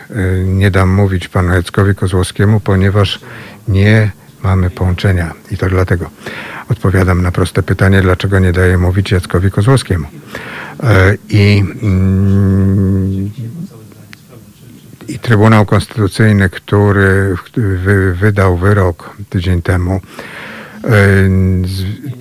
nie 0.45 0.71
dam 0.71 0.89
mówić 0.89 1.27
panu 1.27 1.53
Jackowi 1.53 1.95
Kozłowskiemu, 1.95 2.59
ponieważ 2.59 3.19
nie 3.67 4.11
mamy 4.43 4.69
połączenia. 4.69 5.33
I 5.51 5.57
to 5.57 5.69
dlatego 5.69 6.09
odpowiadam 6.69 7.21
na 7.21 7.31
proste 7.31 7.63
pytanie, 7.63 8.01
dlaczego 8.01 8.39
nie 8.39 8.53
daję 8.53 8.77
mówić 8.77 9.11
Jackowi 9.11 9.51
Kozłowskiemu. 9.51 10.07
E, 10.83 11.17
I, 11.29 11.63
mm, 11.81 13.31
i 15.07 15.19
Trybunał 15.19 15.65
Konstytucyjny, 15.65 16.49
który 16.49 17.35
wy, 17.55 18.13
wydał 18.13 18.57
wyrok 18.57 19.17
tydzień 19.29 19.61
temu, 19.61 20.01
e, 20.83 20.89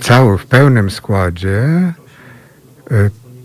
cały 0.01 0.39
w 0.39 0.47
pełnym 0.47 0.91
składzie 0.91 1.63
e, 1.63 1.93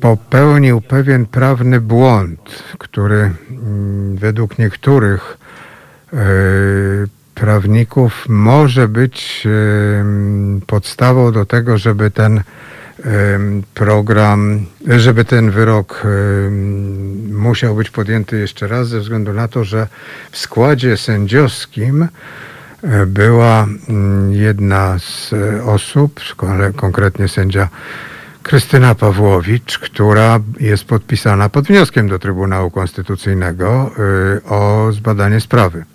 popełnił 0.01 0.81
pewien 0.81 1.25
prawny 1.25 1.81
błąd, 1.81 2.63
który 2.77 3.31
mm, 3.49 4.17
według 4.17 4.59
niektórych 4.59 5.37
prawników 7.35 8.25
może 8.29 8.87
być 8.87 9.47
podstawą 10.67 11.31
do 11.31 11.45
tego, 11.45 11.77
żeby 11.77 12.11
ten 12.11 12.41
program, 13.73 14.65
żeby 14.97 15.25
ten 15.25 15.51
wyrok 15.51 16.03
musiał 17.31 17.75
być 17.75 17.89
podjęty 17.89 18.39
jeszcze 18.39 18.67
raz 18.67 18.87
ze 18.87 18.99
względu 18.99 19.33
na 19.33 19.47
to, 19.47 19.63
że 19.63 19.87
w 20.31 20.37
składzie 20.37 20.97
sędziowskim 20.97 22.07
e, 22.83 23.05
była 23.05 23.67
mm, 23.89 24.33
jedna 24.33 24.99
z 24.99 25.33
e, 25.33 25.63
osób, 25.63 26.19
konkretnie 26.75 27.27
sędzia 27.27 27.69
Krystyna 28.43 28.95
Pawłowicz, 28.95 29.79
która 29.79 30.39
jest 30.59 30.83
podpisana 30.85 31.49
pod 31.49 31.67
wnioskiem 31.67 32.07
do 32.07 32.19
Trybunału 32.19 32.71
Konstytucyjnego 32.71 33.91
y, 34.37 34.43
o 34.43 34.91
zbadanie 34.91 35.41
sprawy. 35.41 35.85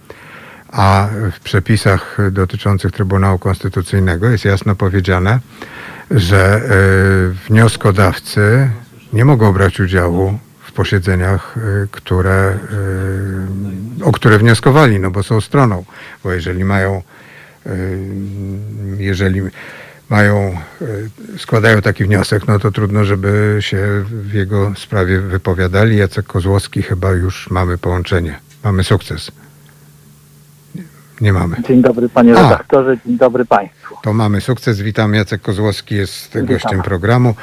A 0.77 1.09
w 1.33 1.41
przepisach 1.41 2.19
dotyczących 2.31 2.93
Trybunału 2.93 3.39
Konstytucyjnego 3.39 4.29
jest 4.29 4.45
jasno 4.45 4.75
powiedziane, 4.75 5.41
że 6.11 6.61
y, 7.31 7.49
wnioskodawcy 7.49 8.71
nie 9.12 9.25
mogą 9.25 9.53
brać 9.53 9.81
udziału 9.81 10.39
w 10.65 10.73
posiedzeniach, 10.73 11.57
y, 11.57 11.89
które, 11.91 12.59
y, 14.01 14.05
o 14.05 14.12
które 14.12 14.39
wnioskowali, 14.39 15.01
no 15.01 15.11
bo 15.11 15.23
są 15.23 15.41
stroną. 15.41 15.85
Bo 16.25 16.33
jeżeli 16.33 16.65
mają, 16.65 17.03
jeżeli 18.99 19.41
mają, 20.09 20.59
składają 21.39 21.83
taki 21.83 22.05
wniosek, 22.05 22.49
no 22.49 22.59
to 22.59 22.71
trudno, 22.71 23.05
żeby 23.05 23.57
się 23.61 24.05
w 24.11 24.35
jego 24.35 24.73
sprawie 24.77 25.21
wypowiadali. 25.21 25.97
Jacek 25.97 26.27
Kozłowski 26.27 26.83
chyba 26.83 27.12
już 27.12 27.51
mamy 27.51 27.79
połączenie. 27.79 28.39
Mamy 28.65 28.85
sukces. 28.85 29.33
Nie, 31.21 31.33
mamy. 31.33 31.57
Dzień 31.69 31.83
dobry 31.83 32.09
panie 32.09 32.37
A. 32.37 32.43
redaktorze, 32.43 32.97
dzień 33.07 33.17
dobry 33.19 33.45
państwu. 33.45 33.95
To 34.03 34.13
mamy 34.13 34.41
sukces. 34.41 34.81
Witam. 34.81 35.15
Jacek 35.15 35.43
Kozłowski 35.43 35.95
jest 35.95 36.27
Witam. 36.29 36.47
gościem 36.47 36.83
programu. 36.83 37.35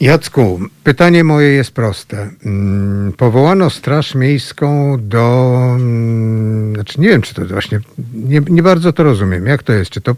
Jacku, 0.00 0.60
pytanie 0.84 1.24
moje 1.24 1.48
jest 1.48 1.70
proste. 1.70 2.28
Mm, 2.46 3.12
Powołano 3.12 3.70
Straż 3.70 4.14
Miejską 4.14 4.96
do. 5.00 5.54
mm, 5.76 6.74
Znaczy, 6.74 7.00
nie 7.00 7.08
wiem, 7.08 7.22
czy 7.22 7.34
to 7.34 7.44
właśnie. 7.46 7.80
Nie, 8.14 8.40
nie 8.48 8.62
bardzo 8.62 8.92
to 8.92 9.02
rozumiem. 9.02 9.46
Jak 9.46 9.62
to 9.62 9.72
jest? 9.72 9.90
Czy 9.90 10.00
to 10.00 10.14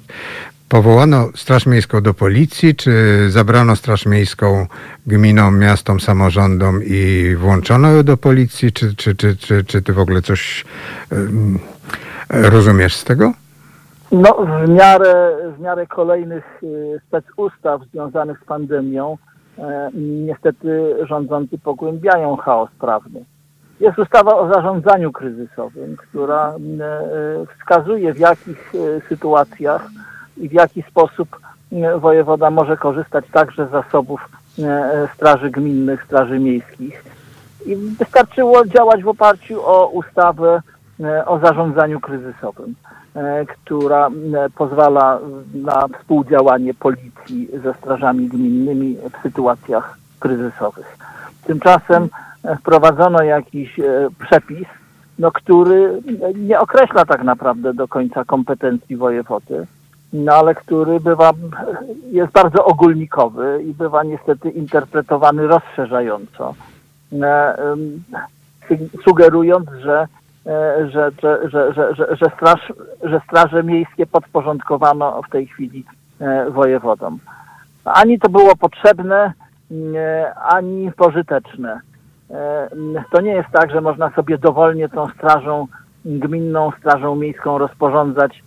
powołano 0.69 1.29
Straż 1.35 1.67
Miejską 1.67 2.01
do 2.01 2.15
policji, 2.15 2.75
czy 2.75 2.93
zabrano 3.31 3.77
Straż 3.77 4.07
Miejską 4.07 4.67
gminom, 5.07 5.59
miastom, 5.59 6.01
samorządom 6.01 6.81
i 6.85 7.35
włączono 7.39 7.91
ją 7.91 8.03
do 8.03 8.17
policji? 8.17 8.73
Czy, 8.73 8.97
czy, 8.97 9.17
czy, 9.17 9.37
czy, 9.37 9.65
czy 9.65 9.83
ty 9.83 9.93
w 9.93 9.99
ogóle 9.99 10.23
coś 10.23 10.65
rozumiesz 12.31 12.97
z 12.97 13.05
tego? 13.05 13.33
No 14.13 14.47
w 14.65 14.69
miarę, 14.69 15.37
w 15.57 15.61
miarę 15.61 15.87
kolejnych 15.87 16.45
y, 16.63 17.01
specustaw 17.09 17.81
związanych 17.93 18.39
z 18.43 18.45
pandemią 18.45 19.19
niestety 20.27 20.97
rządzący 21.07 21.59
pogłębiają 21.59 22.37
chaos 22.37 22.71
prawny. 22.81 23.25
Jest 23.81 23.99
ustawa 23.99 24.37
o 24.37 24.55
zarządzaniu 24.55 25.13
kryzysowym, 25.13 25.97
która 25.97 26.49
e, 26.49 26.57
wskazuje 27.59 28.15
w 28.15 28.19
jakich 28.19 28.73
e, 28.75 29.09
sytuacjach 29.09 29.89
i 30.41 30.49
w 30.49 30.53
jaki 30.53 30.83
sposób 30.83 31.29
m, 31.73 32.01
wojewoda 32.01 32.51
może 32.51 32.77
korzystać 32.77 33.25
także 33.33 33.67
z 33.67 33.71
zasobów 33.71 34.29
e, 34.59 35.09
straży 35.15 35.51
gminnych, 35.51 36.05
straży 36.05 36.39
miejskich. 36.39 37.05
I 37.67 37.77
wystarczyło 37.77 38.67
działać 38.67 39.03
w 39.03 39.09
oparciu 39.09 39.67
o 39.67 39.87
ustawę 39.87 40.63
e, 41.01 41.27
o 41.27 41.39
zarządzaniu 41.39 42.01
kryzysowym, 42.01 42.75
e, 43.15 43.47
która 43.47 44.11
pozwala 44.55 45.19
na 45.55 45.89
współdziałanie 45.99 46.75
policji 46.75 47.49
ze 47.65 47.75
strażami 47.75 48.29
gminnymi 48.29 48.97
w 48.97 49.23
sytuacjach 49.23 49.99
kryzysowych. 50.19 50.99
Tymczasem 51.45 52.09
e, 52.45 52.57
wprowadzono 52.57 53.23
jakiś 53.23 53.81
przepis, 54.19 54.69
no, 55.19 55.33
który 55.33 56.03
nie 56.35 56.61
określa 56.61 57.05
tak 57.05 57.23
naprawdę 57.23 57.75
do 57.75 57.89
końca 57.89 58.25
kompetencji 58.25 58.97
wojewody, 58.97 59.67
no 60.13 60.33
ale 60.33 60.55
który 60.55 61.01
bywa, 61.01 61.31
jest 62.11 62.33
bardzo 62.33 62.65
ogólnikowy 62.65 63.63
i 63.67 63.75
bywa 63.75 64.03
niestety 64.03 64.51
interpretowany 64.51 65.47
rozszerzająco 65.47 66.55
e, 67.13 67.57
sugerując, 69.05 69.69
że, 69.85 70.07
e, 70.47 70.89
że, 70.91 71.11
że, 71.23 71.51
że, 71.51 71.73
że, 71.73 71.95
że, 71.95 72.17
że, 72.17 72.31
straż, 72.37 72.73
że 73.03 73.21
straże 73.27 73.63
miejskie 73.63 74.07
podporządkowano 74.07 75.23
w 75.23 75.31
tej 75.31 75.47
chwili 75.47 75.85
e, 76.21 76.51
wojewodom. 76.51 77.19
Ani 77.85 78.19
to 78.19 78.29
było 78.29 78.57
potrzebne, 78.57 79.33
ani 80.43 80.93
pożyteczne. 80.93 81.81
To 83.13 83.21
nie 83.21 83.33
jest 83.33 83.49
tak, 83.53 83.71
że 83.71 83.81
można 83.81 84.11
sobie 84.11 84.39
dowolnie 84.39 84.89
tą 84.89 85.09
strażą 85.09 85.67
gminną, 86.05 86.71
strażą 86.79 87.17
miejską 87.17 87.59
rozporządzać, 87.59 88.43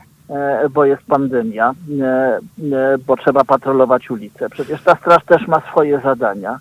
bo 0.73 0.85
jest 0.85 1.03
pandemia, 1.03 1.73
e, 2.01 2.39
e, 2.73 2.97
bo 3.07 3.17
trzeba 3.17 3.43
patrolować 3.43 4.11
ulice. 4.11 4.49
Przecież 4.49 4.83
ta 4.83 4.95
straż 4.95 5.25
też 5.25 5.47
ma 5.47 5.61
swoje 5.71 5.99
zadania. 5.99 6.59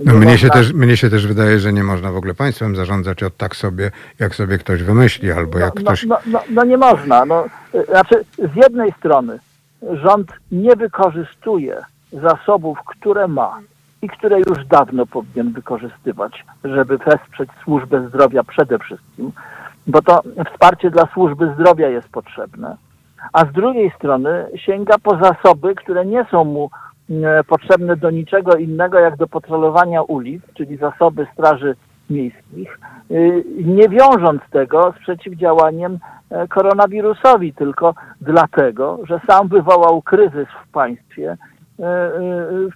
No 0.00 0.12
Nie 0.12 0.18
mnie 0.18 0.38
się, 0.38 0.50
też, 0.50 0.72
mnie 0.72 0.96
się 0.96 1.10
też 1.10 1.26
wydaje, 1.26 1.58
że 1.58 1.72
nie 1.72 1.84
można 1.84 2.12
w 2.12 2.16
ogóle 2.16 2.34
państwem 2.34 2.76
zarządzać 2.76 3.22
od 3.22 3.36
tak 3.36 3.56
sobie, 3.56 3.90
jak 4.18 4.34
sobie 4.34 4.58
ktoś 4.58 4.82
wymyśli, 4.82 5.32
albo 5.32 5.58
jak 5.58 5.74
no, 5.74 5.82
ktoś... 5.82 6.06
no, 6.06 6.18
no, 6.26 6.40
no 6.50 6.64
nie 6.64 6.76
można. 6.76 7.24
No, 7.24 7.44
znaczy, 7.88 8.24
z 8.38 8.56
jednej 8.56 8.92
strony 8.92 9.38
rząd 9.82 10.32
nie 10.52 10.76
wykorzystuje 10.76 11.76
zasobów, 12.12 12.78
które 12.86 13.28
ma 13.28 13.60
i 14.02 14.08
które 14.08 14.38
już 14.38 14.66
dawno 14.66 15.06
powinien 15.06 15.52
wykorzystywać, 15.52 16.44
żeby 16.64 16.98
wesprzeć 16.98 17.50
służbę 17.64 18.08
zdrowia 18.08 18.44
przede 18.44 18.78
wszystkim, 18.78 19.32
bo 19.86 20.02
to 20.02 20.22
wsparcie 20.52 20.90
dla 20.90 21.06
służby 21.06 21.54
zdrowia 21.54 21.88
jest 21.88 22.08
potrzebne. 22.08 22.76
A 23.32 23.44
z 23.44 23.52
drugiej 23.52 23.90
strony 23.90 24.46
sięga 24.56 24.94
po 25.02 25.18
zasoby, 25.22 25.74
które 25.74 26.06
nie 26.06 26.26
są 26.30 26.44
mu 26.44 26.70
e, 27.10 27.44
potrzebne 27.44 27.96
do 27.96 28.10
niczego 28.10 28.56
innego 28.56 28.98
jak 28.98 29.16
do 29.16 29.26
patrolowania 29.26 30.02
ulic, 30.02 30.42
czyli 30.54 30.76
zasoby 30.76 31.26
Straży 31.32 31.76
miejskich, 32.10 32.78
y, 33.10 33.44
nie 33.64 33.88
wiążąc 33.88 34.42
tego 34.50 34.94
z 34.96 35.00
przeciwdziałaniem 35.00 35.98
e, 36.30 36.48
koronawirusowi, 36.48 37.54
tylko 37.54 37.94
dlatego, 38.20 38.98
że 39.04 39.20
sam 39.26 39.48
wywołał 39.48 40.02
kryzys 40.02 40.48
w 40.64 40.72
państwie, 40.72 41.36
e, 41.80 42.10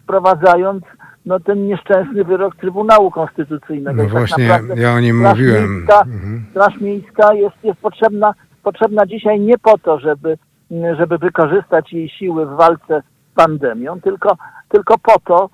wprowadzając 0.02 0.84
no, 1.26 1.40
ten 1.40 1.66
nieszczęsny 1.66 2.24
wyrok 2.24 2.56
Trybunału 2.56 3.10
Konstytucyjnego. 3.10 3.96
No 3.96 4.02
tak 4.02 4.10
właśnie, 4.10 4.48
ja 4.76 4.94
o 4.94 5.00
nim 5.00 5.18
Straż 5.18 5.32
mówiłem. 5.32 5.74
Miejska, 5.74 6.00
Mhm. 6.00 6.44
Straż 6.50 6.80
Miejska 6.80 7.34
jest, 7.34 7.56
jest 7.64 7.80
potrzebna, 7.80 8.34
potrzebna 8.68 9.06
dzisiaj 9.06 9.40
nie 9.40 9.58
po 9.58 9.78
to, 9.78 9.98
żeby, 9.98 10.38
żeby 10.70 11.18
wykorzystać 11.18 11.92
jej 11.92 12.08
siły 12.08 12.46
w 12.46 12.56
walce 12.56 13.02
z 13.02 13.34
pandemią, 13.34 14.00
tylko, 14.00 14.36
tylko 14.68 14.98
po 14.98 15.18
to, 15.24 15.50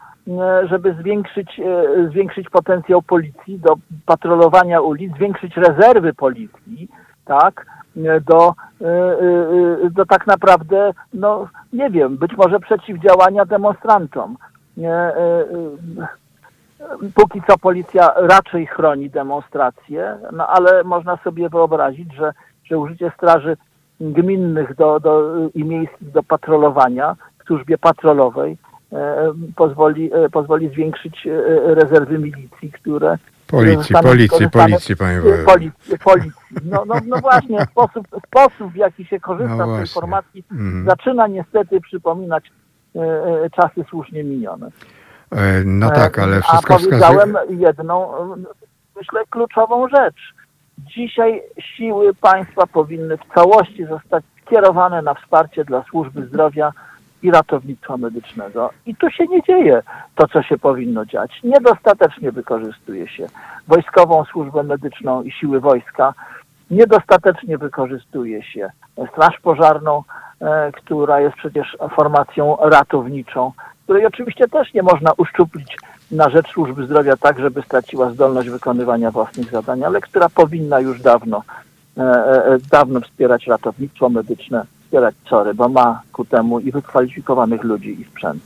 żeby 0.70 0.96
zwiększyć, 1.00 1.60
e, 1.60 2.08
zwiększyć 2.08 2.50
potencjał 2.50 3.02
policji 3.02 3.58
do 3.58 3.74
patrolowania 4.06 4.80
ulic, 4.80 5.14
zwiększyć 5.14 5.56
rezerwy 5.56 6.14
policji, 6.14 6.88
tak, 7.24 7.66
do, 8.26 8.54
e, 8.80 8.86
e, 9.86 9.90
do 9.90 10.06
tak 10.06 10.26
naprawdę, 10.26 10.92
no 11.12 11.48
nie 11.72 11.90
wiem, 11.90 12.16
być 12.16 12.32
może 12.36 12.60
przeciwdziałania 12.60 13.44
demonstrantom. 13.44 14.36
Póki 17.14 17.42
co 17.46 17.58
policja 17.58 18.08
raczej 18.16 18.66
chroni 18.66 19.10
demonstracje, 19.10 20.18
no 20.32 20.48
ale 20.48 20.84
można 20.84 21.16
sobie 21.16 21.48
wyobrazić, 21.48 22.14
że, 22.14 22.32
że 22.64 22.78
użycie 22.78 23.12
straży 23.16 23.56
gminnych 24.00 24.74
do, 24.74 25.00
do, 25.00 25.32
i 25.54 25.64
miejskich 25.64 26.10
do 26.10 26.22
patrolowania 26.22 27.16
w 27.38 27.46
służbie 27.46 27.78
patrolowej 27.78 28.56
e, 28.92 29.32
pozwoli, 29.56 30.10
e, 30.14 30.30
pozwoli 30.30 30.68
zwiększyć 30.68 31.26
e, 31.26 31.74
rezerwy 31.74 32.18
milicji, 32.18 32.72
które 32.72 33.18
Policji, 33.46 33.94
policji, 34.02 34.50
policji, 34.50 34.96
panie 34.96 35.20
wojewodo. 35.20 35.52
Policji, 35.52 35.98
policji. 35.98 36.30
No, 36.64 36.84
no, 36.86 36.94
no 37.06 37.16
właśnie, 37.20 37.64
sposób, 37.64 38.06
sposób 38.26 38.72
w 38.72 38.76
jaki 38.76 39.04
się 39.04 39.20
korzysta 39.20 39.56
No 39.56 39.64
z 39.64 39.68
tej 39.68 39.76
właśnie. 39.76 39.94
formacji 40.00 40.44
Mhm. 40.52 40.84
zaczyna 40.84 41.26
niestety 41.26 41.80
przypominać 41.80 42.52
e, 42.96 43.00
e, 43.00 43.50
czasy 43.50 43.84
słusznie 43.90 44.24
minione. 44.24 44.68
E, 45.32 45.64
No 45.64 45.90
tak, 45.90 46.18
ale 46.18 46.36
A 46.36 46.40
wszystko 46.40 46.78
wskazuje... 46.78 46.90
powiedziałem 47.00 47.36
jedną, 47.48 48.16
e, 48.34 48.36
myślę, 48.96 49.20
kluczową 49.30 49.88
rzecz. 49.88 50.34
Dzisiaj 50.78 51.42
siły 51.58 52.14
państwa 52.14 52.66
powinny 52.66 53.16
w 53.16 53.34
całości 53.34 53.84
zostać 53.84 54.24
skierowane 54.46 55.02
na 55.02 55.14
wsparcie 55.14 55.64
dla 55.64 55.82
służby 55.82 56.26
zdrowia 56.26 56.72
i 57.22 57.30
ratownictwa 57.30 57.96
medycznego. 57.96 58.70
I 58.86 58.96
tu 58.96 59.10
się 59.10 59.26
nie 59.26 59.42
dzieje 59.42 59.82
to, 60.14 60.28
co 60.28 60.42
się 60.42 60.58
powinno 60.58 61.06
dziać. 61.06 61.40
Niedostatecznie 61.44 62.32
wykorzystuje 62.32 63.08
się 63.08 63.26
wojskową 63.68 64.24
służbę 64.24 64.62
medyczną 64.62 65.22
i 65.22 65.32
siły 65.32 65.60
wojska. 65.60 66.14
Niedostatecznie 66.70 67.58
wykorzystuje 67.58 68.42
się 68.42 68.70
Straż 69.12 69.40
Pożarną, 69.40 70.02
e, 70.40 70.72
która 70.72 71.20
jest 71.20 71.36
przecież 71.36 71.76
formacją 71.96 72.56
ratowniczą, 72.60 73.52
której 73.84 74.06
oczywiście 74.06 74.48
też 74.48 74.74
nie 74.74 74.82
można 74.82 75.12
uszczuplić 75.16 75.76
na 76.10 76.30
rzecz 76.30 76.52
służby 76.52 76.86
zdrowia 76.86 77.16
tak, 77.16 77.38
żeby 77.38 77.62
straciła 77.62 78.10
zdolność 78.10 78.48
wykonywania 78.48 79.10
własnych 79.10 79.50
zadań, 79.50 79.84
ale 79.84 80.00
która 80.00 80.28
powinna 80.28 80.80
już 80.80 81.00
dawno, 81.00 81.42
e, 81.98 82.02
e, 82.02 82.58
dawno 82.70 83.00
wspierać 83.00 83.46
ratownictwo 83.46 84.08
medyczne, 84.08 84.66
wspierać 84.84 85.14
CORY, 85.30 85.54
bo 85.54 85.68
ma 85.68 86.02
ku 86.12 86.24
temu 86.24 86.60
i 86.60 86.72
wykwalifikowanych 86.72 87.64
ludzi 87.64 88.00
i 88.00 88.04
sprzęt. 88.04 88.42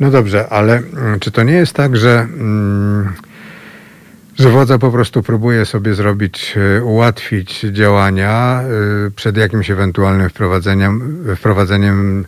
No 0.00 0.10
dobrze, 0.10 0.48
ale 0.50 0.76
mm, 0.76 1.20
czy 1.20 1.30
to 1.30 1.42
nie 1.42 1.52
jest 1.52 1.72
tak, 1.74 1.96
że, 1.96 2.20
mm, 2.20 3.12
że 4.38 4.48
władza 4.48 4.78
po 4.78 4.90
prostu 4.90 5.22
próbuje 5.22 5.66
sobie 5.66 5.94
zrobić, 5.94 6.54
e, 6.56 6.84
ułatwić 6.84 7.60
działania 7.60 8.62
e, 8.62 9.10
przed 9.10 9.36
jakimś 9.36 9.70
ewentualnym 9.70 10.28
wprowadzeniem, 10.30 11.24
wprowadzeniem 11.36 12.26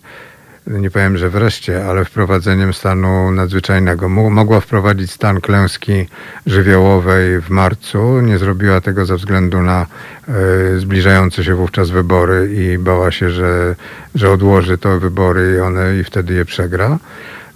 nie 0.67 0.91
powiem, 0.91 1.17
że 1.19 1.31
wreszcie, 1.31 1.87
ale 1.87 2.05
wprowadzeniem 2.05 2.75
stanu 2.75 3.31
nadzwyczajnego. 3.31 4.09
Mo- 4.09 4.31
Mogła 4.31 4.61
wprowadzić 4.61 5.11
stan 5.11 5.41
klęski 5.41 6.09
żywiołowej 6.47 7.41
w 7.41 7.51
marcu, 7.51 8.21
nie 8.21 8.39
zrobiła 8.39 8.81
tego 8.81 9.07
ze 9.07 9.17
względu 9.17 9.63
na 9.63 9.87
e, 10.29 10.33
zbliżające 10.79 11.45
się 11.45 11.55
wówczas 11.55 11.91
wybory 11.91 12.51
i 12.55 12.79
bała 12.79 13.11
się, 13.11 13.31
że, 13.31 13.75
że 14.15 14.31
odłoży 14.31 14.79
to 14.79 15.01
wybory 15.01 15.55
i 15.57 15.61
one 15.61 15.97
i 15.97 16.05
wtedy 16.05 16.35
je 16.35 16.45
przegra. 16.45 16.99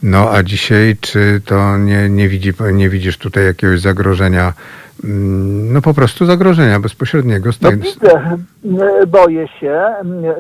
No 0.02 0.30
a 0.32 0.42
dzisiaj, 0.42 0.96
czy 1.00 1.40
to 1.44 1.78
nie, 1.78 2.08
nie, 2.08 2.28
widzi, 2.28 2.52
nie 2.72 2.88
widzisz 2.88 3.18
tutaj 3.18 3.44
jakiegoś 3.44 3.80
zagrożenia, 3.80 4.52
no 5.72 5.82
po 5.82 5.94
prostu 5.94 6.26
zagrożenia 6.26 6.80
bezpośredniego? 6.80 7.46
No 7.46 7.52
Stan, 7.52 7.78
widzę, 7.78 8.38
e, 9.02 9.06
boję 9.06 9.48
się. 9.48 9.94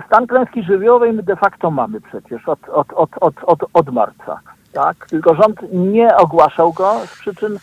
Stan 0.06 0.26
klęski 0.26 0.62
żywiołowej 0.62 1.12
my 1.12 1.22
de 1.22 1.36
facto 1.36 1.70
mamy 1.70 2.00
przecież 2.00 2.48
od, 2.48 2.68
od, 2.68 2.92
od, 2.92 3.10
od, 3.20 3.34
od, 3.42 3.58
od 3.72 3.92
marca. 3.92 4.40
Tak? 4.72 5.06
Tylko 5.10 5.34
rząd 5.34 5.60
nie 5.72 6.16
ogłaszał 6.16 6.72
go 6.72 7.00
z 7.06 7.18
przyczyn, 7.18 7.58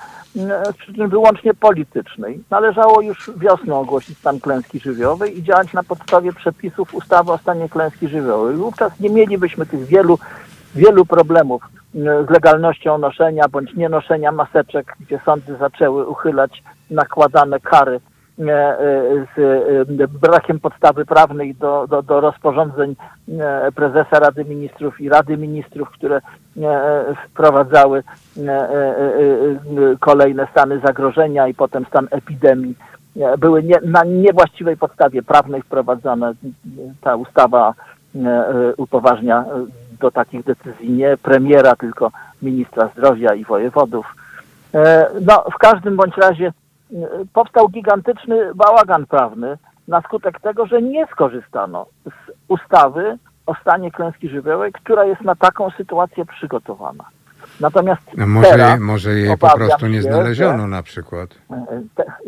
z 0.74 0.78
przyczyn 0.78 1.10
wyłącznie 1.10 1.54
politycznej. 1.54 2.44
Należało 2.50 3.02
już 3.02 3.32
wiosną 3.38 3.80
ogłosić 3.80 4.18
stan 4.18 4.40
klęski 4.40 4.80
żywiołowej 4.80 5.40
i 5.40 5.44
działać 5.44 5.74
na 5.74 5.84
podstawie 5.84 6.34
przepisów 6.34 6.96
ustawy 6.96 7.32
o 7.32 7.38
stanie 7.38 7.70
klęski 7.70 8.08
żywiołowej. 8.08 8.56
Wówczas 8.56 9.00
nie 9.00 9.10
mielibyśmy 9.10 9.66
tych 9.66 9.86
wielu, 9.86 10.20
wielu 10.76 11.06
problemów 11.06 11.64
z 11.96 12.30
legalnością 12.30 12.98
noszenia 12.98 13.48
bądź 13.48 13.76
nienoszenia 13.76 14.32
maseczek, 14.32 14.96
gdzie 15.00 15.20
sądy 15.26 15.58
zaczęły 15.58 16.08
uchylać 16.08 16.64
nakładane 16.90 17.60
kary 17.60 18.00
e, 18.40 18.44
e, 18.44 18.78
z 19.36 19.40
e, 20.02 20.08
brakiem 20.08 20.60
podstawy 20.60 21.06
prawnej 21.06 21.56
do, 21.56 21.88
do, 21.88 22.02
do 22.02 22.22
rozporządzeń 22.22 22.96
prezesa 23.76 24.20
Rady 24.20 24.46
Ministrów 24.46 25.02
i 25.02 25.10
Rady 25.10 25.38
Ministrów, 25.38 25.90
które 25.90 26.22
wprowadzały 27.26 28.04
kolejne 30.00 30.48
stany 30.52 30.80
zagrożenia 30.80 31.48
i 31.48 31.54
potem 31.54 31.86
stan 31.86 32.08
epidemii. 32.12 32.76
Były 33.38 33.64
nie, 33.64 33.76
na 33.84 34.04
niewłaściwej 34.04 34.78
podstawie 34.78 35.24
prawnej 35.24 35.62
wprowadzone. 35.62 36.34
Ta 37.02 37.16
ustawa 37.16 37.74
upoważnia 38.78 39.46
do 40.00 40.12
takich 40.12 40.44
decyzji 40.44 40.92
nie 40.92 41.18
premiera, 41.18 41.76
tylko 41.76 42.12
ministra 42.42 42.90
zdrowia 42.98 43.34
i 43.34 43.46
wojewodów. 43.46 44.16
No, 45.22 45.46
w 45.54 45.58
każdym 45.58 45.96
bądź 45.96 46.18
razie 46.18 46.52
powstał 47.34 47.70
gigantyczny 47.70 48.56
bałagan 48.56 49.06
prawny 49.06 49.58
na 49.88 50.02
skutek 50.02 50.40
tego, 50.40 50.66
że 50.66 50.82
nie 50.82 51.08
skorzystano 51.08 51.86
z 52.06 52.32
ustawy 52.48 53.18
o 53.46 53.56
stanie 53.56 53.92
klęski 53.92 54.30
żywiołowej, 54.30 54.72
która 54.74 55.06
jest 55.06 55.22
na 55.22 55.36
taką 55.36 55.70
sytuację 55.70 56.26
przygotowana. 56.26 57.04
Natomiast 57.60 58.02
no 58.18 58.28
może, 58.28 58.50
teraz 58.50 58.70
jej- 58.70 58.80
może 58.80 59.14
jej 59.14 59.38
po 59.38 59.50
prostu 59.58 59.88
nie 59.88 59.96
się, 59.96 60.02
znaleziono 60.02 60.68
na 60.68 60.84
przykład. 60.84 61.30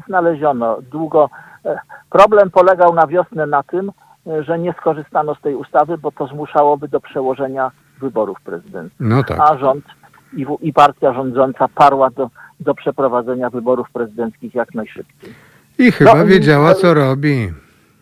Znaleziono 0.07 0.77
długo. 0.91 1.29
e, 1.65 1.79
Problem 2.09 2.49
polegał 2.51 2.93
na 2.93 3.07
wiosnę 3.07 3.45
na 3.45 3.63
tym, 3.63 3.91
e, 4.27 4.43
że 4.43 4.59
nie 4.59 4.73
skorzystano 4.73 5.35
z 5.35 5.41
tej 5.41 5.55
ustawy, 5.55 5.97
bo 5.97 6.11
to 6.11 6.27
zmuszałoby 6.27 6.87
do 6.87 6.99
przełożenia 6.99 7.71
wyborów 7.99 8.41
prezydenckich. 8.41 8.99
No 8.99 9.23
tak. 9.23 9.39
A 9.39 9.57
rząd 9.57 9.85
i, 10.33 10.45
i 10.61 10.73
partia 10.73 11.13
rządząca 11.13 11.67
parła 11.67 12.09
do, 12.09 12.29
do 12.59 12.75
przeprowadzenia 12.75 13.49
wyborów 13.49 13.91
prezydenckich 13.91 14.55
jak 14.55 14.73
najszybciej. 14.73 15.33
I 15.79 15.91
chyba 15.91 16.15
No, 16.15 16.25
wiedziała, 16.25 16.71
e, 16.71 16.75
co 16.75 16.93
robi. 16.93 17.53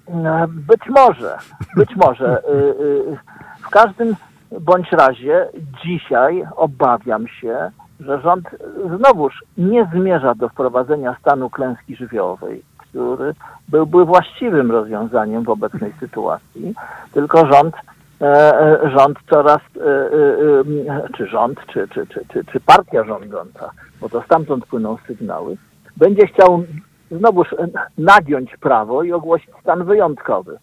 E, 0.08 0.48
Być 0.48 0.82
może, 0.90 1.38
być 1.76 1.96
może. 1.96 2.42
Y, 2.44 2.52
y, 2.84 3.18
W 3.62 3.70
każdym 3.70 4.16
bądź 4.60 4.92
razie 4.92 5.48
dzisiaj 5.86 6.44
obawiam 6.56 7.28
się, 7.28 7.72
że 8.00 8.22
rząd 8.22 8.50
znowuż 8.98 9.44
nie 9.58 9.90
zmierza 9.94 10.36
do 10.36 10.50
wprowadzenia 10.50 11.16
stanu 11.22 11.50
klęski 11.50 11.96
żywiołowej, 11.96 12.62
który 12.78 13.34
byłby 13.68 14.06
właściwym 14.06 14.72
rozwiązaniem 14.72 15.44
w 15.44 15.50
obecnej 15.50 15.94
sytuacji, 16.00 16.74
tylko 17.14 17.46
rząd 17.54 17.76
e, 17.76 17.80
e, 17.80 17.82
rząd 18.98 19.18
coraz, 19.30 19.62
e, 19.78 19.82
e, 19.82 20.96
e, 20.96 21.10
czy 21.18 21.28
rząd, 21.28 21.60
czy, 21.74 21.88
czy, 21.88 22.08
czy, 22.08 22.26
czy, 22.34 22.46
czy 22.46 22.60
partia 22.60 23.04
rządząca, 23.04 23.72
bo 24.02 24.10
to 24.10 24.22
stamtąd 24.22 24.66
płyną 24.66 24.98
sygnały, 25.08 25.58
będzie 25.98 26.28
chciał 26.28 26.64
znowuż 27.12 27.54
e, 27.54 27.68
nagiąć 27.98 28.58
prawo 28.58 29.04
i 29.04 29.12
ogłosić 29.12 29.50
stan 29.62 29.84
wyjątkowy, 29.84 30.58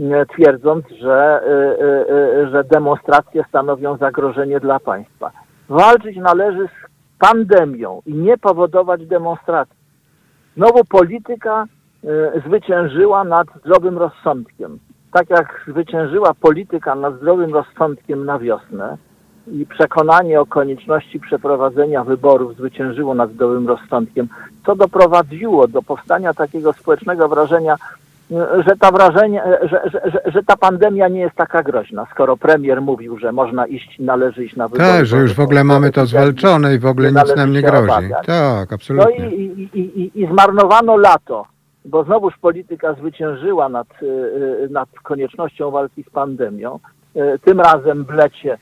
e, 0.00 0.26
twierdząc, 0.26 0.84
że, 1.00 1.40
e, 1.42 1.84
e, 1.84 2.42
e, 2.42 2.50
że 2.50 2.64
demonstracje 2.64 3.44
stanowią 3.48 3.96
zagrożenie 3.96 4.60
dla 4.60 4.80
państwa. 4.80 5.30
Walczyć 5.68 6.16
należy 6.16 6.66
z 6.66 6.88
pandemią 7.18 8.02
i 8.06 8.14
nie 8.14 8.38
powodować 8.38 9.06
demonstracji. 9.06 9.78
Znowu 10.56 10.84
polityka 10.84 11.64
e, 12.04 12.40
zwyciężyła 12.40 13.24
nad 13.24 13.46
zdrowym 13.60 13.98
rozsądkiem. 13.98 14.78
Tak 15.12 15.30
jak 15.30 15.64
zwyciężyła 15.68 16.34
polityka 16.34 16.94
nad 16.94 17.16
zdrowym 17.16 17.54
rozsądkiem 17.54 18.24
na 18.24 18.38
wiosnę, 18.38 18.96
i 19.52 19.66
przekonanie 19.66 20.40
o 20.40 20.46
konieczności 20.46 21.20
przeprowadzenia 21.20 22.04
wyborów 22.04 22.56
zwyciężyło 22.56 23.14
nad 23.14 23.32
zdrowym 23.32 23.68
rozsądkiem, 23.68 24.28
co 24.66 24.76
doprowadziło 24.76 25.68
do 25.68 25.82
powstania 25.82 26.34
takiego 26.34 26.72
społecznego 26.72 27.28
wrażenia, 27.28 27.76
e, 28.32 28.62
że 28.66 28.76
ta 28.76 28.90
wrażenie, 28.92 29.44
e, 29.44 29.68
że, 29.68 29.80
że, 29.92 30.10
że, 30.10 30.32
że 30.32 30.42
ta 30.42 30.56
pandemia 30.56 31.08
nie 31.08 31.20
jest 31.20 31.34
taka 31.36 31.62
groźna, 31.62 32.06
skoro 32.10 32.36
premier 32.36 32.82
mówił, 32.82 33.18
że 33.18 33.32
można 33.32 33.66
iść, 33.66 33.96
należy 33.98 34.44
iść 34.44 34.56
na 34.56 34.68
wybory. 34.68 34.90
Tak, 34.90 35.06
że 35.06 35.16
już 35.16 35.34
w 35.34 35.40
ogóle 35.40 35.64
mamy 35.64 35.90
to 35.90 36.06
zwalczone 36.06 36.74
i 36.74 36.78
w 36.78 36.86
ogóle 36.86 37.12
nic 37.12 37.36
nam 37.36 37.52
nie 37.52 37.62
grozi. 37.62 37.84
obawiać. 37.84 38.26
Tak, 38.26 38.70
No 38.70 38.74
absolutnie. 38.74 39.30
i, 39.30 39.44
i, 39.44 39.78
i, 39.78 40.00
i, 40.00 40.22
i 40.22 40.26
zmarnowano 40.26 40.96
lato, 40.96 41.46
bo 41.88 42.04
znowuż 42.04 42.34
polityka 42.40 42.94
zwyciężyła 42.94 43.68
nad, 43.68 43.86
y, 44.02 44.06
y, 44.06 44.68
nad 44.70 44.88
koniecznością 45.02 45.70
walki 45.70 46.02
z 46.02 46.10
pandemią. 46.10 46.78
Y, 47.16 47.38
Tym 47.44 47.60
razem 47.60 48.04
w 48.04 48.10
lecie 48.10 48.58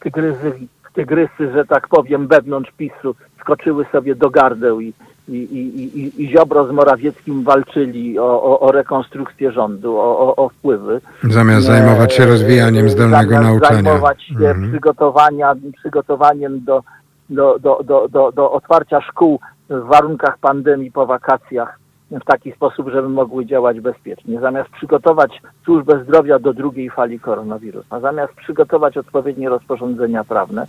tygrysy, 0.00 0.52
tygrysy, 0.94 1.52
że 1.52 1.64
tak 1.64 1.88
powiem, 1.88 2.26
wewnątrz 2.26 2.72
PiSu 2.72 3.14
skoczyły 3.40 3.84
sobie 3.92 4.14
do 4.14 4.30
gardeł 4.30 4.80
i, 4.80 4.92
i, 5.28 5.32
i, 5.36 5.98
i, 6.00 6.22
i 6.24 6.28
Ziobro 6.30 6.66
z 6.66 6.70
Morawieckim 6.70 7.42
walczyli 7.44 8.18
o, 8.18 8.42
o, 8.42 8.60
o 8.60 8.72
rekonstrukcję 8.72 9.52
rządu, 9.52 9.96
o, 9.96 10.18
o, 10.18 10.36
o 10.36 10.48
wpływy. 10.48 11.00
Zamiast 11.24 11.66
zajmować 11.66 12.12
się 12.14 12.22
E, 12.22 12.26
rozwijaniem 12.26 12.88
zdalnego 12.90 13.30
zamiast 13.34 13.48
nauczania. 13.60 13.82
zajmować 13.82 14.22
się 14.22 14.34
Mhm. 14.34 14.68
przygotowania, 14.70 15.54
przygotowaniem 15.78 16.64
do, 16.64 16.82
do, 17.30 17.58
do, 17.58 17.80
do, 17.84 18.08
do, 18.08 18.32
do 18.32 18.52
otwarcia 18.52 19.00
szkół 19.00 19.40
w 19.70 19.80
warunkach 19.86 20.38
pandemii 20.38 20.90
po 20.90 21.06
wakacjach 21.06 21.78
w 22.10 22.24
taki 22.24 22.52
sposób, 22.52 22.88
żeby 22.88 23.08
mogły 23.08 23.46
działać 23.46 23.80
bezpiecznie. 23.80 24.40
Zamiast 24.40 24.70
przygotować 24.70 25.42
służbę 25.64 26.04
zdrowia 26.04 26.38
do 26.38 26.52
drugiej 26.52 26.90
fali 26.90 27.20
koronawirusa, 27.20 28.00
zamiast 28.00 28.34
przygotować 28.34 28.96
odpowiednie 28.96 29.48
rozporządzenia 29.48 30.24
prawne, 30.24 30.66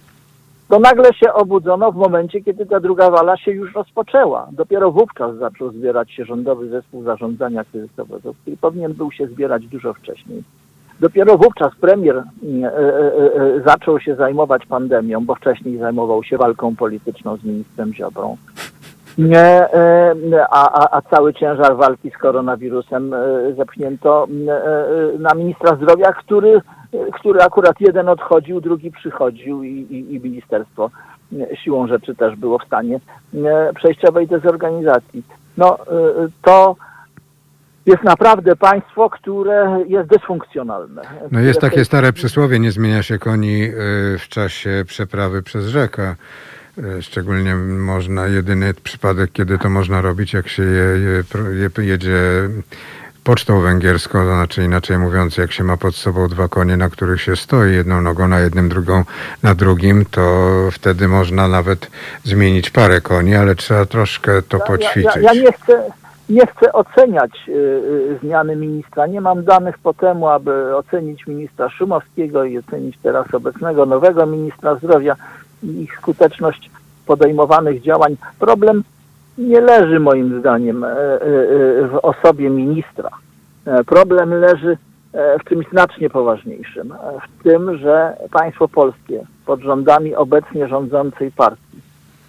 to 0.70 0.80
nagle 0.80 1.14
się 1.14 1.34
obudzono 1.34 1.92
w 1.92 1.96
momencie, 1.96 2.42
kiedy 2.42 2.66
ta 2.66 2.80
druga 2.80 3.12
fala 3.12 3.38
się 3.38 3.52
już 3.52 3.74
rozpoczęła. 3.74 4.48
Dopiero 4.52 4.92
wówczas 4.92 5.36
zaczął 5.36 5.72
zbierać 5.72 6.12
się 6.12 6.26
rządowy 6.26 6.70
zespół 6.70 7.04
zarządzania 7.04 7.64
kryzysowego, 7.64 8.34
który 8.42 8.58
powinien 8.58 8.94
był 8.94 9.12
się 9.12 9.28
zbierać 9.28 9.68
dużo 9.68 9.94
wcześniej. 9.94 10.44
Dopiero 11.00 11.38
wówczas 11.38 11.76
premier 11.76 12.18
e, 12.18 12.24
e, 12.24 12.70
e, 13.36 13.62
zaczął 13.66 14.00
się 14.00 14.16
zajmować 14.16 14.66
pandemią, 14.66 15.26
bo 15.26 15.36
wcześniej 15.36 15.78
zajmował 15.78 16.24
się 16.24 16.38
walką 16.38 16.76
polityczną 16.76 17.38
z 17.38 17.44
ministrem 17.44 17.94
Ziobrą. 17.94 18.38
Nie, 19.20 19.74
e, 19.74 20.16
a, 20.50 20.72
a, 20.72 20.98
a 20.98 21.02
cały 21.02 21.34
ciężar 21.34 21.78
walki 21.78 22.12
z 22.12 22.18
koronawirusem 22.18 23.14
e, 23.14 23.18
zepchnięto 23.58 24.28
e, 24.48 25.20
na 25.20 25.34
ministra 25.36 25.76
zdrowia, 25.76 26.14
który, 26.14 26.62
który 27.14 27.42
akurat 27.42 27.82
jeden 27.82 28.10
odchodził, 28.10 28.62
drugi 28.62 28.92
przychodził 28.92 29.64
i, 29.64 29.68
i, 29.70 30.14
i 30.14 30.20
ministerstwo 30.20 30.90
siłą 31.64 31.88
rzeczy 31.88 32.16
też 32.16 32.36
było 32.36 32.60
w 32.60 32.66
stanie 32.66 33.00
przejściowej 33.76 34.28
dezorganizacji. 34.28 35.24
No 35.58 35.78
to 36.42 36.76
jest 37.86 38.04
naprawdę 38.04 38.56
państwo, 38.56 39.10
które 39.10 39.84
jest 39.88 40.10
dysfunkcjonalne. 40.10 41.02
No 41.32 41.40
jest 41.40 41.62
takie 41.62 41.86
stare 41.86 42.14
przysłowie, 42.14 42.60
nie 42.60 42.72
zmienia 42.72 43.04
się 43.04 43.18
koni 43.18 43.68
w 44.20 44.28
czasie 44.30 44.84
przeprawy 44.88 45.44
przez 45.44 45.66
rzekę. 45.66 46.16
Y, 46.80 47.02
Szczególnie 47.02 47.56
można, 47.56 48.28
jedyny 48.28 48.74
przypadek, 48.74 49.32
kiedy 49.32 49.58
to 49.58 49.70
można 49.70 50.02
robić, 50.02 50.34
jak 50.34 50.48
się 50.48 50.64
je, 50.64 51.24
je, 51.78 51.86
jedzie 51.86 52.50
pocztą 53.24 53.62
węgierską, 53.62 54.20
to 54.20 54.26
znaczy 54.36 54.64
inaczej 54.64 54.98
mówiąc, 54.98 55.38
jak 55.38 55.52
się 55.52 55.64
ma 55.64 55.78
pod 55.78 55.96
sobą 55.96 56.28
dwa 56.28 56.48
konie, 56.48 56.78
na 56.78 56.90
których 56.90 57.22
się 57.22 57.36
stoi, 57.36 57.74
jedną 57.74 58.02
nogą 58.02 58.28
na 58.28 58.40
jednym, 58.40 58.70
drugą 58.70 59.04
na 59.44 59.56
drugim, 59.56 60.06
to 60.12 60.52
wtedy 60.72 61.08
można 61.08 61.48
nawet 61.48 61.88
zmienić 62.24 62.70
parę 62.70 63.02
koni, 63.02 63.36
ale 63.36 63.56
trzeba 63.56 63.86
troszkę 63.86 64.42
to 64.42 64.58
Ja, 64.58 64.66
poćwiczyć. 64.66 65.16
ja, 65.16 65.34
ja 65.34 65.42
nie 65.42 65.52
chcę, 65.52 65.84
nie 66.30 66.48
chcę 66.48 66.74
oceniać 66.74 67.32
y, 67.48 67.52
y, 67.52 68.20
zmiany 68.24 68.56
ministra. 68.56 69.08
Nie 69.08 69.22
mam 69.22 69.44
danych 69.44 69.78
po 69.78 69.94
temu, 69.94 70.28
aby 70.28 70.76
ocenić 70.76 71.28
ministra 71.28 71.70
Szumowskiego 71.70 72.44
i 72.44 72.58
ocenić 72.58 72.98
teraz 73.04 73.34
obecnego 73.34 73.86
nowego 73.86 74.26
ministra 74.26 74.76
zdrowia 74.76 75.16
i 75.64 75.82
ich 75.82 75.98
skuteczność 75.98 76.70
podejmowanych 77.06 77.82
działań. 77.82 78.18
Problem 78.40 78.84
nie 79.40 79.62
leży 79.62 80.00
moim 80.00 80.40
zdaniem 80.40 80.84
e, 80.84 80.88
e, 80.88 80.94
e, 80.94 81.20
w 81.88 82.00
osobie 82.02 82.50
ministra. 82.50 83.10
Problem 83.86 84.34
leży 84.34 84.78
w 85.14 85.50
czymś 85.50 85.68
znacznie 85.70 86.10
poważniejszym. 86.10 86.94
W 87.28 87.44
tym, 87.44 87.78
że 87.78 88.18
państwo 88.32 88.68
polskie 88.68 89.24
pod 89.46 89.60
rządami 89.62 90.16
obecnie 90.16 90.68
rządzącej 90.68 91.32
partii, 91.32 91.82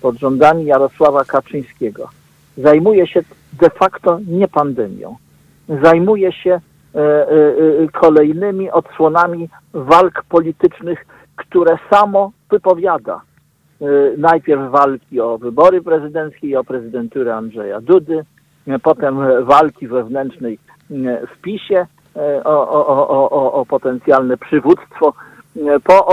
pod 0.03 0.17
rządami 0.17 0.65
Jarosława 0.65 1.25
Kaczyńskiego, 1.25 2.09
zajmuje 2.57 3.07
się 3.07 3.23
de 3.61 3.71
facto 3.71 4.19
nie 4.27 4.49
pandemią. 4.49 5.17
Zajmuje 5.83 6.33
się 6.33 6.61
kolejnymi 7.93 8.71
odsłonami 8.71 9.49
walk 9.75 10.23
politycznych, 10.29 11.07
które 11.37 11.79
samo 11.91 12.33
wypowiada. 12.51 13.21
E, 13.81 13.87
Najpierw 14.19 14.71
walki 14.71 15.21
o 15.21 15.39
wybory 15.39 15.83
prezydenckie 15.83 16.47
i 16.47 16.57
o 16.57 16.65
prezydenturę 16.65 17.37
Andrzeja 17.37 17.81
Dudy, 17.81 18.25
e, 18.69 18.79
potem 18.79 19.45
walki 19.45 19.89
wewnętrznej 19.89 20.59
e, 20.91 21.27
w 21.27 21.41
PiSie 21.43 21.87
o, 22.45 22.69
o, 22.69 23.09
o, 23.09 23.53
o- 23.53 23.67
potencjalne 23.67 24.37
przywództwo 24.37 25.13
po 25.85 26.07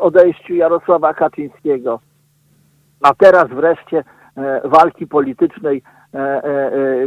odejściu 0.00 0.54
Jarosława 0.54 1.14
Kaczyńskiego 1.14 2.00
a 3.02 3.14
teraz 3.14 3.48
wreszcie 3.48 4.04
walki 4.64 5.06
politycznej, 5.06 5.82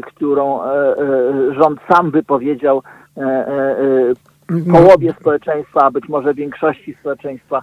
którą 0.05 0.59
rząd 1.51 1.79
sam 1.91 2.11
wypowiedział 2.11 2.83
połowie 4.71 5.13
społeczeństwa, 5.19 5.81
a 5.81 5.91
być 5.91 6.09
może 6.09 6.33
większości 6.33 6.93
społeczeństwa 6.99 7.61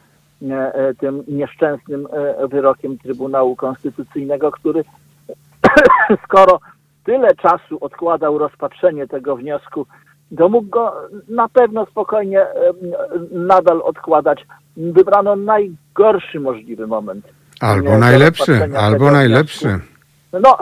tym 1.01 1.25
nieszczęsnym 1.29 2.09
e, 2.13 2.49
wyrokiem 2.49 2.99
Trybunału 2.99 3.57
Konstytucyjnego, 3.57 4.51
który 4.51 4.85
skoro 6.25 6.61
tyle 7.05 7.35
czasu 7.35 7.79
odkładał 7.81 8.39
rozpatrzenie 8.39 9.07
tego 9.07 9.37
wniosku, 9.37 9.87
to 10.39 10.49
mógł 10.49 10.69
go 10.69 10.95
na 11.29 11.49
pewno 11.49 11.87
spokojnie 11.87 12.41
e, 12.41 12.73
nadal 13.33 13.83
odkładać. 13.83 14.47
Wybrano 14.77 15.37
najgorszy 15.37 16.41
możliwy 16.41 16.87
moment 16.87 17.27
Albo 17.61 17.99
najlepszy, 17.99 18.69
albo 18.79 19.11
najlepszy. 19.11 19.69
wniosku. 19.69 19.87
No, 20.33 20.59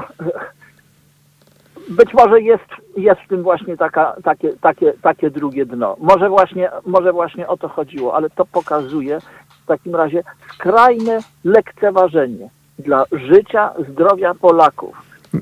być 1.89 2.15
może 2.15 2.41
jest, 2.41 2.65
jest 2.97 3.21
w 3.21 3.29
tym 3.29 3.43
właśnie 3.43 3.77
taka, 3.77 4.17
takie, 4.25 4.53
takie, 4.61 4.93
takie 5.03 5.31
drugie 5.31 5.67
dno. 5.67 5.97
Może 6.01 6.29
właśnie, 6.29 6.71
może 6.87 7.13
właśnie 7.13 7.49
o 7.49 7.57
to 7.57 7.69
chodziło, 7.69 8.15
ale 8.15 8.31
to 8.31 8.45
pokazuje 8.45 9.19
w 9.65 9.67
takim 9.67 9.97
razie 9.97 10.23
skrajne 10.55 11.19
lekceważenie 11.45 12.49
dla 12.79 13.05
życia, 13.13 13.71
zdrowia 13.91 14.35
Polaków. 14.35 14.97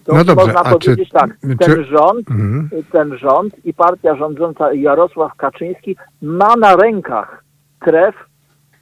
To 0.04 0.14
No 0.14 0.24
dobrze, 0.24 0.46
można 0.46 0.60
a 0.60 0.64
czy- 0.64 0.70
powiedzieć 0.78 1.10
tak, 1.10 1.30
ten 1.40 1.74
czy- 1.74 1.84
rząd, 1.84 2.30
Mhm. 2.30 2.68
ten 2.92 3.18
rząd 3.18 3.64
i 3.64 3.74
partia 3.74 4.16
rządząca 4.16 4.72
Jarosław 4.72 5.34
Kaczyński 5.36 5.96
ma 6.22 6.56
na 6.56 6.76
rękach 6.76 7.44
krew 7.78 8.14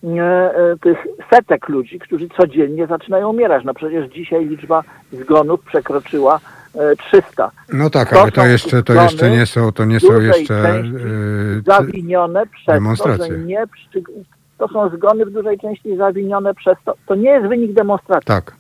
e, 0.05 0.09
e, 0.09 0.77
tych 0.83 0.99
setek 1.31 1.69
ludzi, 1.69 1.99
którzy 1.99 2.29
codziennie 2.37 2.87
zaczynają 2.87 3.29
umierać. 3.29 3.65
No 3.65 3.75
przecież 3.75 4.11
dzisiaj 4.13 4.47
liczba 4.47 4.83
zgonów 5.13 5.61
przekroczyła 5.65 6.41
e, 6.75 6.97
300. 6.97 7.51
No 7.73 7.91
tak, 7.91 8.11
To 8.11 8.23
ale 8.23 8.33
to 8.33 8.47
jeszcze, 8.47 8.83
to 8.83 8.93
jeszcze 8.93 9.31
nie 9.31 9.47
są, 9.47 9.73
to 9.73 9.85
nie 9.85 10.01
są 10.01 10.21
jeszcze 10.21 10.83
Zawinione 11.67 12.47
przez 12.47 12.99
to, 12.99 13.25
że 13.25 13.39
nie 13.39 13.65
przy... 13.67 14.03
To 14.61 14.69
są 14.69 14.89
zgony 14.89 15.27
w 15.27 15.31
dużej 15.31 15.59
części 15.59 15.97
zawinione 15.97 16.55
przez 16.55 16.77
to. 16.85 16.95
To 17.07 17.15
nie 17.15 17.31
jest 17.31 17.47
wynik 17.47 17.73
demonstracji, 17.73 18.27
tak, 18.27 18.55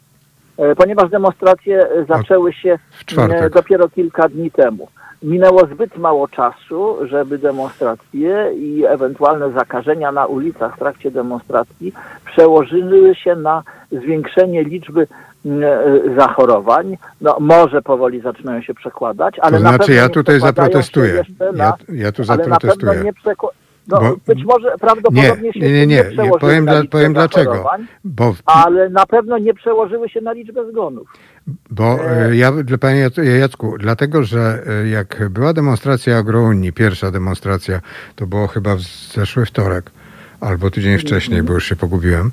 e, 0.58 0.74
ponieważ 0.74 1.10
demonstracje 1.10 1.88
e, 1.90 2.04
zaczęły 2.04 2.52
się 2.52 2.78
e, 3.18 3.50
dopiero 3.50 3.88
kilka 3.88 4.28
dni 4.28 4.50
temu. 4.50 4.88
Minęło 5.22 5.66
zbyt 5.66 5.96
mało 5.98 6.28
czasu, 6.28 6.96
żeby 7.06 7.38
demonstracje 7.38 8.52
i 8.56 8.84
ewentualne 8.86 9.50
zakażenia 9.52 10.12
na 10.12 10.26
ulicach 10.26 10.76
w 10.76 10.78
trakcie 10.78 11.10
demonstracji 11.10 11.92
przełożyły 12.24 13.14
się 13.14 13.36
na 13.36 13.62
zwiększenie 13.92 14.64
liczby 14.64 15.06
zachorowań. 16.16 16.96
No 17.20 17.36
może 17.40 17.82
powoli 17.82 18.20
zaczynają 18.20 18.62
się 18.62 18.74
przekładać, 18.74 19.38
ale 19.38 19.58
To 19.58 19.62
na 19.62 19.70
znaczy 19.70 19.78
pewno 19.78 20.02
ja 20.02 20.08
tutaj 20.08 20.40
zaprotestuję. 20.40 21.12
jeszcze 21.14 21.52
Na, 21.52 21.64
Ja, 21.64 21.74
ja 21.88 22.12
tu 22.12 22.22
na 22.22 22.26
zaprotestuję. 22.26 23.12
Nie. 23.92 24.04
No, 24.04 24.10
Bo- 24.10 24.34
być 24.34 24.44
może 24.44 24.74
prawdopodobnie 24.80 25.52
się 25.52 25.60
Nie, 25.60 25.72
nie, 25.72 25.86
nie, 25.86 25.96
nie. 25.96 26.04
przełożyły 26.04 26.38
Powiem 26.40 26.64
na 26.64 26.84
powiem 26.90 27.12
dlaczego. 27.12 27.64
Bo, 28.04 28.34
Ale 28.46 28.88
na 28.90 29.06
pewno 29.06 29.38
nie 29.38 29.54
przełożyły 29.54 30.08
się 30.08 30.20
na 30.20 30.32
liczbę 30.32 30.70
zgonów. 30.72 31.08
bo 31.70 31.98
e, 32.10 32.36
ja, 32.36 32.52
dla 32.52 32.78
Panie 32.78 33.08
Jac- 33.08 33.22
Jacku, 33.40 33.74
dlatego, 33.78 34.22
że 34.24 34.62
e, 34.84 34.88
jak 34.88 35.28
była 35.30 35.52
demonstracja 35.52 36.18
agrounii, 36.18 36.72
pierwsza 36.72 37.10
demonstracja, 37.10 37.80
to 38.16 38.26
było 38.26 38.46
chyba 38.46 38.76
w 38.76 38.80
zeszły 39.14 39.46
wtorek, 39.46 39.90
albo 40.40 40.70
tydzień 40.70 40.98
wcześniej, 40.98 41.42
bo 41.42 41.52
już 41.52 41.64
się 41.68 41.76
pogubiłem. 41.76 42.30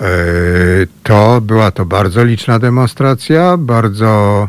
E, 0.00 0.04
to 1.02 1.40
była 1.40 1.70
to 1.70 1.84
bardzo 1.84 2.24
liczna 2.24 2.58
demonstracja, 2.58 3.56
bardzo 3.56 4.48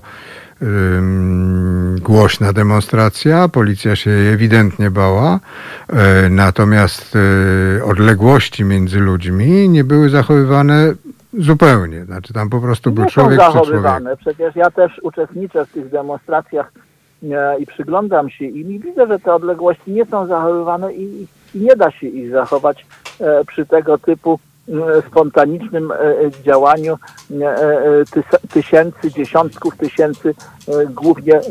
głośna 2.00 2.54
demonstracja. 2.54 3.48
Policja 3.48 3.96
się 3.96 4.12
ewidentnie 4.12 4.92
bała. 4.92 5.40
E, 5.90 6.30
natomiast 6.30 7.16
e, 7.16 7.84
odległości 7.84 8.64
między 8.64 9.00
ludźmi 9.00 9.70
nie 9.70 9.84
były 9.84 10.10
zachowywane 10.10 10.94
zupełnie. 11.34 12.06
Znaczy 12.06 12.34
tam 12.34 12.50
po 12.50 12.60
prostu 12.60 12.92
był 12.92 13.04
nie 13.04 13.10
są 13.10 13.14
człowiek 13.14 13.40
przy 13.40 13.52
człowieku. 13.52 13.66
zachowywane. 13.66 14.18
Przecież 14.18 14.56
ja 14.56 14.72
też 14.72 15.00
uczestniczę 15.04 15.66
w 15.66 15.72
tych 15.72 15.90
demonstracjach 15.90 16.72
e, 17.24 17.60
i 17.60 17.66
przyglądam 17.66 18.30
się 18.30 18.46
im 18.46 18.72
i 18.72 18.80
widzę, 18.80 19.08
że 19.08 19.20
te 19.20 19.34
odległości 19.34 19.92
nie 19.92 20.06
są 20.06 20.28
zachowywane 20.28 20.94
i, 20.94 21.28
i 21.56 21.60
nie 21.60 21.76
da 21.76 21.92
się 21.92 22.08
ich 22.08 22.32
zachować 22.32 22.86
przy 23.48 23.66
tego 23.66 23.98
typu 23.98 24.40
spontanicznym 25.08 25.92
e, 25.92 25.96
działaniu 26.44 26.94
e, 26.94 27.36
e, 27.36 28.04
tys- 28.04 28.48
tysięcy, 28.54 29.12
dziesiątków 29.12 29.78
tysięcy 29.78 30.36
głównie 30.90 31.42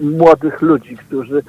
młodych 0.00 0.62
ludzi, 0.62 0.96
którzy, 0.96 1.42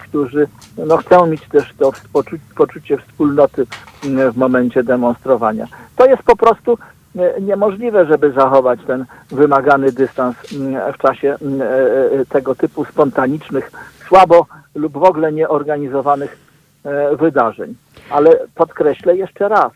którzy 0.00 0.48
no, 0.86 0.96
chcą 0.96 1.26
mieć 1.26 1.48
też 1.48 1.74
to 1.78 1.92
poczu- 2.12 2.38
poczucie 2.56 2.98
wspólnoty 2.98 3.66
w 4.32 4.36
momencie 4.36 4.82
demonstrowania. 4.82 5.66
To 5.96 6.06
jest 6.06 6.22
po 6.22 6.36
prostu 6.36 6.78
nie- 7.14 7.34
niemożliwe, 7.40 8.06
żeby 8.06 8.32
zachować 8.32 8.80
ten 8.86 9.04
wymagany 9.30 9.92
dystans 9.92 10.36
w 10.94 10.98
czasie 10.98 11.36
tego 12.28 12.54
typu 12.54 12.84
spontanicznych, 12.84 13.70
słabo 14.08 14.46
lub 14.74 14.92
w 14.92 15.02
ogóle 15.02 15.32
nieorganizowanych 15.32 16.38
wydarzeń. 17.18 17.74
Ale 18.10 18.38
podkreślę 18.54 19.16
jeszcze 19.16 19.48
raz, 19.48 19.72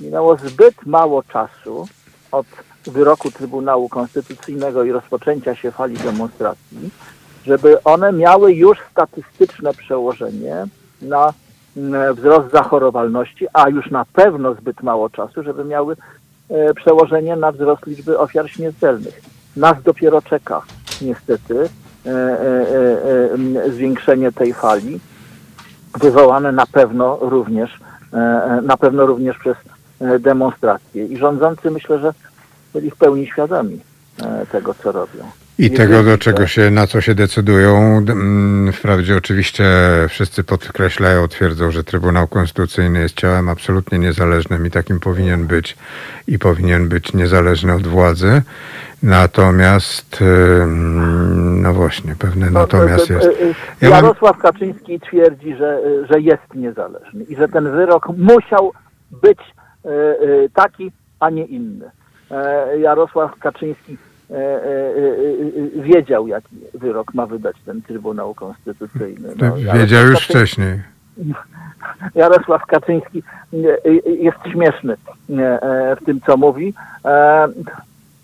minęło 0.00 0.36
zbyt 0.36 0.86
mało 0.86 1.22
czasu 1.22 1.88
od 2.32 2.46
wyroku 2.86 3.30
Trybunału 3.30 3.88
Konstytucyjnego 3.88 4.84
i 4.84 4.92
rozpoczęcia 4.92 5.54
się 5.54 5.70
fali 5.70 5.96
demonstracji, 5.96 6.90
żeby 7.46 7.82
one 7.82 8.12
miały 8.12 8.52
już 8.52 8.78
statystyczne 8.92 9.74
przełożenie 9.74 10.66
na 11.02 11.32
mm, 11.76 12.14
wzrost 12.14 12.52
zachorowalności, 12.52 13.46
a 13.52 13.68
już 13.68 13.90
na 13.90 14.04
pewno 14.12 14.54
zbyt 14.54 14.82
mało 14.82 15.10
czasu, 15.10 15.42
żeby 15.42 15.64
miały 15.64 15.96
e, 16.48 16.74
przełożenie 16.74 17.36
na 17.36 17.52
wzrost 17.52 17.86
liczby 17.86 18.18
ofiar 18.18 18.50
śmiertelnych. 18.50 19.20
Nas 19.56 19.82
dopiero 19.82 20.22
czeka 20.22 20.62
niestety 21.00 21.68
e, 22.06 22.10
e, 22.10 23.70
zwiększenie 23.70 24.32
tej 24.32 24.54
fali, 24.54 25.00
wywołane 26.00 26.52
na 26.52 26.66
pewno 26.66 27.18
również, 27.20 27.80
na 28.62 28.76
pewno 28.76 29.06
również 29.06 29.38
przez 29.38 29.56
demonstracje. 30.20 31.06
I 31.06 31.16
rządzący 31.16 31.70
myślę, 31.70 31.98
że 31.98 32.12
byli 32.74 32.90
w 32.90 32.96
pełni 32.96 33.26
świadomi 33.26 33.80
e, 34.22 34.46
tego, 34.46 34.74
co 34.74 34.92
robią. 34.92 35.24
I 35.58 35.70
Nie 35.70 35.76
tego, 35.76 36.02
do 36.02 36.18
czego 36.18 36.38
że- 36.42 36.48
się, 36.48 36.70
na 36.70 36.86
co 36.86 37.00
się 37.00 37.14
decydują. 37.14 37.76
Mm, 37.98 38.72
Wprawdzie 38.72 39.16
oczywiście 39.16 39.64
wszyscy 40.08 40.44
podkreślają, 40.44 41.28
twierdzą, 41.28 41.70
że 41.70 41.84
Trybunał 41.84 42.28
Konstytucyjny 42.28 42.98
jest 42.98 43.14
ciałem 43.16 43.48
absolutnie 43.48 43.98
niezależnym 43.98 44.66
i 44.66 44.70
takim 44.70 45.00
powinien 45.00 45.46
być 45.46 45.76
i 46.26 46.38
powinien 46.38 46.88
być 46.88 47.12
niezależny 47.12 47.74
od 47.74 47.86
władzy. 47.86 48.42
Natomiast, 49.02 50.20
ym, 50.20 51.62
no 51.62 51.72
właśnie, 51.72 52.14
pewne 52.18 52.50
No, 52.50 52.60
natomiast 52.60 53.10
e, 53.10 53.14
e, 53.14 53.16
jest. 53.16 53.26
e, 53.28 53.46
Ja 53.80 53.90
mam- 53.90 54.04
Jarosław 54.04 54.38
Kaczyński 54.38 55.00
twierdzi, 55.00 55.56
że, 55.56 55.78
e, 56.02 56.06
że 56.06 56.20
jest 56.20 56.54
niezależny 56.54 57.24
i 57.28 57.36
że 57.36 57.48
ten 57.48 57.70
wyrok 57.70 58.08
musiał 58.16 58.72
być 59.22 59.38
e, 59.38 59.42
e, 59.42 59.65
taki, 60.54 60.92
a 61.20 61.30
nie 61.30 61.44
inny. 61.44 61.90
E, 62.30 62.78
Jarosław 62.78 63.38
Kaczyński 63.38 63.96
e, 64.30 64.34
e, 64.34 64.38
e, 64.38 64.58
e, 65.78 65.82
wiedział, 65.82 66.28
jaki 66.28 66.56
wyrok 66.74 67.14
ma 67.14 67.26
wydać 67.26 67.56
ten 67.66 67.82
Trybunał 67.82 68.34
Konstytucyjny. 68.34 69.28
No, 69.36 69.56
Wiedział 69.74 70.02
już 70.06 70.14
Kaczyński- 70.14 70.28
wcześniej. 70.32 70.82
Jarosław 72.14 72.66
Kaczyński 72.66 73.22
e, 73.52 73.56
e, 73.56 73.92
jest 74.12 74.38
śmieszny 74.52 74.96
e, 75.38 75.62
e, 75.62 75.96
w 75.96 76.04
tym, 76.04 76.20
co 76.26 76.36
mówi. 76.36 76.74
E, 77.04 77.48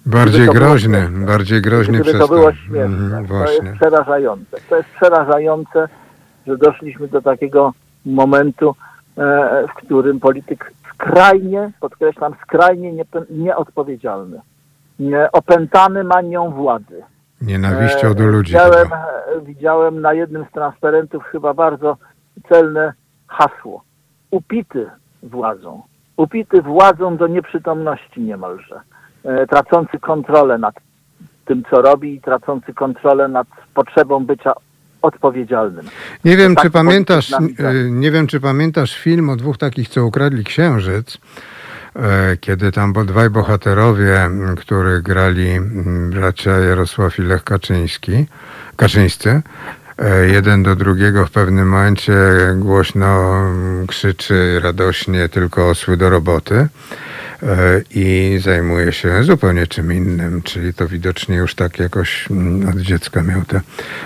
Bardziej 0.07 0.41
było 0.45 0.55
groźny, 0.55 0.99
śmieszne. 0.99 1.27
bardziej 1.27 1.63
groźny 1.63 1.95
Gdyby 1.99 2.05
przez 2.11 2.21
to 2.29 2.35
było 2.35 2.51
to. 2.51 2.57
śmieszne. 2.57 2.85
Mhm, 2.85 3.27
To 3.27 3.45
jest 3.53 3.63
przerażające. 3.77 4.57
To 4.69 4.77
jest 4.77 4.89
przerażające, 4.89 5.89
że 6.47 6.57
doszliśmy 6.59 7.09
do 7.09 7.23
takiego 7.23 7.73
momentu, 8.07 8.75
e, 9.19 9.65
w 9.69 9.75
którym 9.75 10.21
polityk 10.21 10.73
skrajnie, 11.07 11.71
podkreślam, 11.81 12.35
skrajnie 12.43 12.93
niepe- 12.93 13.25
nieodpowiedzialny, 13.31 14.41
nie, 14.99 15.33
opętany 15.33 16.05
manią 16.05 16.51
władzy. 16.51 17.03
Nienawiścią 17.41 18.09
E, 18.09 18.15
do 18.15 18.27
ludzi. 18.27 18.53
Widziałem, 18.53 18.89
e, 18.93 19.41
widziałem 19.43 20.01
na 20.01 20.13
jednym 20.13 20.45
z 20.51 20.53
transparentów 20.53 21.25
chyba 21.25 21.55
bardzo 21.55 21.97
celne 22.49 22.93
hasło. 23.29 23.83
Upity 24.31 24.91
władzą. 25.23 25.83
Upity 26.17 26.63
władzą 26.63 27.17
do 27.17 27.27
nieprzytomności 27.27 28.21
niemalże. 28.21 28.81
E, 29.25 29.47
Tracący 29.47 29.99
kontrolę 29.99 30.59
nad 30.59 30.75
tym, 31.45 31.63
co 31.71 31.83
robi 31.83 32.15
i 32.15 32.21
tracący 32.21 32.75
kontrolę 32.75 33.29
nad 33.29 33.47
potrzebą 33.75 34.25
bycia 34.27 34.53
odpowiedzialnym. 35.03 35.87
Nie 36.25 36.37
wiem, 36.37 36.55
tak 36.55 36.65
czy 36.65 36.71
pamiętasz, 36.71 37.31
y, 37.31 37.91
nie 37.91 38.11
wiem, 38.11 38.27
czy 38.27 38.41
pamiętasz 38.41 38.99
film 38.99 39.31
o 39.31 39.37
dwóch 39.37 39.59
takich, 39.59 39.89
co 39.89 40.07
ukradli 40.07 40.45
księżyc, 40.45 41.19
e, 41.97 42.37
kiedy 42.37 42.73
tam 42.73 42.93
dwaj 42.93 43.31
bohaterowie, 43.31 44.31
których 44.57 45.03
grali 45.03 45.61
bracia 46.11 46.59
Jarosław 46.59 47.19
i 47.19 47.23
Lech 47.23 47.45
Kaczyński, 47.45 48.27
Kaczyńscy, 48.77 49.43
jeden 50.33 50.63
do 50.63 50.77
drugiego 50.77 51.27
w 51.27 51.31
pewnym 51.31 51.69
momencie 51.69 52.15
głośno 52.57 53.37
m, 53.47 53.87
krzyczy 53.89 54.61
radośnie 54.63 55.29
tylko 55.29 55.69
osły 55.71 55.97
do 55.97 56.11
roboty 56.11 56.55
e, 57.43 57.83
i 57.91 58.39
zajmuje 58.43 58.93
się 58.93 59.23
zupełnie 59.25 59.67
czym 59.67 59.93
innym, 59.93 60.43
czyli 60.43 60.75
to 60.75 60.89
widocznie 60.89 61.37
już 61.37 61.55
tak 61.55 61.79
jakoś 61.79 62.31
mm, 62.31 62.69
od 62.69 62.77
dziecka 62.81 63.23
miał 63.23 63.43
tę 63.43 63.61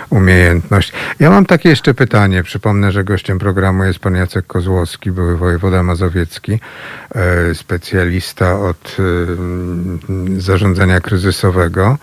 umiejętność. 0.09 0.93
Ja 1.19 1.29
mam 1.29 1.45
takie 1.45 1.69
jeszcze 1.69 1.93
pytanie. 1.93 2.43
Przypomnę, 2.43 2.91
że 2.91 3.03
gościem 3.03 3.39
programu 3.39 3.83
jest 3.83 3.99
pan 3.99 4.15
Jacek 4.15 4.47
Kozłowski, 4.47 5.11
były 5.11 5.37
wojewoda 5.37 5.83
mazowiecki, 5.83 6.59
e, 7.15 7.55
specjalista 7.55 8.59
od 8.59 8.97
e, 8.99 10.41
zarządzania 10.41 11.01
kryzysowego. 11.01 11.97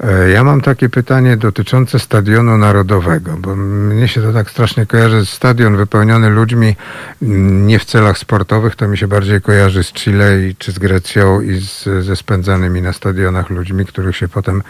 E, 0.00 0.30
Ja 0.30 0.44
mam 0.44 0.60
takie 0.60 0.88
pytanie 0.88 1.36
dotyczące 1.36 1.98
Stadionu 1.98 2.58
Narodowego, 2.58 3.13
bo 3.20 3.56
mnie 3.56 4.08
się 4.08 4.22
to 4.22 4.32
tak 4.32 4.50
strasznie 4.50 4.86
kojarzy. 4.86 5.26
Stadion 5.26 5.76
wypełniony 5.76 6.30
ludźmi 6.30 6.76
m, 7.22 7.66
nie 7.66 7.78
w 7.78 7.84
celach 7.84 8.18
sportowych, 8.18 8.76
to 8.76 8.88
mi 8.88 8.98
się 8.98 9.08
bardziej 9.08 9.40
kojarzy 9.40 9.84
z 9.84 9.92
Chile 9.92 10.48
i, 10.48 10.56
czy 10.56 10.72
z 10.72 10.78
Grecją 10.78 11.40
i 11.40 11.60
z, 11.60 12.04
ze 12.04 12.16
spędzanymi 12.16 12.82
na 12.82 12.92
stadionach 12.92 13.50
ludźmi, 13.50 13.86
których 13.86 14.16
się 14.16 14.28
potem 14.28 14.62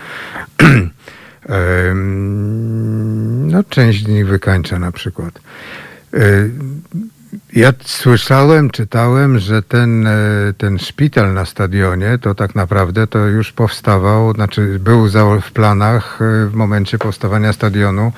em, 1.49 3.51
no, 3.51 3.65
część 3.65 4.05
z 4.05 4.09
nich 4.09 4.27
wykańcza 4.27 4.79
na 4.79 4.93
przykład. 4.93 5.41
Ja 7.53 7.73
słyszałem, 7.85 8.71
czytałem, 8.71 9.39
że 9.39 9.63
ten, 9.63 10.07
e, 10.07 10.13
ten 10.59 10.79
szpital 10.79 11.33
na 11.35 11.45
stadionie 11.45 12.19
to 12.21 12.35
tak 12.35 12.55
naprawdę 12.55 13.07
to 13.07 13.19
już 13.19 13.53
powstawał, 13.53 14.33
znaczy 14.33 14.79
był 14.81 15.09
w 15.41 15.53
planach 15.53 16.23
e, 16.23 16.47
w 16.47 16.55
momencie 16.55 16.99
powstawania 16.99 17.53
stadionu 17.53 18.13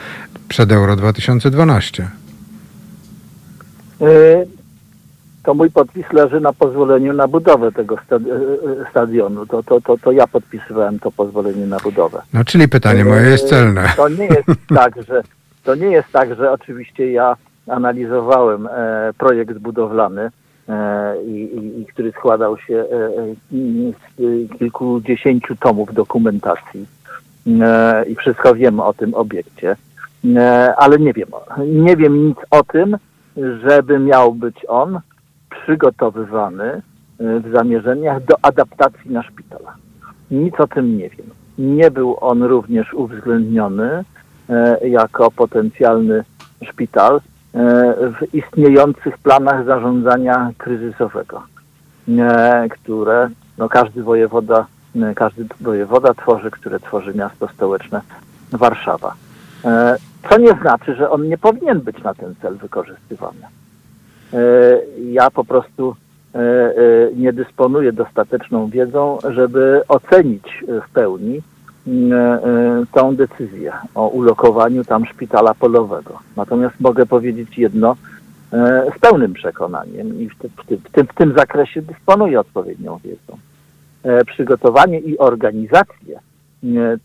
przed 0.49 0.73
Euro 0.73 0.97
2012. 0.97 2.09
E, 4.01 4.07
To 5.43 5.55
mój 5.55 5.71
podpis 5.71 6.13
leży 6.13 6.41
na 6.41 6.53
pozwoleniu 6.53 7.13
na 7.13 7.29
budowę 7.29 7.73
tego 7.73 7.97
stadi- 7.97 8.31
stadionu. 8.91 9.47
To, 9.47 9.63
to, 9.63 9.81
to, 9.81 9.99
to 9.99 10.13
ja 10.13 10.27
podpisywałem 10.27 10.99
to 10.99 11.11
pozwolenie 11.11 11.67
na 11.67 11.79
budowę. 11.79 12.23
No 12.33 12.45
czyli 12.45 12.69
pytanie 12.69 13.05
moje 13.05 13.31
jest 13.31 13.49
celne. 13.49 13.93
To 13.97 14.09
nie 14.09 14.25
jest 14.27 14.49
tak, 14.81 14.95
że 15.09 15.23
to 15.65 15.75
nie 15.75 15.87
jest 15.87 16.09
tak, 16.13 16.35
że 16.35 16.53
oczywiście 16.53 17.13
ja 17.13 17.37
analizowałem 17.69 18.67
e, 18.67 19.13
projekt 19.19 19.59
budowlany, 19.59 20.31
e, 20.69 21.23
i, 21.23 21.81
i, 21.81 21.87
który 21.87 22.13
składał 22.13 22.59
się 22.59 22.77
e, 22.77 23.11
z 23.93 24.59
kilkudziesięciu 24.59 25.57
tomów 25.57 25.95
dokumentacji. 25.95 26.87
I 28.09 28.17
wszystko 28.17 28.55
wiem 28.55 28.81
o 28.81 28.93
tym 28.93 29.15
obiekcie, 29.15 29.77
ale 30.77 30.99
nie 30.99 31.13
wiem, 31.13 31.29
nie 31.59 31.97
wiem 31.97 32.27
nic 32.29 32.37
o 32.51 32.65
tym, 32.65 32.97
żeby 33.37 33.99
miał 33.99 34.35
być 34.35 34.57
on 34.69 35.01
przygotowywany 35.51 36.83
w 37.19 37.51
zamierzeniach 37.53 38.25
do 38.25 38.35
adaptacji 38.43 39.11
na 39.11 39.23
szpital. 39.23 39.61
Nic 40.31 40.61
o 40.61 40.67
tym 40.67 40.99
nie 40.99 41.11
wiem. 41.11 41.27
Nie 41.59 41.91
był 41.91 42.17
on 42.21 42.43
również 42.43 42.95
uwzględniony 42.95 44.05
jako 44.83 45.31
potencjalny 45.31 46.25
szpital 46.65 47.21
w 47.55 48.35
istniejących 48.35 49.19
planach 49.19 49.65
zarządzania 49.65 50.51
kryzysowego, 50.59 51.43
e, 52.09 52.69
które 52.69 53.29
no, 53.59 53.69
każdy 53.69 54.03
wojewoda, 54.03 54.67
e, 55.03 55.15
każdy 55.15 55.47
wojewoda 55.61 56.15
tworzy, 56.15 56.51
które 56.51 56.81
tworzy 56.81 57.15
miasto 57.15 57.49
stołeczne 57.49 58.01
Warszawa. 58.53 59.15
Co 60.31 60.39
nie 60.39 60.53
znaczy, 60.53 60.95
że 60.95 61.11
on 61.11 61.29
nie 61.29 61.39
powinien 61.39 61.81
być 61.81 62.03
na 62.03 62.15
ten 62.15 62.35
cel 62.43 62.57
wykorzystywany. 62.57 63.41
Ja 65.11 65.31
po 65.31 65.45
prostu 65.45 65.97
nie 67.17 67.33
dysponuję 67.33 67.93
dostateczną 67.93 68.69
wiedzą, 68.69 69.19
żeby 69.31 69.83
ocenić 69.89 70.65
w 70.89 70.91
pełni 70.93 71.41
E, 71.41 71.41
e, 71.41 71.56
tą 72.93 73.17
decyzję 73.17 73.73
o 73.95 74.09
ulokowaniu 74.09 74.85
tam 74.85 75.07
szpitala 75.07 75.55
polowego. 75.55 76.19
Natomiast 76.37 76.81
mogę 76.81 77.07
powiedzieć 77.07 77.59
jedno 77.59 77.97
e, 78.53 78.87
z 78.97 78.99
pełnym 78.99 79.33
przekonaniem 79.33 80.21
i 80.21 80.29
w, 80.29 80.39
tym, 80.39 80.51
w, 80.85 80.91
tym, 80.91 81.07
w 81.07 81.15
tym 81.15 81.35
zakresie 81.37 81.83
dysponuję 81.83 82.41
odpowiednią 82.41 82.99
wiedzą. 83.05 83.39
Przygotowanie 84.27 84.99
i 84.99 85.19
organizację 85.19 86.21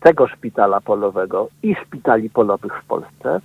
tego 0.00 0.28
szpitala 0.28 0.80
polowego 0.80 1.48
i 1.62 1.74
szpitali 1.74 2.30
polowych 2.30 2.82
w 2.82 2.86
Polsce 2.86 3.40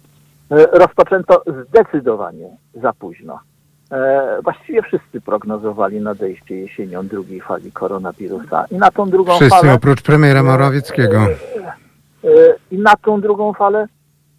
rozpoczęto 0.71 1.43
zdecydowanie 1.67 2.49
za 2.73 2.93
późno. 2.93 3.39
E, 3.91 4.41
właściwie 4.43 4.81
wszyscy 4.81 5.21
prognozowali 5.21 6.01
nadejście 6.01 6.55
jesienią 6.55 7.07
drugiej 7.07 7.41
fali 7.41 7.71
koronawirusa. 7.71 8.65
I 8.71 8.75
na 8.75 8.91
tą 8.91 9.09
drugą 9.09 9.35
wszyscy 9.35 9.59
falę. 9.61 9.73
oprócz 9.73 10.01
premiera 10.01 10.43
Morawieckiego. 10.43 11.17
E, 11.17 11.29
e, 12.23 12.55
I 12.71 12.77
na 12.77 12.95
tą 12.95 13.21
drugą 13.21 13.53
falę 13.53 13.88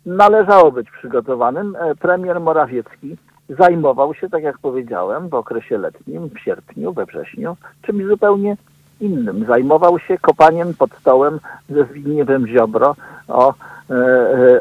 należało 0.06 0.72
być 0.72 0.90
przygotowanym. 0.90 1.76
Premier 2.00 2.40
Morawiecki 2.40 3.16
zajmował 3.58 4.14
się, 4.14 4.30
tak 4.30 4.42
jak 4.42 4.58
powiedziałem, 4.58 5.28
w 5.28 5.34
okresie 5.34 5.78
letnim, 5.78 6.30
w 6.30 6.38
sierpniu, 6.38 6.92
we 6.92 7.06
wrześniu, 7.06 7.56
czymś 7.82 8.04
zupełnie 8.04 8.56
innym. 9.00 9.44
Zajmował 9.46 9.98
się 9.98 10.18
kopaniem 10.18 10.74
pod 10.74 10.90
stołem 11.00 11.40
ze 11.68 11.84
Zbigniewem 11.84 12.46
Ziobro 12.46 12.96
o, 13.28 13.54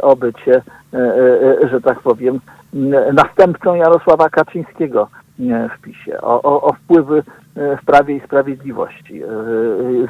o 0.01 0.15
bycie, 0.15 0.61
że 1.71 1.81
tak 1.81 1.99
powiem, 1.99 2.39
następcą 3.13 3.75
Jarosława 3.75 4.29
Kaczyńskiego 4.29 5.07
w 5.77 5.81
PiSie, 5.81 6.21
o, 6.21 6.41
o, 6.41 6.61
o 6.61 6.73
wpływy 6.73 7.23
e, 7.55 7.77
w 7.77 7.85
Prawie 7.85 8.15
i 8.15 8.21
Sprawiedliwości. 8.21 9.23
E, 9.23 9.27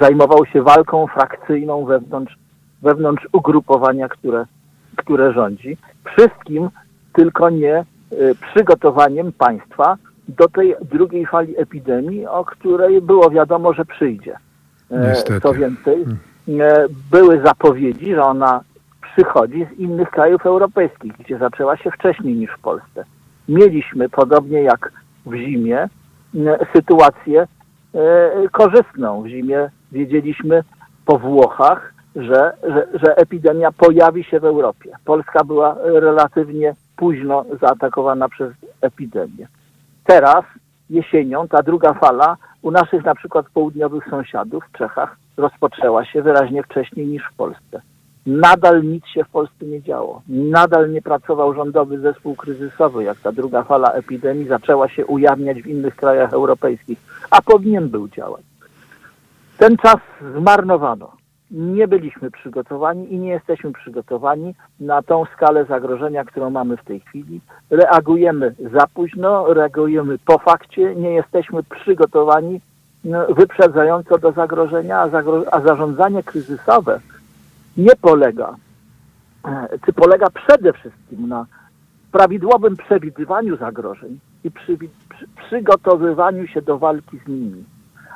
zajmował 0.01 0.45
się 0.45 0.61
walką 0.61 1.07
frakcyjną 1.07 1.85
wewnątrz, 1.85 2.37
wewnątrz 2.81 3.27
ugrupowania, 3.31 4.09
które, 4.09 4.45
które 4.95 5.33
rządzi. 5.33 5.77
Wszystkim, 6.05 6.69
tylko 7.13 7.49
nie 7.49 7.75
e, 7.75 7.85
przygotowaniem 8.51 9.31
państwa 9.31 9.97
do 10.27 10.47
tej 10.47 10.75
drugiej 10.91 11.25
fali 11.25 11.59
epidemii, 11.59 12.25
o 12.25 12.45
której 12.45 13.01
było 13.01 13.29
wiadomo, 13.29 13.73
że 13.73 13.85
przyjdzie. 13.85 14.37
Niestety. 14.91 15.41
Co 15.41 15.53
więcej, 15.53 16.05
były 17.11 17.41
zapowiedzi, 17.41 18.15
że 18.15 18.23
ona 18.23 18.61
przychodzi 19.17 19.65
z 19.65 19.79
innych 19.79 20.09
krajów 20.09 20.45
europejskich, 20.45 21.13
gdzie 21.19 21.37
zaczęła 21.37 21.77
się 21.77 21.91
wcześniej 21.91 22.35
niż 22.35 22.51
w 22.51 22.59
Polsce. 22.59 23.05
Mieliśmy, 23.49 24.09
podobnie 24.09 24.61
jak 24.61 24.91
w 25.25 25.35
zimie, 25.35 25.89
sytuację 26.75 27.47
e, 27.95 28.49
korzystną. 28.51 29.21
W 29.21 29.27
zimie 29.27 29.69
wiedzieliśmy 29.91 30.63
po 31.05 31.19
Włochach, 31.19 31.93
że, 32.15 32.53
że, 32.63 32.87
że 32.93 33.17
epidemia 33.17 33.71
pojawi 33.71 34.23
się 34.23 34.39
w 34.39 34.45
Europie. 34.45 34.91
Polska 35.05 35.43
była 35.43 35.75
relatywnie 35.83 36.73
późno 36.95 37.45
zaatakowana 37.61 38.29
przez 38.29 38.53
epidemię. 38.81 39.47
Teraz, 40.05 40.45
jesienią, 40.89 41.47
ta 41.47 41.63
druga 41.63 41.93
fala 41.93 42.37
u 42.61 42.71
naszych 42.71 43.05
na 43.05 43.15
przykład 43.15 43.45
południowych 43.53 44.07
sąsiadów 44.09 44.63
w 44.65 44.77
Czechach 44.77 45.17
rozpoczęła 45.37 46.05
się 46.05 46.21
wyraźnie 46.21 46.63
wcześniej 46.63 47.07
niż 47.07 47.23
w 47.23 47.35
Polsce. 47.35 47.81
Nadal 48.27 48.83
nic 48.83 49.07
się 49.07 49.23
w 49.23 49.29
Polsce 49.29 49.65
nie 49.65 49.81
działo. 49.81 50.21
Nadal 50.29 50.91
nie 50.91 51.01
pracował 51.01 51.53
rządowy 51.53 51.99
zespół 51.99 52.35
kryzysowy, 52.35 53.03
jak 53.03 53.17
ta 53.17 53.31
druga 53.31 53.63
fala 53.63 53.91
epidemii 53.91 54.47
zaczęła 54.47 54.89
się 54.89 55.05
ujawniać 55.05 55.61
w 55.61 55.67
innych 55.67 55.95
krajach 55.95 56.33
europejskich, 56.33 56.99
a 57.31 57.41
powinien 57.41 57.89
był 57.89 58.07
działać. 58.07 58.41
Ten 59.57 59.77
czas 59.77 59.97
zmarnowano. 60.37 61.11
Nie 61.51 61.87
byliśmy 61.87 62.31
przygotowani 62.31 63.13
i 63.13 63.19
nie 63.19 63.29
jesteśmy 63.29 63.71
przygotowani 63.73 64.55
na 64.79 65.01
tą 65.01 65.25
skalę 65.25 65.65
zagrożenia, 65.65 66.25
którą 66.25 66.49
mamy 66.49 66.77
w 66.77 66.83
tej 66.83 66.99
chwili. 66.99 67.41
Reagujemy 67.69 68.55
za 68.73 68.87
późno, 68.93 69.53
reagujemy 69.53 70.17
po 70.25 70.37
fakcie, 70.37 70.95
nie 70.95 71.11
jesteśmy 71.11 71.63
przygotowani 71.63 72.61
no, 73.03 73.25
wyprzedzająco 73.25 74.17
do 74.17 74.31
zagrożenia, 74.31 74.99
a, 74.99 75.09
zagro 75.09 75.43
a 75.51 75.61
zarządzanie 75.61 76.23
kryzysowe 76.23 76.99
nie 77.77 77.95
polega, 78.01 78.55
e, 79.45 79.67
czy 79.85 79.93
polega 79.93 80.29
przede 80.29 80.73
wszystkim 80.73 81.27
na 81.27 81.45
prawidłowym 82.11 82.77
przewidywaniu 82.77 83.57
zagrożeń 83.57 84.19
i 84.43 84.51
przy, 84.51 84.77
przy, 85.09 85.25
przygotowywaniu 85.47 86.47
się 86.47 86.61
do 86.61 86.77
walki 86.77 87.19
z 87.25 87.27
nimi, 87.27 87.63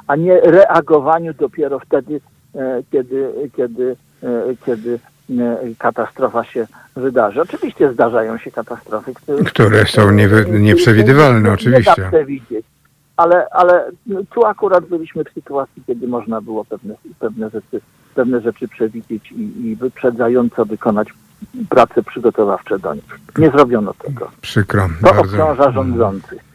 a 0.08 0.16
nie 0.16 0.40
reagowaniu 0.40 1.34
dopiero 1.34 1.80
wtedy, 1.80 2.22
e, 2.56 2.84
kiedy, 2.92 3.50
kiedy, 3.56 3.96
e, 4.24 4.56
kiedy 4.66 5.00
katastrofa 5.78 6.44
się 6.44 6.68
wydarzy. 6.96 7.42
Oczywiście 7.42 7.94
zdarzają 7.94 8.38
się 8.38 8.52
katastrofy, 8.52 9.14
które, 9.14 9.44
które 9.44 9.86
są 9.86 10.12
nie, 10.12 10.30
nieprzewidywalne, 10.60 11.42
nie, 11.42 11.54
oczywiście. 11.54 11.94
Nie 11.98 12.04
da 12.04 12.10
przewidzieć. 12.10 12.66
Ale, 13.18 13.48
ale 13.52 13.92
tu 14.30 14.46
akurat 14.46 14.86
byliśmy 14.86 15.24
w 15.24 15.34
sytuacji, 15.34 15.84
kiedy 15.88 16.08
można 16.08 16.42
było 16.42 16.66
pewne, 16.66 16.96
pewne 17.20 17.50
rzeczy 17.50 17.82
pewne 18.12 18.42
rzeczy 18.42 18.68
przewidzieć 18.68 19.32
i, 19.32 19.68
i 19.68 19.76
wyprzedzająco 19.76 20.66
wykonać 20.66 21.08
prace 21.70 22.04
przygotowawcze 22.04 22.80
do 22.80 22.94
nich. 22.94 23.20
Nie 23.38 23.52
zrobiono 23.52 23.94
tego. 23.94 24.32
Przykro. 24.42 24.90
To 25.02 25.14
bardzo. 25.14 25.22
obciąża 25.22 25.72
rządzących. 25.72 26.52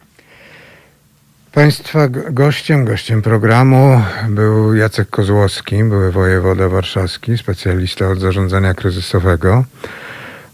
Państwa 1.53 2.07
gościem, 2.31 2.85
gościem 2.85 3.21
programu 3.21 4.01
był 4.29 4.75
Jacek 4.75 5.09
Kozłowski, 5.09 5.83
były 5.83 6.11
wojewoda 6.11 6.69
warszawski, 6.69 7.37
specjalista 7.37 8.09
od 8.09 8.19
zarządzania 8.19 8.73
kryzysowego. 8.73 9.63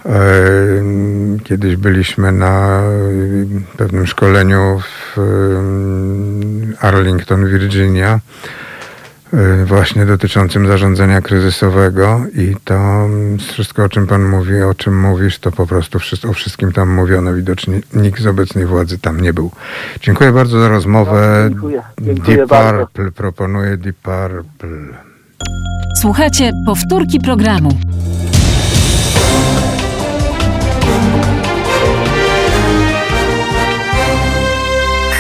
E, 0.06 0.20
kiedyś 1.44 1.76
byliśmy 1.76 2.32
na 2.32 2.84
pewnym 3.78 4.08
szkoleniu 4.08 4.80
w 4.80 5.18
Arlington, 6.82 7.48
Virginia 7.48 8.20
właśnie 9.66 10.06
dotyczącym 10.06 10.68
zarządzania 10.68 11.22
kryzysowego 11.22 12.22
i 12.36 12.56
to 12.64 13.08
wszystko, 13.54 13.84
o 13.84 13.90
czym 13.90 14.08
pan 14.08 14.30
mówi, 14.30 14.62
o 14.62 14.74
czym 14.74 15.00
mówisz, 15.00 15.40
to 15.40 15.52
po 15.52 15.68
prostu 15.68 16.00
o 16.30 16.34
wszystkim 16.34 16.72
tam 16.72 16.94
mówiono. 16.94 17.34
Widocznie 17.34 17.82
nikt 17.94 18.22
z 18.22 18.28
obecnej 18.28 18.66
władzy 18.66 19.00
tam 19.00 19.22
nie 19.22 19.34
był. 19.34 19.52
Dziękuję 20.02 20.32
bardzo 20.32 20.60
za 20.60 20.70
rozmowę. 20.70 21.42
No, 21.44 21.50
dziękuję. 21.50 21.82
dziękuję 22.02 22.38
Deep 22.38 22.50
bardzo. 22.50 22.88
Purple 22.88 23.12
proponuje 23.12 23.78
Deep 23.78 23.96
Purple. 23.96 24.98
Słuchajcie 26.02 26.52
powtórki 26.66 27.20
programu. 27.20 27.70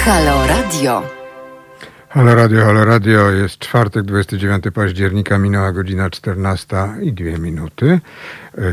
Halo 0.05 0.47
Radio. 0.47 1.22
Halo 2.13 2.35
Radio, 2.35 2.65
Halo 2.65 2.85
Radio. 2.85 3.31
Jest 3.31 3.59
czwartek, 3.59 4.03
29 4.03 4.63
października, 4.73 5.37
minęła 5.37 5.71
godzina 5.71 6.09
14 6.09 6.77
i 7.01 7.13
2 7.13 7.37
minuty. 7.37 7.99
Yy, 8.57 8.63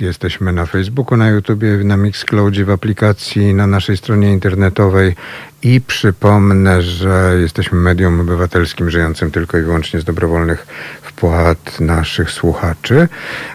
jesteśmy 0.00 0.52
na 0.52 0.66
Facebooku, 0.66 1.16
na 1.16 1.28
YouTubie, 1.28 1.76
na 1.76 1.96
Mixcloudzie, 1.96 2.64
w 2.64 2.70
aplikacji, 2.70 3.54
na 3.54 3.66
naszej 3.66 3.96
stronie 3.96 4.32
internetowej 4.32 5.14
i 5.62 5.80
przypomnę, 5.80 6.82
że 6.82 7.36
jesteśmy 7.40 7.78
medium 7.78 8.20
obywatelskim 8.20 8.90
żyjącym 8.90 9.30
tylko 9.30 9.58
i 9.58 9.62
wyłącznie 9.62 10.00
z 10.00 10.04
dobrowolnych 10.04 10.66
wpłat 11.02 11.80
naszych 11.80 12.30
słuchaczy. 12.30 13.08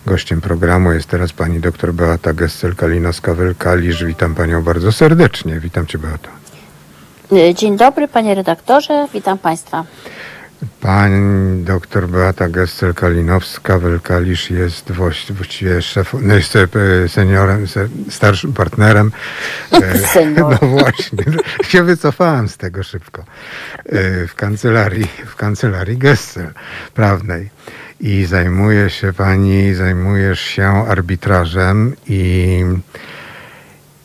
Gościem 0.05 0.41
programu 0.41 0.91
jest 0.91 1.07
teraz 1.07 1.33
pani 1.33 1.59
dr 1.59 1.93
Beata 1.93 2.33
Gessel-Kalinowska-Welkalisz. 2.33 4.05
Witam 4.05 4.35
panią 4.35 4.63
bardzo 4.63 4.91
serdecznie. 4.91 5.59
Witam 5.59 5.85
cię 5.87 5.97
Beata. 5.97 6.42
Y, 7.31 7.53
dzień 7.53 7.77
dobry, 7.77 8.07
panie 8.07 8.35
redaktorze, 8.35 9.07
witam 9.13 9.37
państwa. 9.37 9.85
Pani 10.81 11.63
doktor 11.63 12.07
Beata 12.07 12.49
Gessel-Kalinowska-Welkalisz 12.49 14.51
jest 14.51 14.91
właściwie 14.91 15.81
szef, 15.81 16.13
no 16.21 16.35
jest 16.35 16.55
e, 16.55 16.67
seniorem, 17.07 17.65
starszym 18.09 18.53
partnerem. 18.53 19.11
E, 19.71 19.97
Senior. 20.13 20.57
No 20.61 20.67
właśnie, 20.67 21.23
się 21.69 21.83
wycofałem 21.83 22.49
z 22.49 22.57
tego 22.57 22.83
szybko. 22.83 23.23
E, 23.85 24.27
w 24.27 24.35
kancelarii, 24.35 25.07
w 25.25 25.35
kancelarii 25.35 25.97
Gessel 25.97 26.53
prawnej. 26.93 27.49
I 27.99 28.25
zajmuje 28.25 28.89
się 28.89 29.13
pani, 29.13 29.73
zajmujesz 29.73 30.41
się 30.41 30.85
arbitrażem 30.87 31.95
i 32.07 32.63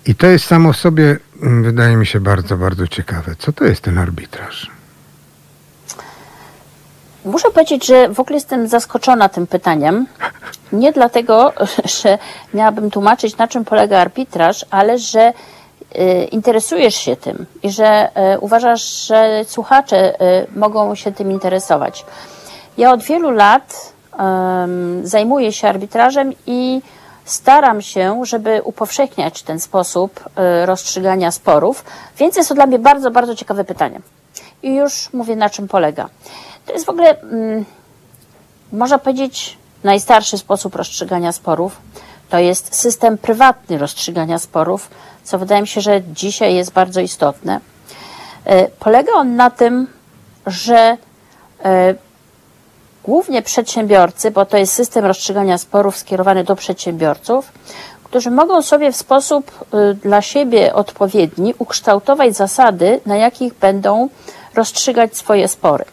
I 0.09 0.15
to 0.15 0.27
jest 0.27 0.45
samo 0.45 0.73
w 0.73 0.77
sobie, 0.77 1.17
mm, 1.43 1.63
wydaje 1.65 1.97
mi 1.97 2.07
się, 2.07 2.21
bardzo, 2.21 2.57
bardzo 2.57 2.87
ciekawe. 2.87 3.35
Co 3.39 3.53
to 3.53 3.65
jest 3.65 3.81
ten 3.81 3.99
arbitraż? 3.99 4.71
Muszę 7.25 7.51
powiedzieć, 7.51 7.87
że 7.87 8.09
w 8.09 8.21
ogóle 8.21 8.37
jestem 8.37 8.69
zaskoczona 8.69 9.29
tym 9.29 9.47
pytaniem. 9.47 10.07
Nie 10.73 10.93
dlatego, 10.93 11.53
że 12.03 12.19
miałabym 12.55 12.91
tłumaczyć, 12.91 13.37
na 13.37 13.49
czym 13.49 13.65
polega 13.65 13.99
arbitraż, 13.99 14.65
ale 14.71 14.99
że 14.99 15.33
y, 15.99 16.25
interesujesz 16.25 16.95
się 16.95 17.17
tym 17.17 17.47
i 17.63 17.71
że 17.71 18.09
y, 18.35 18.39
uważasz, 18.41 19.07
że 19.07 19.45
słuchacze 19.47 20.15
y, 20.15 20.47
mogą 20.57 20.95
się 20.95 21.13
tym 21.13 21.33
interesować. 21.33 22.05
Ja 22.79 22.93
od 22.93 23.03
wielu 23.03 23.31
lat 23.31 23.93
zajmuję 25.03 25.53
się 25.53 25.69
arbitrażem 25.69 26.33
i 26.47 26.83
staram 27.29 27.83
się, 27.83 28.21
żeby 28.25 28.61
upowszechniać 28.65 29.43
ten 29.43 29.61
sposób 29.61 30.21
y, 30.63 30.67
rozstrzygania 30.67 31.31
sporów, 31.31 31.85
więc 32.19 32.37
jest 32.37 32.49
to 32.49 32.55
dla 32.55 32.67
mnie 32.67 32.79
bardzo, 32.79 33.11
bardzo 33.11 33.35
ciekawe 33.35 33.65
pytanie. 33.65 34.01
I 34.63 34.75
już 34.75 35.13
mówię, 35.13 35.37
na 35.37 35.51
czym 35.51 35.69
polega. 35.69 36.09
To 36.67 36.73
jest 36.73 36.87
w 36.87 36.89
ogóle, 36.89 37.21
mm, 37.21 37.65
można 38.73 38.99
powiedzieć, 38.99 39.59
najstarszy 39.85 40.39
sposób 40.39 40.75
rozstrzygania 40.75 41.33
sporów. 41.33 41.77
To 42.29 42.39
jest 42.39 42.75
system 42.75 43.19
prywatny 43.19 43.79
rozstrzygania 43.79 44.39
sporów, 44.39 44.91
co 45.25 45.39
wydaje 45.39 45.61
mi 45.61 45.69
się, 45.69 45.81
że 45.81 46.03
dzisiaj 46.03 46.55
jest 46.55 46.73
bardzo 46.73 47.01
istotne. 47.01 47.61
E, 48.45 48.69
Polega 48.69 49.13
on 49.13 49.37
na 49.37 49.51
tym, 49.51 49.87
że 50.47 50.97
e, 51.65 51.95
głównie 53.09 53.43
przedsiębiorcy, 53.43 54.31
bo 54.31 54.47
to 54.47 54.57
jest 54.57 54.73
system 54.73 55.05
rozstrzygania 55.05 55.59
sporów 55.59 55.97
skierowany 55.97 56.45
do 56.45 56.57
przedsiębiorców, 56.57 57.53
którzy 58.05 58.31
mogą 58.31 58.63
sobie 58.63 58.93
w 58.93 58.97
sposób 58.97 59.51
y, 59.75 59.95
dla 59.95 60.23
siebie 60.23 60.75
odpowiedni 60.75 61.55
ukształtować 61.59 62.37
zasady, 62.37 63.01
na 63.07 63.17
jakich 63.17 63.55
będą 63.55 64.09
rozstrzygać 64.55 65.17
swoje 65.17 65.49
spory. 65.49 65.85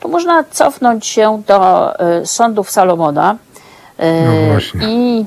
Tu 0.00 0.08
można 0.08 0.44
cofnąć 0.44 1.06
się 1.06 1.42
do 1.46 1.92
y, 2.22 2.26
sądów 2.26 2.70
Salomona. 2.70 3.36
y, 4.00 4.04
No. 4.74 4.86
I 4.86 5.24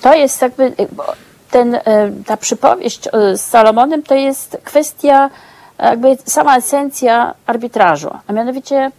to 0.00 0.14
jest 0.14 0.42
jakby 0.42 0.72
ten, 1.50 1.78
ta 2.26 2.36
przypowieść 2.36 3.08
z 3.34 3.40
Salomonem 3.40 4.02
to 4.02 4.14
jest 4.14 4.58
kwestia, 4.64 5.30
jakby 5.78 6.16
sama 6.24 6.56
esencja 6.56 7.34
arbitrażu. 7.46 8.10
A 8.26 8.32
mianowicie, 8.32 8.90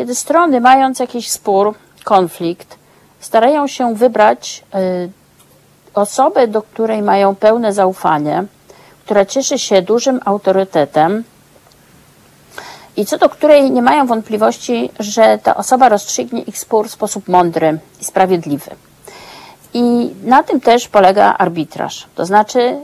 kiedy 0.00 0.14
strony 0.14 0.60
mając 0.60 0.98
jakiś 0.98 1.30
spór, 1.30 1.74
konflikt, 2.04 2.78
starają 3.20 3.66
się 3.66 3.94
wybrać 3.94 4.64
y, 4.74 5.10
osobę, 5.94 6.48
do 6.48 6.62
której 6.62 7.02
mają 7.02 7.34
pełne 7.34 7.72
zaufanie, 7.72 8.44
która 9.04 9.24
cieszy 9.24 9.58
się 9.58 9.82
dużym 9.82 10.20
autorytetem 10.24 11.24
i 12.96 13.06
co 13.06 13.18
do 13.18 13.28
której 13.28 13.70
nie 13.70 13.82
mają 13.82 14.06
wątpliwości, 14.06 14.90
że 14.98 15.38
ta 15.42 15.56
osoba 15.56 15.88
rozstrzygnie 15.88 16.42
ich 16.42 16.58
spór 16.58 16.88
w 16.88 16.92
sposób 16.92 17.28
mądry 17.28 17.78
i 18.00 18.04
sprawiedliwy. 18.04 18.70
I 19.74 20.14
na 20.24 20.42
tym 20.42 20.60
też 20.60 20.88
polega 20.88 21.34
arbitraż. 21.38 22.06
To 22.14 22.26
znaczy, 22.26 22.78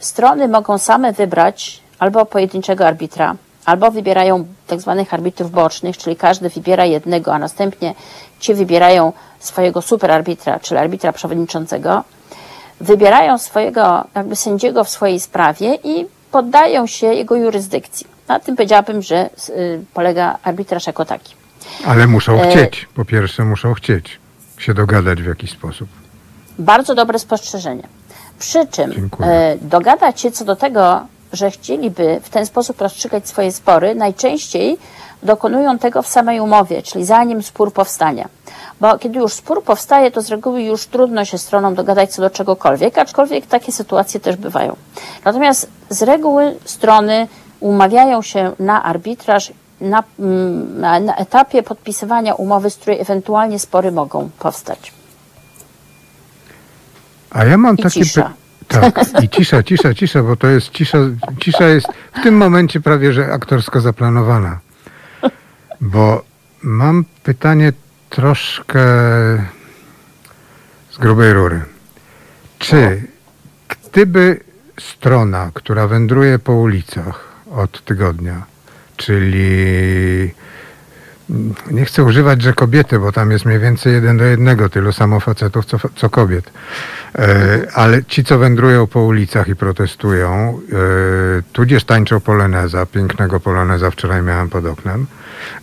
strony 0.00 0.48
mogą 0.48 0.78
same 0.78 1.12
wybrać 1.12 1.80
albo 1.98 2.26
pojedynczego 2.26 2.86
arbitra, 2.86 3.36
albo 3.64 3.90
wybierają 3.90 4.44
tak 4.66 4.80
zwanych 4.80 5.14
arbitrów 5.14 5.50
bocznych, 5.50 5.98
czyli 5.98 6.16
każdy 6.16 6.48
wybiera 6.48 6.84
jednego, 6.84 7.34
a 7.34 7.38
następnie 7.38 7.94
ci 8.40 8.54
wybierają 8.54 9.12
swojego 9.40 9.82
superarbitra, 9.82 10.60
czyli 10.60 10.80
arbitra 10.80 11.12
przewodniczącego, 11.12 12.04
wybierają 12.80 13.38
swojego 13.38 14.04
jakby 14.14 14.36
sędziego 14.36 14.84
w 14.84 14.88
swojej 14.90 15.20
sprawie 15.20 15.74
i 15.84 16.06
poddają 16.30 16.86
się 16.86 17.06
jego 17.06 17.36
jurysdykcji. 17.36 18.06
Na 18.28 18.40
tym 18.40 18.56
powiedziałabym, 18.56 19.02
że 19.02 19.30
y, 19.48 19.84
polega 19.94 20.38
arbitraż 20.42 20.86
jako 20.86 21.04
taki. 21.04 21.34
Ale 21.86 22.06
muszą 22.06 22.40
E, 22.42 22.50
chcieć. 22.50 22.88
Po 22.94 23.04
pierwsze, 23.04 23.44
muszą 23.44 23.74
chcieć 23.74 24.18
się 24.58 24.74
dogadać 24.74 25.22
w 25.22 25.26
jakiś 25.26 25.50
sposób. 25.50 25.88
Bardzo 26.58 26.94
dobre 26.94 27.18
spostrzeżenie. 27.18 27.82
Przy 28.38 28.66
czym 28.66 28.92
Dziękuję. 28.92 29.28
e, 29.28 29.56
dogadać 29.60 30.20
się 30.20 30.30
co 30.30 30.44
do 30.44 30.56
tego, 30.56 31.00
że 31.32 31.50
chcieliby 31.50 32.20
w 32.22 32.30
ten 32.30 32.46
sposób 32.46 32.80
rozstrzygać 32.80 33.28
swoje 33.28 33.52
spory, 33.52 33.94
najczęściej 33.94 34.78
dokonują 35.22 35.78
tego 35.78 36.02
w 36.02 36.08
samej 36.08 36.40
umowie, 36.40 36.82
czyli 36.82 37.04
zanim 37.04 37.42
spór 37.42 37.72
powstanie. 37.72 38.28
Bo 38.80 38.98
kiedy 38.98 39.18
już 39.18 39.32
spór 39.32 39.62
powstaje, 39.64 40.10
to 40.10 40.22
z 40.22 40.28
reguły 40.28 40.62
już 40.62 40.86
trudno 40.86 41.24
się 41.24 41.38
stronom 41.38 41.74
dogadać 41.74 42.10
co 42.14 42.22
do 42.22 42.30
czegokolwiek, 42.30 42.98
aczkolwiek 42.98 43.46
takie 43.46 43.72
sytuacje 43.72 44.20
też 44.20 44.36
bywają. 44.36 44.76
Natomiast 45.24 45.68
z 45.90 46.02
reguły 46.02 46.56
strony 46.64 47.28
umawiają 47.60 48.22
się 48.22 48.52
na 48.58 48.82
arbitraż 48.82 49.52
na, 49.80 50.04
mm, 50.18 50.80
na, 50.80 51.00
na 51.00 51.16
etapie 51.16 51.62
podpisywania 51.62 52.34
umowy, 52.34 52.70
z 52.70 52.76
której 52.76 53.00
ewentualnie 53.00 53.58
spory 53.58 53.92
mogą 53.92 54.30
powstać. 54.38 54.92
A 57.30 57.44
ja 57.44 57.56
mam 57.56 57.76
I 57.76 57.82
takie. 57.82 58.30
Tak, 58.70 59.22
i 59.22 59.28
cisza, 59.28 59.62
cisza, 59.62 59.94
cisza, 59.94 60.22
bo 60.22 60.36
to 60.36 60.46
jest 60.46 60.70
cisza, 60.70 60.98
cisza 61.40 61.68
jest 61.68 61.86
w 62.12 62.22
tym 62.22 62.36
momencie 62.36 62.80
prawie, 62.80 63.12
że 63.12 63.32
aktorsko 63.32 63.80
zaplanowana. 63.80 64.58
Bo 65.80 66.24
mam 66.62 67.04
pytanie 67.22 67.72
troszkę 68.10 68.80
z 70.90 70.98
grubej 70.98 71.32
rury. 71.32 71.62
Czy 72.58 73.02
gdyby 73.68 74.40
strona, 74.80 75.50
która 75.54 75.86
wędruje 75.86 76.38
po 76.38 76.52
ulicach 76.52 77.28
od 77.50 77.84
tygodnia, 77.84 78.42
czyli 78.96 80.30
nie 81.70 81.84
chcę 81.84 82.04
używać, 82.04 82.42
że 82.42 82.52
kobiety, 82.52 82.98
bo 82.98 83.12
tam 83.12 83.30
jest 83.30 83.44
mniej 83.44 83.58
więcej 83.58 83.92
jeden 83.92 84.18
do 84.18 84.24
jednego, 84.24 84.68
tylu 84.68 84.92
samo 84.92 85.20
facetów, 85.20 85.64
co, 85.64 85.78
co 85.96 86.10
kobiet. 86.10 86.50
E, 87.18 87.58
ale 87.74 88.04
ci, 88.04 88.24
co 88.24 88.38
wędrują 88.38 88.86
po 88.86 89.00
ulicach 89.02 89.48
i 89.48 89.56
protestują, 89.56 90.60
e, 90.72 91.42
tudzież 91.52 91.84
tańczą 91.84 92.20
poloneza, 92.20 92.86
pięknego 92.86 93.40
poloneza 93.40 93.90
wczoraj 93.90 94.22
miałem 94.22 94.48
pod 94.48 94.66
oknem, 94.66 95.06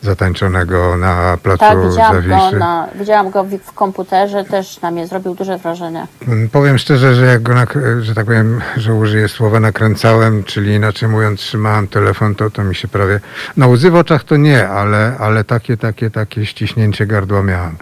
zatańczonego 0.01 0.97
na 0.97 1.37
placu 1.43 1.59
Tak, 1.59 1.77
widziałam 1.89 2.15
go, 2.15 2.29
Zawiszy. 2.29 2.57
na, 2.59 2.87
widziałam 2.95 3.29
go 3.31 3.43
w, 3.43 3.49
w 3.57 3.73
komputerze, 3.73 4.43
też 4.45 4.81
na 4.81 4.91
mnie 4.91 5.07
zrobił 5.07 5.35
duże 5.35 5.57
wrażenie. 5.57 6.07
Mm, 6.27 6.49
Powiem 6.49 6.77
szczerze, 6.77 7.15
że 7.15 7.25
jak 7.25 7.43
go, 7.43 7.53
nak- 7.53 8.01
że 8.01 8.15
tak 8.15 8.25
powiem, 8.25 8.61
że 8.77 8.93
użyję 8.93 9.27
słowa 9.27 9.59
nakręcałem, 9.59 10.43
czyli 10.43 10.73
inaczej 10.73 11.09
mówiąc 11.09 11.39
trzymałem 11.39 11.87
telefon, 11.87 12.35
to, 12.35 12.49
to 12.49 12.63
mi 12.63 12.75
się 12.75 12.87
prawie, 12.87 13.19
no 13.57 13.67
łzy 13.67 13.91
w 13.91 13.95
oczach 13.95 14.23
to 14.23 14.37
nie, 14.37 14.69
ale, 14.69 15.15
ale 15.19 15.43
takie, 15.59 15.77
takie, 15.77 16.09
takie 16.11 16.45
ściśnięcie 16.45 17.05
gardła 17.05 17.43
miałem. 17.43 17.75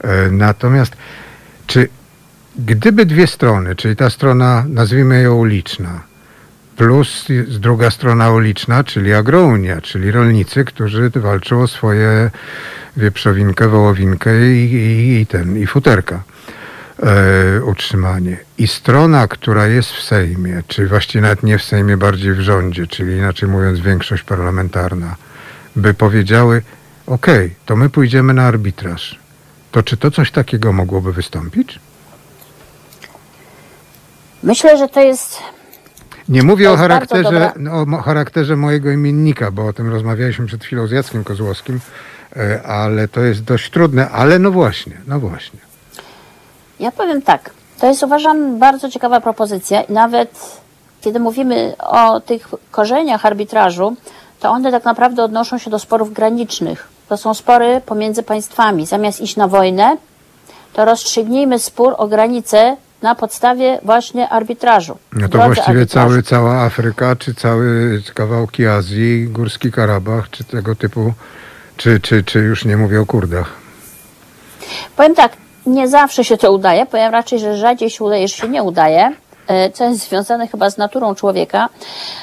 E, 0.00 0.30
Natomiast 0.30 0.96
czy 1.66 1.88
gdyby 2.58 3.06
dwie 3.06 3.26
strony, 3.26 3.76
czyli 3.76 3.96
ta 3.96 4.10
strona, 4.10 4.64
nazwijmy 4.68 5.22
ją 5.22 5.34
uliczna, 5.34 6.00
plus 6.76 7.26
druga 7.48 7.90
strona 7.90 8.30
uliczna, 8.30 8.84
czyli 8.84 9.14
agrounia, 9.14 9.80
czyli 9.80 10.10
rolnicy, 10.10 10.64
którzy 10.64 11.10
walczą 11.10 11.62
o 11.62 11.68
swoje 11.68 12.30
wieprzowinkę, 12.96 13.68
wołowinkę 13.68 14.46
i, 14.46 14.72
i, 14.72 15.20
i 15.20 15.26
ten, 15.26 15.58
i 15.58 15.66
futerka 15.66 16.22
e, 17.02 17.64
utrzymanie. 17.64 18.36
I 18.58 18.68
strona, 18.68 19.28
która 19.28 19.66
jest 19.66 19.92
w 19.92 20.02
Sejmie, 20.02 20.62
czy 20.68 20.86
właściwie 20.86 21.22
nawet 21.22 21.42
nie 21.42 21.58
w 21.58 21.62
Sejmie, 21.62 21.96
bardziej 21.96 22.32
w 22.34 22.40
rządzie, 22.40 22.86
czyli 22.86 23.16
inaczej 23.16 23.48
mówiąc 23.48 23.80
większość 23.80 24.22
parlamentarna, 24.22 25.16
by 25.76 25.94
powiedziały, 25.94 26.62
okej, 27.10 27.54
to 27.66 27.76
my 27.76 27.90
pójdziemy 27.90 28.34
na 28.34 28.42
arbitraż. 28.42 29.18
To 29.72 29.82
czy 29.82 29.96
to 29.96 30.10
coś 30.10 30.30
takiego 30.30 30.72
mogłoby 30.72 31.12
wystąpić? 31.12 31.78
Myślę, 34.42 34.78
że 34.78 34.88
to 34.88 35.00
jest 35.00 35.38
Nie 36.28 36.42
mówię 36.42 36.70
o 36.70 36.76
charakterze, 36.76 37.52
no, 37.56 37.72
o 37.98 38.02
charakterze 38.02 38.56
mojego 38.56 38.90
imiennika, 38.90 39.50
bo 39.50 39.66
o 39.66 39.72
tym 39.72 39.90
rozmawialiśmy 39.90 40.46
przed 40.46 40.64
chwilą 40.64 40.86
z 40.86 40.90
Jackiem 40.90 41.24
Kozłowskim, 41.24 41.80
e, 42.36 42.62
ale 42.62 43.08
to 43.08 43.20
jest 43.20 43.44
dość 43.44 43.70
trudne, 43.70 44.10
ale 44.10 44.38
no 44.38 44.50
właśnie, 44.50 45.00
no 45.06 45.20
właśnie. 45.20 45.58
Ja 46.80 46.92
powiem 46.92 47.22
tak, 47.22 47.50
to 47.80 47.86
jest 47.86 48.02
uważam 48.02 48.58
bardzo 48.58 48.90
ciekawa 48.90 49.20
propozycja 49.20 49.82
i 49.82 49.92
nawet 49.92 50.60
kiedy 51.00 51.20
mówimy 51.20 51.74
o 51.78 52.20
tych 52.20 52.48
korzeniach 52.70 53.26
arbitrażu, 53.26 53.96
to 54.40 54.50
one 54.50 54.70
tak 54.70 54.84
naprawdę 54.84 55.24
odnoszą 55.24 55.58
się 55.58 55.70
do 55.70 55.78
sporów 55.78 56.12
granicznych. 56.12 56.88
To 57.10 57.16
są 57.16 57.34
spory 57.34 57.80
pomiędzy 57.86 58.22
państwami. 58.22 58.86
Zamiast 58.86 59.20
iść 59.20 59.36
na 59.36 59.48
wojnę, 59.48 59.96
to 60.72 60.84
rozstrzygnijmy 60.84 61.58
spór 61.58 61.94
o 61.98 62.06
granicę 62.06 62.76
na 63.02 63.14
podstawie 63.14 63.78
właśnie 63.82 64.28
arbitrażu. 64.28 64.98
No 65.12 65.28
to 65.28 65.38
właściwie 65.38 65.78
arbitrażu. 65.78 66.08
cały, 66.08 66.22
cała 66.22 66.54
Afryka, 66.54 67.16
czy 67.16 67.34
cały 67.34 68.02
kawałki 68.14 68.66
Azji, 68.66 69.28
Górski 69.28 69.72
Karabach, 69.72 70.30
czy 70.30 70.44
tego 70.44 70.74
typu, 70.74 71.12
czy, 71.76 72.00
czy, 72.00 72.24
czy 72.24 72.38
już 72.38 72.64
nie 72.64 72.76
mówię 72.76 73.00
o 73.00 73.06
Kurdach. 73.06 73.52
Powiem 74.96 75.14
tak, 75.14 75.32
nie 75.66 75.88
zawsze 75.88 76.24
się 76.24 76.36
to 76.36 76.52
udaje. 76.52 76.86
Powiem 76.86 77.12
raczej, 77.12 77.38
że 77.38 77.56
rzadziej 77.56 77.90
się 77.90 78.04
udaje, 78.04 78.28
że 78.28 78.34
się 78.34 78.48
nie 78.48 78.62
udaje. 78.62 79.12
e, 79.46 79.70
co 79.70 79.84
jest 79.84 80.08
związane 80.08 80.48
chyba 80.48 80.70
z 80.70 80.78
naturą 80.78 81.14
człowieka, 81.14 81.68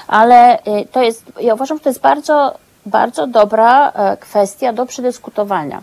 ale 0.08 0.64
e, 0.64 0.86
to 0.86 1.04
jest, 1.04 1.24
ja 1.42 1.54
uważam, 1.54 1.78
że 1.78 1.84
to 1.84 1.90
jest 1.90 2.02
bardzo, 2.02 2.54
bardzo 2.88 3.28
dobra 3.28 3.92
e, 3.92 4.18
kwestia 4.18 4.74
do 4.74 4.86
przedyskutowania. 4.86 5.82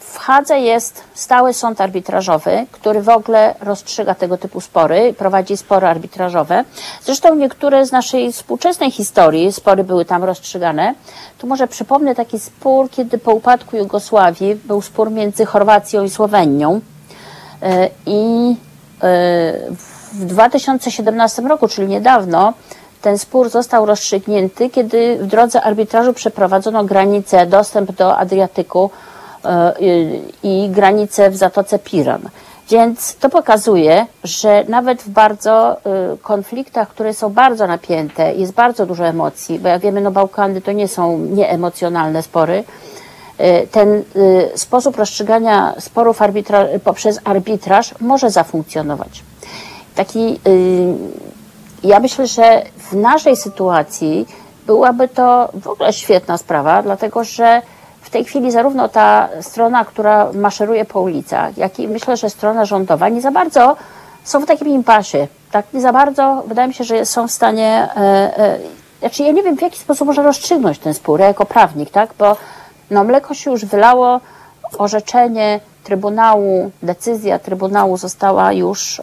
W 0.00 0.18
Hadze 0.18 0.60
jest 0.60 1.04
stały 1.14 1.54
sąd 1.54 1.80
arbitrażowy, 1.80 2.66
który 2.70 3.02
w 3.02 3.08
ogóle 3.08 3.54
rozstrzyga 3.60 4.14
tego 4.14 4.38
typu 4.38 4.60
spory, 4.60 5.14
prowadzi 5.18 5.56
spory 5.56 5.86
arbitrażowe. 5.86 6.64
Zresztą 7.02 7.34
niektóre 7.34 7.86
z 7.86 7.92
naszej 7.92 8.32
współczesnej 8.32 8.90
historii 8.90 9.52
spory 9.52 9.84
były 9.84 10.04
tam 10.04 10.24
rozstrzygane. 10.24 10.94
Tu 11.38 11.46
może 11.46 11.68
przypomnę 11.68 12.14
taki 12.14 12.38
spór, 12.38 12.90
kiedy 12.90 13.18
po 13.18 13.32
upadku 13.32 13.76
Jugosławii 13.76 14.54
był 14.54 14.82
spór 14.82 15.10
między 15.10 15.46
Chorwacją 15.46 16.04
i 16.04 16.10
Słowenią. 16.10 16.80
I 18.06 18.56
w 20.12 20.24
2017 20.24 21.42
roku, 21.42 21.68
czyli 21.68 21.88
niedawno, 21.88 22.52
ten 23.04 23.18
spór 23.18 23.50
został 23.50 23.86
rozstrzygnięty, 23.86 24.70
kiedy 24.70 25.18
w 25.18 25.26
drodze 25.26 25.62
arbitrażu 25.62 26.12
przeprowadzono 26.12 26.84
granicę, 26.84 27.46
dostęp 27.46 27.92
do 27.92 28.16
Adriatyku 28.16 28.90
e, 29.44 29.74
i 30.42 30.68
granicę 30.70 31.30
w 31.30 31.36
Zatoce 31.36 31.78
Piran. 31.78 32.20
Więc 32.70 33.16
to 33.16 33.28
pokazuje, 33.28 34.06
że 34.24 34.64
nawet 34.68 35.02
w 35.02 35.08
bardzo 35.08 35.72
e, 35.72 35.76
konfliktach, 36.22 36.88
które 36.88 37.14
są 37.14 37.30
bardzo 37.30 37.66
napięte, 37.66 38.34
jest 38.34 38.52
bardzo 38.52 38.86
dużo 38.86 39.06
emocji, 39.06 39.58
bo 39.58 39.68
jak 39.68 39.82
wiemy, 39.82 40.00
no 40.00 40.10
Bałkany 40.10 40.60
to 40.60 40.72
nie 40.72 40.88
są 40.88 41.18
nieemocjonalne 41.18 42.22
spory, 42.22 42.64
e, 43.38 43.66
ten 43.66 44.02
sposób 44.56 44.96
rozstrzygania 44.96 45.74
sporów 45.78 46.22
arbitra 46.22 46.64
poprzez 46.84 47.20
arbitraż 47.24 47.94
może 48.00 48.30
zafunkcjonować 48.30 49.22
taki, 49.94 50.40
ja 51.84 52.00
myślę, 52.00 52.26
że 52.26 52.62
w 52.76 52.92
naszej 52.92 53.36
sytuacji 53.36 54.26
byłaby 54.66 55.08
to 55.08 55.48
w 55.54 55.68
ogóle 55.68 55.92
świetna 55.92 56.38
sprawa, 56.38 56.82
dlatego 56.82 57.24
że 57.24 57.62
w 58.00 58.10
tej 58.10 58.24
chwili 58.24 58.50
zarówno 58.50 58.88
ta 58.88 59.28
strona, 59.40 59.84
która 59.84 60.32
maszeruje 60.32 60.84
po 60.84 61.00
ulicach, 61.00 61.58
jak 61.58 61.80
i 61.80 61.88
myślę, 61.88 62.16
że 62.16 62.30
strona 62.30 62.64
rządowa 62.64 63.08
nie 63.08 63.20
za 63.20 63.30
bardzo 63.30 63.76
są 64.24 64.40
w 64.40 64.46
takim 64.46 64.68
impasie. 64.68 65.28
Tak 65.50 65.66
nie 65.72 65.80
za 65.80 65.92
bardzo, 65.92 66.42
wydaje 66.46 66.68
mi 66.68 66.74
się, 66.74 66.84
że 66.84 67.06
są 67.06 67.28
w 67.28 67.30
stanie, 67.30 67.88
e, 67.96 68.00
e, 68.38 68.58
znaczy 69.00 69.22
ja 69.22 69.32
nie 69.32 69.42
wiem 69.42 69.56
w 69.56 69.62
jaki 69.62 69.78
sposób 69.78 70.06
można 70.06 70.22
rozstrzygnąć 70.22 70.78
ten 70.78 70.94
spór 70.94 71.20
jako 71.20 71.44
prawnik, 71.46 71.90
tak, 71.90 72.10
bo 72.18 72.36
no 72.90 73.04
mleko 73.04 73.34
się 73.34 73.50
już 73.50 73.64
wylało, 73.64 74.20
orzeczenie 74.78 75.60
Trybunału, 75.84 76.70
decyzja 76.82 77.38
Trybunału 77.38 77.96
została 77.96 78.52
już 78.52 79.02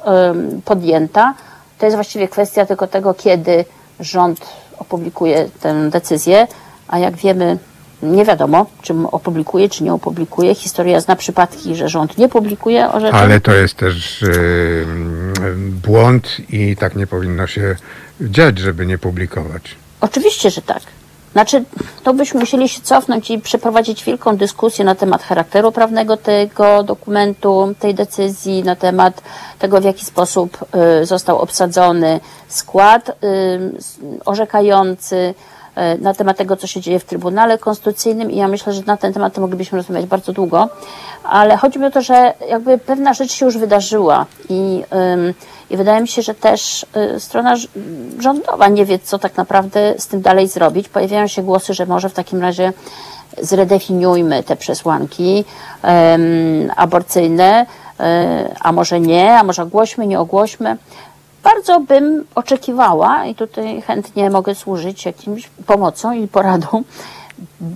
podjęta. 0.65 1.33
To 1.81 1.85
jest 1.85 1.97
właściwie 1.97 2.27
kwestia 2.27 2.65
tylko 2.65 2.87
tego, 2.87 3.13
kiedy 3.13 3.65
rząd 3.99 4.39
opublikuje 4.77 5.49
tę 5.59 5.89
decyzję, 5.89 6.47
a 6.87 6.99
jak 6.99 7.15
wiemy, 7.15 7.57
nie 8.03 8.25
wiadomo, 8.25 8.65
czym 8.81 9.05
opublikuje, 9.05 9.69
czy 9.69 9.83
nie 9.83 9.93
opublikuje. 9.93 10.55
Historia 10.55 11.01
zna 11.01 11.15
przypadki, 11.15 11.75
że 11.75 11.89
rząd 11.89 12.17
nie 12.17 12.29
publikuje 12.29 12.91
orzeczeń. 12.91 13.19
Ale 13.19 13.39
to 13.39 13.53
jest 13.53 13.77
też 13.77 14.21
yy, 14.21 14.85
błąd 15.57 16.37
i 16.49 16.75
tak 16.75 16.95
nie 16.95 17.07
powinno 17.07 17.47
się 17.47 17.75
dziać, 18.21 18.59
żeby 18.59 18.85
nie 18.85 18.97
publikować. 18.97 19.75
Oczywiście, 20.01 20.49
że 20.49 20.61
tak. 20.61 20.83
Znaczy, 21.31 21.63
to 22.03 22.13
byśmy 22.13 22.39
musieli 22.39 22.69
się 22.69 22.81
cofnąć 22.81 23.31
i 23.31 23.39
przeprowadzić 23.39 24.03
wielką 24.03 24.37
dyskusję 24.37 24.85
na 24.85 24.95
temat 24.95 25.23
charakteru 25.23 25.71
prawnego 25.71 26.17
tego 26.17 26.83
dokumentu, 26.83 27.75
tej 27.79 27.95
decyzji, 27.95 28.63
na 28.63 28.75
temat 28.75 29.21
tego, 29.59 29.81
w 29.81 29.83
jaki 29.83 30.05
sposób 30.05 30.57
y, 31.01 31.05
został 31.05 31.39
obsadzony 31.39 32.19
skład 32.47 33.09
y, 33.09 33.13
orzekający, 34.25 35.33
na 35.99 36.13
temat 36.13 36.37
tego, 36.37 36.57
co 36.57 36.67
się 36.67 36.81
dzieje 36.81 36.99
w 36.99 37.05
Trybunale 37.05 37.57
Konstytucyjnym 37.57 38.31
i 38.31 38.35
ja 38.35 38.47
myślę, 38.47 38.73
że 38.73 38.81
na 38.85 38.97
ten 38.97 39.13
temat 39.13 39.37
moglibyśmy 39.37 39.77
rozmawiać 39.77 40.05
bardzo 40.05 40.33
długo, 40.33 40.69
ale 41.23 41.57
chodzi 41.57 41.79
mi 41.79 41.85
o 41.85 41.91
to, 41.91 42.01
że 42.01 42.33
jakby 42.49 42.77
pewna 42.77 43.13
rzecz 43.13 43.31
się 43.31 43.45
już 43.45 43.57
wydarzyła 43.57 44.25
i 44.49 44.83
i 45.71 45.77
wydaje 45.77 46.01
mi 46.01 46.07
się, 46.07 46.21
że 46.21 46.33
też 46.33 46.85
y, 47.15 47.19
strona 47.19 47.55
rządowa 48.19 48.67
nie 48.67 48.85
wie, 48.85 48.99
co 48.99 49.19
tak 49.19 49.37
naprawdę 49.37 49.93
z 49.97 50.07
tym 50.07 50.21
dalej 50.21 50.47
zrobić. 50.47 50.89
Pojawiają 50.89 51.27
się 51.27 51.43
głosy, 51.43 51.73
że 51.73 51.85
może 51.85 52.09
w 52.09 52.13
takim 52.13 52.41
razie 52.41 52.73
zredefiniujmy 53.41 54.43
te 54.43 54.55
przesłanki 54.55 55.45
aborcyjne, 56.75 57.65
um, 57.99 58.09
a 58.61 58.71
może 58.71 58.99
nie, 58.99 59.33
a 59.33 59.43
może 59.43 59.63
ogłośmy, 59.63 60.07
nie 60.07 60.19
ogłośmy. 60.19 60.77
Bardzo 61.43 61.79
bym 61.79 62.25
oczekiwała, 62.35 63.25
i 63.25 63.35
tutaj 63.35 63.81
chętnie 63.81 64.29
mogę 64.29 64.55
służyć 64.55 65.05
jakimś 65.05 65.49
pomocą 65.65 66.11
i 66.11 66.27
poradą. 66.27 66.83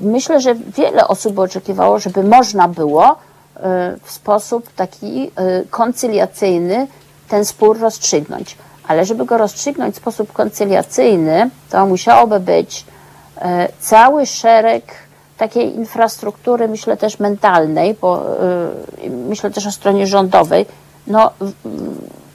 Myślę, 0.02 0.42
że 0.42 0.56
wiele 0.56 1.08
osób 1.08 1.40
oczekiwało, 1.40 2.00
żeby 2.00 2.24
można 2.24 2.68
było 2.68 3.12
y, 3.12 3.60
w 4.04 4.12
sposób 4.12 4.74
taki 4.76 5.32
koncyliacyjny 5.70 6.88
ten 7.28 7.46
spór 7.46 7.80
rozstrzygnąć. 7.80 8.58
Ale 8.88 9.06
żeby 9.06 9.26
go 9.26 9.38
rozstrzygnąć 9.38 9.96
w 9.96 9.98
sposób 9.98 10.34
koncyliacyjny, 10.34 11.50
to 11.70 11.86
musiałoby 11.86 12.40
być 12.40 12.86
e, 13.38 13.70
cały 13.80 14.26
szereg 14.26 14.84
takiej 15.38 15.76
infrastruktury, 15.76 16.68
myślę 16.68 16.98
też 16.98 17.20
mentalnej, 17.20 17.96
bo 18.02 18.40
e, 19.04 19.10
myślę 19.10 19.52
też 19.52 19.68
o 19.68 19.72
stronie 19.72 20.08
rządowej, 20.08 20.66
no, 21.08 21.32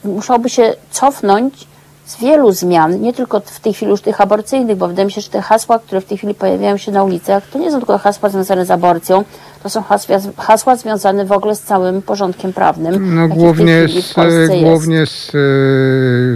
musiałoby 0.04 0.48
się 0.48 0.74
cofnąć 0.90 1.66
z 2.06 2.20
wielu 2.20 2.52
zmian, 2.52 3.00
nie 3.00 3.12
tylko 3.12 3.40
w 3.40 3.60
tej 3.60 3.74
chwili 3.74 3.90
już 3.90 4.00
tych 4.00 4.20
aborcyjnych, 4.20 4.76
bo 4.76 4.88
wydaje 4.88 5.06
mi 5.06 5.12
się, 5.12 5.20
że 5.20 5.30
te 5.30 5.42
hasła, 5.42 5.78
które 5.78 6.00
w 6.00 6.04
tej 6.04 6.18
chwili 6.18 6.34
pojawiają 6.34 6.76
się 6.76 6.92
na 6.92 7.04
ulicach, 7.04 7.46
to 7.52 7.58
nie 7.58 7.70
są 7.70 7.78
tylko 7.78 7.98
hasła 7.98 8.28
związane 8.28 8.66
z 8.66 8.70
aborcją, 8.70 9.24
to 9.62 9.70
są 9.70 9.82
hasła, 9.82 10.16
hasła 10.36 10.76
związane 10.76 11.24
w 11.24 11.32
ogóle 11.32 11.56
z 11.56 11.62
całym 11.62 12.02
porządkiem 12.02 12.52
prawnym. 12.52 13.14
No 13.14 13.28
głównie, 13.28 13.88
z, 13.88 14.14
głównie 14.62 15.06
z, 15.06 15.32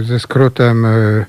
ze 0.07 0.19
skrótem 0.19 0.85
e, 0.85 1.25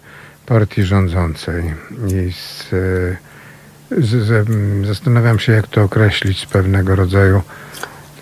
partii 0.46 0.82
rządzącej 0.82 1.74
i 2.08 2.32
z, 2.32 2.72
e, 2.72 4.02
z, 4.02 4.26
z, 4.26 4.48
zastanawiam 4.86 5.38
się, 5.38 5.52
jak 5.52 5.66
to 5.66 5.82
określić 5.82 6.40
z 6.40 6.46
pewnego 6.46 6.96
rodzaju 6.96 7.42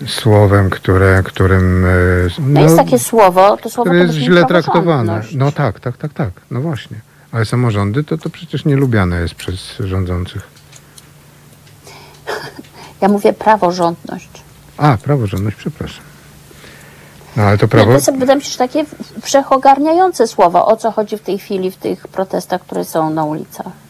słowem, 0.07 0.69
które, 0.69 1.23
którym... 1.23 1.81
No, 2.39 2.45
no 2.47 2.61
jest 2.61 2.77
takie 2.77 2.99
słowo, 2.99 3.57
to 3.57 3.69
słowo 3.69 3.93
jest 3.93 4.13
źle 4.13 4.45
traktowane. 4.45 5.21
No 5.35 5.51
tak, 5.51 5.79
tak, 5.79 5.97
tak, 5.97 6.13
tak, 6.13 6.29
no 6.51 6.61
właśnie. 6.61 6.97
Ale 7.31 7.45
samorządy 7.45 8.03
to, 8.03 8.17
to 8.17 8.29
przecież 8.29 8.65
nie 8.65 8.75
lubiane 8.75 9.21
jest 9.21 9.35
przez 9.35 9.77
rządzących. 9.79 10.47
Ja 13.01 13.07
mówię 13.07 13.33
praworządność. 13.33 14.29
A, 14.77 14.97
praworządność, 14.97 15.57
przepraszam. 15.57 16.03
No 17.37 17.43
ale 17.43 17.57
to 17.57 17.67
prawo... 17.67 17.93
Nie, 17.93 18.01
to 18.01 18.11
wydaje 18.11 18.37
mi 18.37 18.43
się, 18.43 18.51
że 18.51 18.57
takie 18.57 18.85
wszechogarniające 19.21 20.27
słowo, 20.27 20.65
o 20.65 20.77
co 20.77 20.91
chodzi 20.91 21.17
w 21.17 21.21
tej 21.21 21.39
chwili 21.39 21.71
w 21.71 21.75
tych 21.75 22.07
protestach, 22.07 22.61
które 22.61 22.85
są 22.85 23.09
na 23.09 23.25
ulicach. 23.25 23.84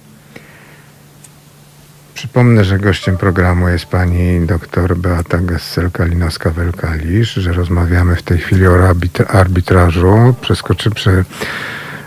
Przypomnę, 2.15 2.63
że 2.63 2.79
gościem 2.79 3.17
programu 3.17 3.69
jest 3.69 3.85
pani 3.85 4.45
dr 4.45 4.97
Beata 4.97 5.37
Gessel-Kalinowska-Welkalisz, 5.37 7.39
że 7.39 7.53
rozmawiamy 7.53 8.15
w 8.15 8.23
tej 8.23 8.37
chwili 8.37 8.67
o 8.67 8.93
arbitrażu. 9.27 10.35
Przeskoczy, 10.41 10.91
przy... 10.91 11.25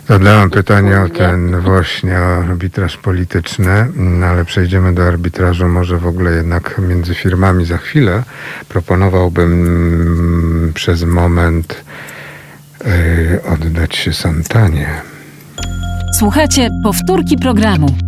Zadałem 0.09 0.50
pytanie 0.50 1.00
o 1.00 1.09
ten 1.09 1.61
właśnie 1.61 2.18
arbitraż 2.18 2.96
polityczny, 2.96 3.88
no 3.96 4.26
ale 4.26 4.44
przejdziemy 4.44 4.94
do 4.94 5.09
arbitrażu 5.09 5.68
może 5.68 5.98
w 5.98 6.06
ogóle 6.06 6.30
jednak 6.30 6.80
między 6.88 7.14
firmami 7.14 7.64
za 7.64 7.78
chwilę. 7.78 8.22
Proponowałbym 8.68 10.72
przez 10.74 11.04
moment 11.04 11.84
yy, 12.84 12.90
oddać 13.52 13.96
się 13.96 14.12
Santanie. 14.12 14.88
Słuchajcie, 16.18 16.68
powtórki 16.84 17.36
programu. 17.36 18.07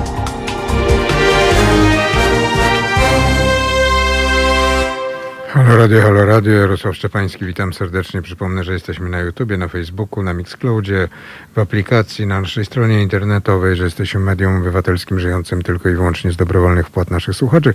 Halo 5.53 5.77
Radio, 5.77 6.01
Halo 6.01 6.25
Radio, 6.25 6.53
Jarosław 6.53 6.95
Szczepański, 6.95 7.45
witam 7.45 7.73
serdecznie. 7.73 8.21
Przypomnę, 8.21 8.63
że 8.63 8.73
jesteśmy 8.73 9.09
na 9.09 9.19
YouTubie, 9.19 9.57
na 9.57 9.67
Facebooku, 9.67 10.23
na 10.23 10.33
Mixcloudzie, 10.33 11.07
w 11.55 11.59
aplikacji, 11.59 12.27
na 12.27 12.41
naszej 12.41 12.65
stronie 12.65 13.01
internetowej, 13.01 13.75
że 13.75 13.83
jesteśmy 13.83 14.19
medium 14.19 14.57
obywatelskim 14.57 15.19
żyjącym 15.19 15.61
tylko 15.61 15.89
i 15.89 15.93
wyłącznie 15.93 16.31
z 16.31 16.35
dobrowolnych 16.35 16.87
wpłat 16.87 17.11
naszych 17.11 17.35
słuchaczy. 17.35 17.73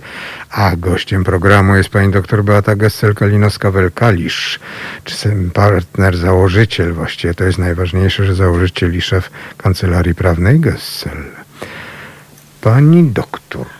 A 0.51 0.75
gościem 0.75 1.23
programu 1.23 1.75
jest 1.75 1.89
pani 1.89 2.11
dr 2.11 2.43
Beata 2.43 2.75
Gessel-Kalinowska-Welkalisz, 2.75 4.59
czy 5.03 5.15
partner, 5.53 6.17
założyciel 6.17 6.93
właściwie, 6.93 7.33
to 7.33 7.43
jest 7.43 7.57
najważniejsze, 7.57 8.25
że 8.25 8.35
założyciel 8.35 8.95
i 8.95 9.01
szef 9.01 9.29
Kancelarii 9.57 10.15
Prawnej 10.15 10.59
Gessel. 10.59 11.23
pani 12.61 13.03
doktor, 13.03 13.76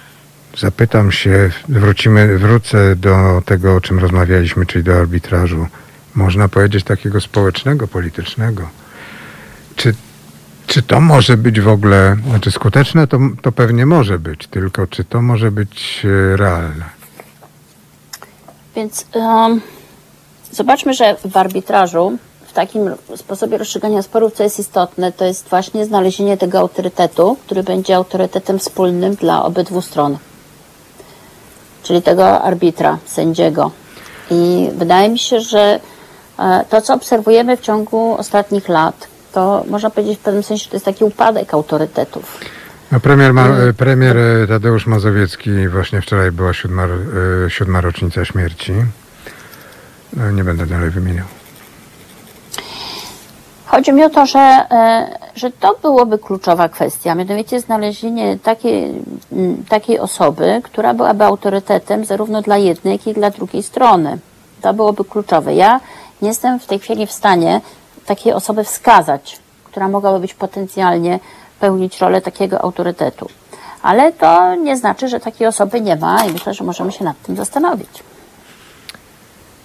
zapytam 0.59 1.11
się, 1.11 1.51
wrócimy, 1.69 2.37
wrócę 2.37 2.95
do 2.95 3.41
tego, 3.45 3.75
o 3.75 3.81
czym 3.81 3.99
rozmawialiśmy, 3.99 4.65
czyli 4.65 4.83
do 4.83 4.97
arbitrażu, 4.99 5.67
można 6.15 6.47
powiedzieć 6.47 6.83
takiego 6.83 7.21
społecznego, 7.21 7.87
politycznego. 7.87 8.69
Czy, 9.75 9.93
czy 10.67 10.81
to 10.81 11.01
może 11.01 11.37
być 11.37 11.61
w 11.61 11.67
ogóle, 11.67 12.17
znaczy 12.29 12.51
skuteczne 12.51 13.07
to, 13.07 13.19
to 13.41 13.51
pewnie 13.51 13.85
może 13.85 14.19
być, 14.19 14.47
tylko 14.47 14.87
czy 14.87 15.03
to 15.03 15.21
może 15.21 15.51
być 15.51 16.05
e, 16.05 16.37
realne? 16.37 16.85
Więc 18.75 19.05
um, 19.13 19.61
zobaczmy, 20.51 20.93
że 20.93 21.15
w 21.25 21.37
arbitrażu, 21.37 22.17
w 22.47 22.53
takim 22.53 22.81
sposobie 23.15 23.57
rozstrzygania 23.57 24.01
sporów, 24.01 24.33
co 24.33 24.43
jest 24.43 24.59
istotne, 24.59 25.11
to 25.11 25.25
jest 25.25 25.49
właśnie 25.49 25.85
znalezienie 25.85 26.37
tego 26.37 26.59
autorytetu, 26.59 27.37
który 27.45 27.63
będzie 27.63 27.95
autorytetem 27.95 28.59
wspólnym 28.59 29.15
dla 29.15 29.43
obydwu 29.43 29.81
stron. 29.81 30.17
Czyli 31.87 32.01
tego 32.01 32.41
arbitra, 32.41 32.97
sędziego. 33.05 33.71
I 34.31 34.69
wydaje 34.77 35.09
mi 35.09 35.19
się, 35.19 35.39
że 35.39 35.79
e, 36.39 36.65
to, 36.69 36.81
co 36.81 36.93
obserwujemy 36.93 37.57
w 37.57 37.61
ciągu 37.61 38.15
ostatnich 38.17 38.69
lat, 38.69 39.07
to 39.33 39.63
można 39.69 39.89
powiedzieć 39.89 40.19
w 40.19 40.21
pewnym 40.21 40.43
sensie, 40.43 40.63
że 40.63 40.69
to 40.69 40.75
jest 40.75 40.85
taki 40.85 41.03
upadek 41.03 41.53
autorytetów. 41.53 42.39
No 42.91 42.99
premier, 42.99 43.33
Ma, 43.33 43.47
premier 43.77 44.17
e, 44.17 44.47
Tadeusz 44.47 44.87
Mazowiecki, 44.87 45.67
właśnie 45.67 46.01
wczoraj 46.01 46.31
była 46.31 46.53
siódma, 46.53 46.85
e, 46.85 47.49
siódma 47.49 47.81
rocznica 47.81 48.25
śmierci. 48.25 48.73
No, 50.13 50.31
nie 50.31 50.43
będę 50.43 50.65
dalej 50.65 50.89
wymieniał. 50.89 51.25
Chodzi 53.67 53.93
mi 53.93 54.03
o 54.03 54.09
to, 54.09 54.25
że, 54.25 54.39
e, 54.39 55.07
że 55.35 55.51
to 55.51 55.75
byłoby 55.81 56.17
kluczowa 56.19 56.69
kwestia, 56.69 57.15
mianowicie 57.15 57.59
znalezienie 57.59 58.37
takiej, 58.43 58.93
takiej 59.69 59.99
osoby, 59.99 60.61
która 60.63 60.93
byłaby 60.93 61.23
autorytetem 61.23 62.05
zarówno 62.05 62.41
dla 62.41 62.57
jednej, 62.57 62.91
jak 62.93 63.07
i 63.07 63.13
dla 63.13 63.29
drugiej 63.29 63.63
strony. 63.63 64.17
To 64.61 64.73
byłoby 64.73 65.05
kluczowe. 65.05 65.55
Ja 65.55 65.79
nie 66.21 66.27
jestem 66.27 66.59
w 66.59 66.65
tej 66.65 66.79
chwili 66.79 67.07
w 67.07 67.11
stanie 67.11 67.61
takiej 68.05 68.33
osoby 68.33 68.63
wskazać, 68.63 69.39
która 69.63 69.87
mogłaby 69.87 70.19
być 70.19 70.33
potencjalnie 70.33 71.19
pełnić 71.59 72.01
rolę 72.01 72.21
takiego 72.21 72.61
autorytetu. 72.61 73.27
Ale 73.81 74.11
to 74.11 74.55
nie 74.55 74.77
znaczy, 74.77 75.07
że 75.07 75.19
takiej 75.19 75.47
osoby 75.47 75.81
nie 75.81 75.95
ma 75.95 76.25
i 76.25 76.33
myślę, 76.33 76.53
że 76.53 76.63
możemy 76.63 76.91
się 76.91 77.05
nad 77.05 77.21
tym 77.21 77.35
zastanowić. 77.35 78.03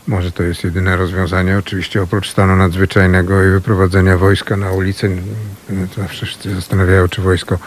Może 0.06 0.32
to 0.32 0.42
jest 0.42 0.64
jedyne 0.64 0.96
rozwiązanie, 0.96 1.58
oczywiście 1.58 2.02
oprócz 2.02 2.30
stanu 2.30 2.56
nadzwyczajnego 2.56 3.44
i 3.44 3.50
wyprowadzenia 3.50 4.18
wojska 4.18 4.56
na 4.56 4.72
ulicę. 4.72 5.08
Zawsze 5.96 6.26
się 6.26 6.50
zastanawiają, 6.54 7.08
czy 7.08 7.22
wojsko 7.22 7.58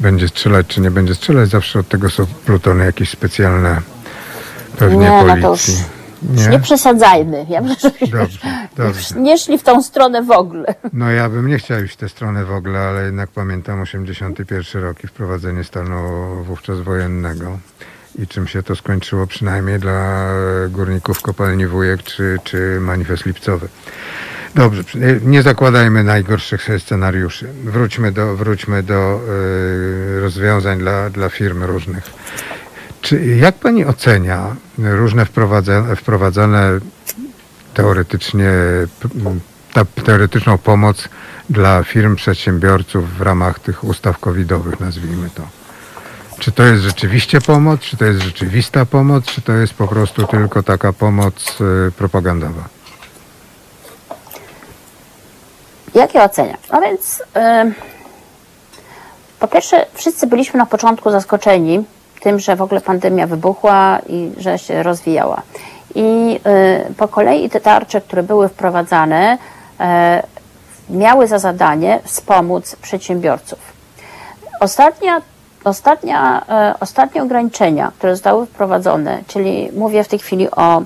będzie 0.00 0.28
strzelać, 0.28 0.66
czy 0.66 0.80
nie 0.80 0.90
będzie 0.90 1.14
strzelać. 1.14 1.48
Zawsze 1.50 1.78
od 1.78 1.88
tego 1.88 2.10
są 2.10 2.26
plutony 2.26 2.84
jakieś 2.84 3.10
specjalne 3.10 3.80
pewnie 4.78 4.98
Nie, 4.98 5.10
no 5.10 5.36
to 5.36 5.42
policji. 5.48 5.74
już 5.74 6.46
Nie 6.48 6.60
przesadzajmy. 6.60 7.46
Ja 7.48 7.62
że 7.68 7.90
Dobrze, 8.06 8.38
dobrze. 8.76 9.14
nie 9.20 9.38
szli 9.38 9.58
w 9.58 9.62
tą 9.62 9.82
stronę 9.82 10.22
w 10.22 10.30
ogóle. 10.30 10.74
No 10.92 11.10
ja 11.10 11.28
bym 11.28 11.46
nie 11.48 11.58
chciał 11.58 11.84
iść 11.84 11.94
w 11.94 11.96
tę 11.96 12.08
stronę 12.08 12.44
w 12.44 12.52
ogóle, 12.52 12.78
ale 12.80 13.04
jednak 13.04 13.30
pamiętam 13.30 13.80
81 13.80 14.82
rok 14.82 15.04
i 15.04 15.06
wprowadzenie 15.06 15.64
stanu 15.64 15.96
wówczas 16.44 16.80
wojennego 16.80 17.58
i 18.18 18.26
czym 18.26 18.46
się 18.48 18.62
to 18.62 18.76
skończyło 18.76 19.26
przynajmniej 19.26 19.78
dla 19.78 20.28
górników 20.68 21.22
kopalni 21.22 21.66
Wujek 21.66 22.02
czy, 22.02 22.38
czy 22.44 22.78
manifest 22.80 23.26
lipcowy. 23.26 23.68
Dobrze, 24.54 24.84
przy- 24.84 25.20
nie 25.24 25.42
zakładajmy 25.42 26.04
najgorszych 26.04 26.68
scenariuszy. 26.78 27.48
Wróćmy 27.64 28.12
do, 28.12 28.36
wróćmy 28.36 28.82
do 28.82 29.20
y, 30.16 30.20
rozwiązań 30.20 30.78
dla, 30.78 31.10
dla 31.10 31.28
firm 31.28 31.62
różnych. 31.64 32.04
Czy, 33.00 33.24
jak 33.24 33.54
pani 33.54 33.84
ocenia 33.84 34.56
różne 34.78 35.24
wprowadzane, 35.24 35.96
wprowadzane 35.96 36.78
teoretycznie 37.74 38.50
ta 39.72 39.84
teoretyczną 39.84 40.58
pomoc 40.58 41.08
dla 41.50 41.82
firm, 41.82 42.16
przedsiębiorców 42.16 43.16
w 43.18 43.20
ramach 43.20 43.58
tych 43.58 43.84
ustaw 43.84 44.18
covidowych, 44.18 44.80
nazwijmy 44.80 45.30
to. 45.34 45.59
Czy 46.40 46.52
to 46.52 46.62
jest 46.62 46.82
rzeczywiście 46.82 47.40
pomoc, 47.40 47.80
czy 47.80 47.96
to 47.96 48.04
jest 48.04 48.20
rzeczywista 48.20 48.86
pomoc, 48.86 49.24
czy 49.24 49.42
to 49.42 49.52
jest 49.52 49.74
po 49.74 49.88
prostu 49.88 50.26
tylko 50.26 50.62
taka 50.62 50.92
pomoc 50.92 51.60
y, 51.88 51.92
propagandowa? 51.92 52.62
Jak 55.94 56.14
ja 56.14 56.24
oceniam? 56.24 56.56
No 56.72 56.80
więc 56.80 57.22
ym, 57.62 57.74
po 59.40 59.48
pierwsze 59.48 59.86
wszyscy 59.94 60.26
byliśmy 60.26 60.58
na 60.58 60.66
początku 60.66 61.10
zaskoczeni 61.10 61.84
tym, 62.20 62.38
że 62.38 62.56
w 62.56 62.62
ogóle 62.62 62.80
pandemia 62.80 63.26
wybuchła 63.26 63.98
i 64.08 64.32
że 64.36 64.58
się 64.58 64.82
rozwijała. 64.82 65.42
I 65.94 66.40
y, 66.90 66.94
po 66.94 67.08
kolei 67.08 67.50
te 67.50 67.60
tarcze, 67.60 68.00
które 68.00 68.22
były 68.22 68.48
wprowadzane, 68.48 69.38
e, 69.80 70.22
miały 70.90 71.26
za 71.26 71.38
zadanie 71.38 72.00
wspomóc 72.04 72.76
przedsiębiorców. 72.76 73.58
Ostatnia, 74.60 75.22
ostatnia, 75.64 76.42
e, 76.48 76.74
ostatnie 76.80 77.22
ograniczenia, 77.22 77.92
które 77.98 78.16
zostały 78.16 78.46
wprowadzone, 78.46 79.22
czyli 79.26 79.70
mówię 79.76 80.04
w 80.04 80.08
tej 80.08 80.18
chwili 80.18 80.50
o 80.50 80.80
y, 80.80 80.84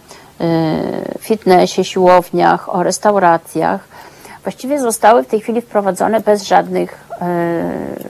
fitnessie, 1.18 1.84
siłowniach, 1.84 2.74
o 2.74 2.82
restauracjach, 2.82 3.88
właściwie 4.42 4.80
zostały 4.80 5.22
w 5.22 5.26
tej 5.26 5.40
chwili 5.40 5.60
wprowadzone 5.60 6.20
bez 6.20 6.42
żadnych, 6.42 7.04
e, 7.20 7.26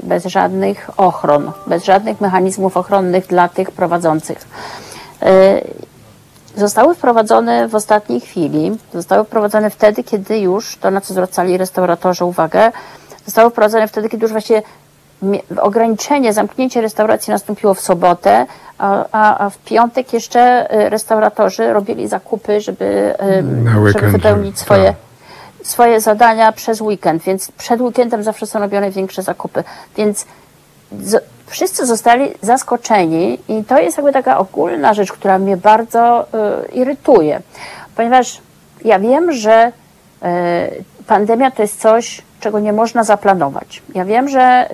bez 0.02 0.24
żadnych 0.24 0.90
ochron, 0.96 1.52
bez 1.66 1.84
żadnych 1.84 2.20
mechanizmów 2.20 2.76
ochronnych 2.76 3.26
dla 3.26 3.48
tych 3.48 3.70
prowadzących. 3.70 4.48
E, 5.22 5.60
Zostały 6.56 6.94
wprowadzone 6.94 7.68
w 7.68 7.74
ostatniej 7.74 8.20
chwili, 8.20 8.72
zostały 8.94 9.24
wprowadzone 9.24 9.70
wtedy, 9.70 10.04
kiedy 10.04 10.38
już, 10.38 10.76
to 10.76 10.90
na 10.90 11.00
co 11.00 11.14
zwracali 11.14 11.56
restauratorzy 11.58 12.24
uwagę, 12.24 12.72
zostały 13.26 13.50
wprowadzone 13.50 13.88
wtedy, 13.88 14.08
kiedy 14.08 14.24
już 14.24 14.32
właśnie 14.32 14.56
mie- 14.56 14.62
ograniczenie, 15.60 16.32
zamknięcie 16.32 16.80
restauracji 16.80 17.30
nastąpiło 17.30 17.74
w 17.74 17.80
sobotę, 17.80 18.46
a, 18.78 19.04
a, 19.12 19.44
a 19.44 19.50
w 19.50 19.58
piątek 19.58 20.12
jeszcze 20.12 20.70
e, 20.70 20.90
restauratorzy 20.90 21.72
robili 21.72 22.08
zakupy, 22.08 22.60
żeby, 22.60 23.14
Na 23.42 23.90
żeby 23.92 24.08
wypełnić 24.10 24.56
tak. 24.56 24.64
swoje, 24.64 24.94
swoje 25.62 26.00
zadania 26.00 26.52
przez 26.52 26.80
weekend, 26.80 27.22
więc 27.22 27.50
przed 27.52 27.80
weekendem 27.80 28.22
zawsze 28.22 28.46
są 28.46 28.58
robione 28.58 28.90
większe 28.90 29.22
zakupy. 29.22 29.64
Więc 29.96 30.26
z, 31.02 31.24
wszyscy 31.46 31.86
zostali 31.86 32.32
zaskoczeni 32.42 33.38
i 33.48 33.64
to 33.64 33.78
jest 33.78 33.96
jakby 33.96 34.12
taka 34.12 34.38
ogólna 34.38 34.94
rzecz, 34.94 35.12
która 35.12 35.38
mnie 35.38 35.56
bardzo 35.56 36.26
y, 36.68 36.72
irytuje, 36.72 37.40
ponieważ 37.96 38.40
ja 38.84 38.98
wiem, 38.98 39.32
że 39.32 39.72
y, 40.22 40.84
pandemia 41.06 41.50
to 41.50 41.62
jest 41.62 41.80
coś, 41.80 42.22
czego 42.40 42.60
nie 42.60 42.72
można 42.72 43.04
zaplanować. 43.04 43.82
Ja 43.94 44.04
wiem, 44.04 44.28
że 44.28 44.68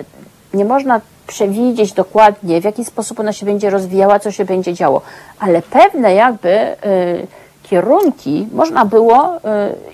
nie 0.53 0.65
można 0.65 1.01
przewidzieć 1.27 1.93
dokładnie, 1.93 2.61
w 2.61 2.63
jaki 2.63 2.85
sposób 2.85 3.19
ona 3.19 3.33
się 3.33 3.45
będzie 3.45 3.69
rozwijała, 3.69 4.19
co 4.19 4.31
się 4.31 4.45
będzie 4.45 4.73
działo, 4.73 5.01
ale 5.39 5.61
pewne 5.61 6.13
jakby 6.13 6.49
y, 6.49 7.27
kierunki 7.63 8.47
można 8.53 8.85
było 8.85 9.37
y, 9.37 9.39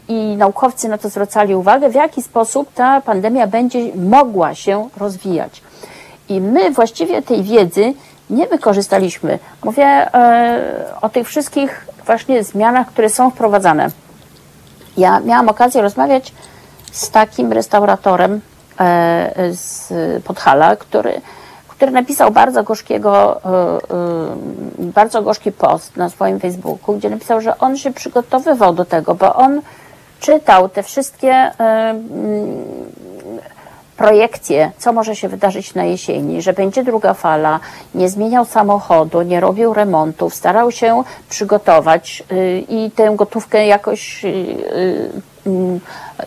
i 0.08 0.36
naukowcy 0.38 0.90
na 0.90 0.98
to 0.98 1.10
zwracali 1.10 1.56
uwagę, 1.56 1.90
w 1.90 1.96
jaki 1.96 2.22
sposób 2.22 2.74
ta 2.74 3.02
pandemia 3.02 3.48
będzie 3.48 3.80
mogła 3.96 4.56
się 4.56 4.90
rozwijać. 4.98 5.62
I 6.30 6.42
my 6.42 6.72
właściwie 6.72 7.22
tej 7.22 7.44
wiedzy 7.44 7.94
nie 8.30 8.48
wykorzystaliśmy. 8.48 9.40
Mówię 9.64 9.86
e, 9.86 10.86
o 11.02 11.10
tych 11.10 11.28
wszystkich 11.28 11.88
właśnie 12.06 12.44
zmianach, 12.44 12.88
które 12.88 13.10
są 13.10 13.32
wprowadzane. 13.32 13.90
Ja 14.98 15.20
miałam 15.20 15.50
okazję 15.50 15.82
rozmawiać 15.82 16.34
z 16.92 17.10
takim 17.10 17.52
restauratorem 17.54 18.42
z 19.52 19.94
Podhala, 20.24 20.76
który, 20.76 21.22
który 21.78 21.92
napisał 21.92 22.32
bardzo 22.32 22.64
gorzkiego, 22.64 23.42
e, 23.46 23.50
e, 23.50 23.78
bardzo 24.80 25.22
gorzki 25.22 25.52
post 25.52 25.98
na 25.98 26.10
swoim 26.10 26.40
Facebooku, 26.40 26.98
gdzie 26.98 27.10
napisał, 27.10 27.42
że 27.42 27.58
on 27.58 27.78
się 27.78 27.94
przygotowywał 27.94 28.74
do 28.74 28.86
tego, 28.86 29.16
bo 29.16 29.36
on 29.36 29.62
czytał 30.20 30.70
te 30.70 30.84
wszystkie 30.84 31.32
e, 31.32 31.54
mm, 31.60 32.64
projekcje, 33.98 34.72
co 34.78 34.94
może 34.94 35.16
się 35.16 35.30
wydarzyć 35.30 35.74
na 35.74 35.84
jesieni, 35.84 36.42
że 36.42 36.54
będzie 36.54 36.84
druga 36.84 37.14
fala, 37.14 37.60
nie 37.96 38.10
zmieniał 38.10 38.46
samochodu, 38.46 39.22
nie 39.22 39.40
robił 39.40 39.74
remontów, 39.74 40.36
starał 40.36 40.72
się 40.72 41.04
przygotować 41.30 42.24
i 42.70 42.92
tę 42.96 43.14
gotówkę 43.16 43.68
jakoś 43.68 44.26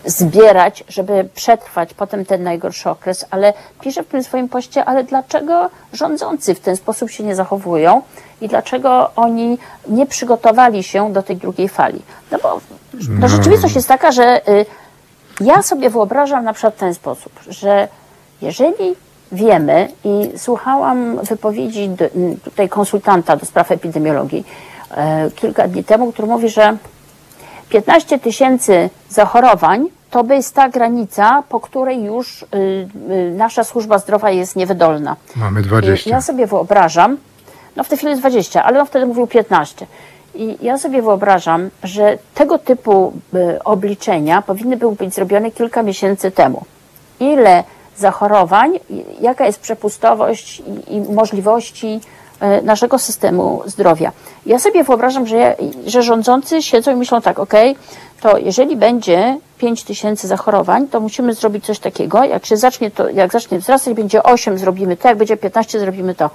zbierać, 0.05 0.83
żeby 0.87 1.29
przetrwać 1.35 1.93
potem 1.93 2.25
ten 2.25 2.43
najgorszy 2.43 2.89
okres, 2.89 3.25
ale 3.31 3.53
pisze 3.81 4.03
w 4.03 4.07
tym 4.07 4.23
swoim 4.23 4.49
poście, 4.49 4.85
ale 4.85 5.03
dlaczego 5.03 5.69
rządzący 5.93 6.55
w 6.55 6.59
ten 6.59 6.77
sposób 6.77 7.09
się 7.09 7.23
nie 7.23 7.35
zachowują 7.35 8.01
i 8.41 8.47
dlaczego 8.47 9.11
oni 9.15 9.57
nie 9.87 10.05
przygotowali 10.05 10.83
się 10.83 11.13
do 11.13 11.23
tej 11.23 11.37
drugiej 11.37 11.69
fali? 11.69 12.01
No 12.31 12.37
bo 12.43 12.59
no, 13.19 13.29
rzeczywistość 13.29 13.75
jest 13.75 13.87
taka, 13.87 14.11
że 14.11 14.49
y, 14.49 14.65
ja 15.41 15.61
sobie 15.61 15.89
wyobrażam 15.89 16.43
na 16.43 16.53
przykład 16.53 16.75
w 16.75 16.79
ten 16.79 16.93
sposób, 16.93 17.33
że 17.49 17.87
jeżeli 18.41 18.95
wiemy 19.31 19.87
i 20.03 20.31
słuchałam 20.37 21.17
wypowiedzi 21.23 21.89
tutaj 22.43 22.69
konsultanta 22.69 23.37
do 23.37 23.45
spraw 23.45 23.71
epidemiologii 23.71 24.45
e, 24.91 25.31
kilka 25.31 25.67
dni 25.67 25.83
temu, 25.83 26.11
który 26.11 26.27
mówi, 26.27 26.49
że 26.49 26.77
15 27.71 28.19
tysięcy 28.19 28.89
zachorowań 29.09 29.87
to 30.09 30.23
by 30.23 30.35
jest 30.35 30.55
ta 30.55 30.69
granica, 30.69 31.43
po 31.49 31.59
której 31.59 32.03
już 32.03 32.43
y, 32.43 32.45
y, 33.11 33.33
nasza 33.37 33.63
służba 33.63 33.99
zdrowia 33.99 34.29
jest 34.29 34.55
niewydolna. 34.55 35.15
Mamy 35.35 35.61
I 35.61 35.63
20. 35.63 36.09
Ja 36.09 36.21
sobie 36.21 36.47
wyobrażam, 36.47 37.17
no 37.75 37.83
w 37.83 37.87
tej 37.87 37.97
chwili 37.97 38.09
jest 38.09 38.21
20, 38.21 38.63
ale 38.63 38.79
on 38.81 38.87
wtedy 38.87 39.05
mówił 39.05 39.27
15. 39.27 39.87
I 40.35 40.57
ja 40.61 40.77
sobie 40.77 41.01
wyobrażam, 41.01 41.69
że 41.83 42.17
tego 42.35 42.57
typu 42.59 43.13
y, 43.33 43.63
obliczenia 43.63 44.41
powinny 44.41 44.77
były 44.77 44.95
być 44.95 45.13
zrobione 45.13 45.51
kilka 45.51 45.83
miesięcy 45.83 46.31
temu. 46.31 46.65
Ile 47.19 47.63
zachorowań, 47.97 48.79
jaka 49.21 49.45
jest 49.45 49.59
przepustowość 49.59 50.59
i, 50.59 50.95
i 50.95 51.01
możliwości 51.01 52.01
naszego 52.63 52.99
systemu 52.99 53.61
zdrowia. 53.65 54.11
Ja 54.45 54.59
sobie 54.59 54.83
wyobrażam, 54.83 55.27
że, 55.27 55.55
że 55.85 56.03
rządzący 56.03 56.61
siedzą 56.61 56.91
i 56.91 56.95
myślą 56.95 57.21
tak, 57.21 57.39
ok, 57.39 57.53
to 58.21 58.37
jeżeli 58.37 58.75
będzie 58.77 59.37
5 59.57 59.83
tysięcy 59.83 60.27
zachorowań, 60.27 60.87
to 60.87 60.99
musimy 60.99 61.33
zrobić 61.33 61.65
coś 61.65 61.79
takiego. 61.79 62.23
Jak 62.23 62.45
się 62.45 62.57
zacznie 62.57 62.91
to, 62.91 63.09
jak 63.09 63.31
zacznie 63.31 63.59
wzrastać, 63.59 63.93
będzie 63.93 64.23
8, 64.23 64.57
zrobimy 64.57 64.97
to, 64.97 65.07
jak 65.07 65.17
będzie 65.17 65.37
15, 65.37 65.79
zrobimy 65.79 66.15
to. 66.15 66.29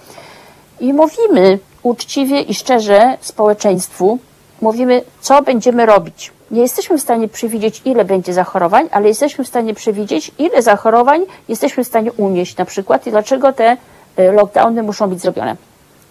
I 0.81 0.93
mówimy 0.93 1.59
uczciwie 1.83 2.41
i 2.41 2.55
szczerze 2.55 3.19
społeczeństwu, 3.21 4.19
mówimy, 4.61 5.03
co 5.21 5.43
będziemy 5.43 5.87
robić. 5.87 6.33
Nie 6.51 6.63
jesteśmy 6.63 6.99
w 6.99 7.03
stanie 7.03 7.29
przewidzieć, 7.29 7.83
ile 7.85 8.05
będzie 8.05 8.33
zachorowań, 8.33 8.89
ale 8.93 9.09
jesteśmy 9.09 9.45
w 9.45 9.49
stanie 9.49 9.75
przewidzieć, 9.75 10.31
ile 10.39 10.63
zachorowań 10.63 11.21
jesteśmy 11.49 11.85
w 11.85 11.87
stanie 11.87 12.13
unieść 12.13 12.57
na 12.57 12.65
przykład 12.65 13.07
i 13.07 13.11
dlaczego 13.11 13.53
te 13.53 13.77
y, 14.19 14.33
lockdowny 14.33 14.83
muszą 14.83 15.11
być 15.11 15.21
zrobione. 15.21 15.57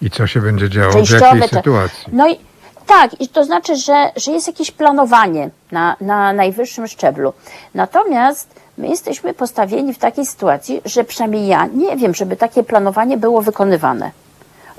I 0.02 0.10
co 0.10 0.28
się 0.28 0.42
będzie 0.42 0.70
działo 0.70 0.92
w 0.92 1.10
jakiej 1.10 1.50
sytuacji? 1.50 2.06
No 2.12 2.30
i 2.30 2.38
tak, 2.86 3.22
i 3.22 3.28
to 3.28 3.46
znaczy, 3.46 3.76
że, 3.76 4.12
że 4.16 4.32
jest 4.32 4.48
jakieś 4.48 4.72
planowanie 4.72 5.50
na, 5.72 5.96
na 6.02 6.34
najwyższym 6.34 6.88
szczeblu. 6.88 7.34
Natomiast 7.74 8.50
my 8.78 8.88
jesteśmy 8.88 9.34
postawieni 9.34 9.94
w 9.94 9.98
takiej 9.98 10.26
sytuacji, 10.26 10.82
że 10.86 11.04
przynajmniej 11.04 11.48
ja 11.48 11.66
nie 11.66 11.98
wiem, 11.98 12.16
żeby 12.16 12.36
takie 12.36 12.64
planowanie 12.64 13.18
było 13.18 13.42
wykonywane, 13.42 14.12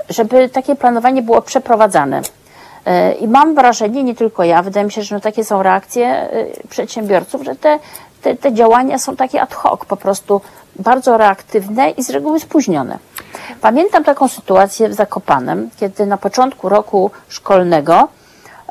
żeby 0.09 0.49
takie 0.49 0.75
planowanie 0.75 1.21
było 1.21 1.41
przeprowadzane. 1.41 2.21
E, 2.85 3.13
I 3.13 3.27
mam 3.27 3.55
wrażenie, 3.55 4.03
nie 4.03 4.15
tylko 4.15 4.43
ja, 4.43 4.63
wydaje 4.63 4.85
mi 4.85 4.91
się, 4.91 5.03
że 5.03 5.15
no 5.15 5.21
takie 5.21 5.43
są 5.43 5.63
reakcje 5.63 6.07
e, 6.07 6.45
przedsiębiorców, 6.69 7.43
że 7.43 7.55
te, 7.55 7.79
te, 8.21 8.35
te 8.35 8.53
działania 8.53 8.97
są 8.97 9.15
takie 9.15 9.41
ad 9.41 9.53
hoc, 9.53 9.85
po 9.85 9.97
prostu 9.97 10.41
bardzo 10.79 11.17
reaktywne 11.17 11.89
i 11.89 12.03
z 12.03 12.09
reguły 12.09 12.39
spóźnione. 12.39 12.97
Pamiętam 13.61 14.03
taką 14.03 14.27
sytuację 14.27 14.89
w 14.89 14.93
Zakopanem, 14.93 15.69
kiedy 15.79 16.05
na 16.05 16.17
początku 16.17 16.69
roku 16.69 17.11
szkolnego 17.29 18.07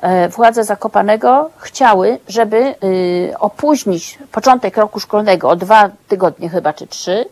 e, 0.03 0.29
władze 0.29 0.65
Zakopanego 0.65 1.51
chciały, 1.59 2.19
żeby 2.29 2.75
y, 2.85 3.35
opóźnić 3.39 4.19
początek 4.33 4.77
roku 4.77 5.01
szkolnego 5.01 5.49
o 5.49 5.57
dwa 5.57 5.91
tygodnie 6.09 6.49
chyba, 6.49 6.73
czy 6.73 6.87
trzy 6.87 7.25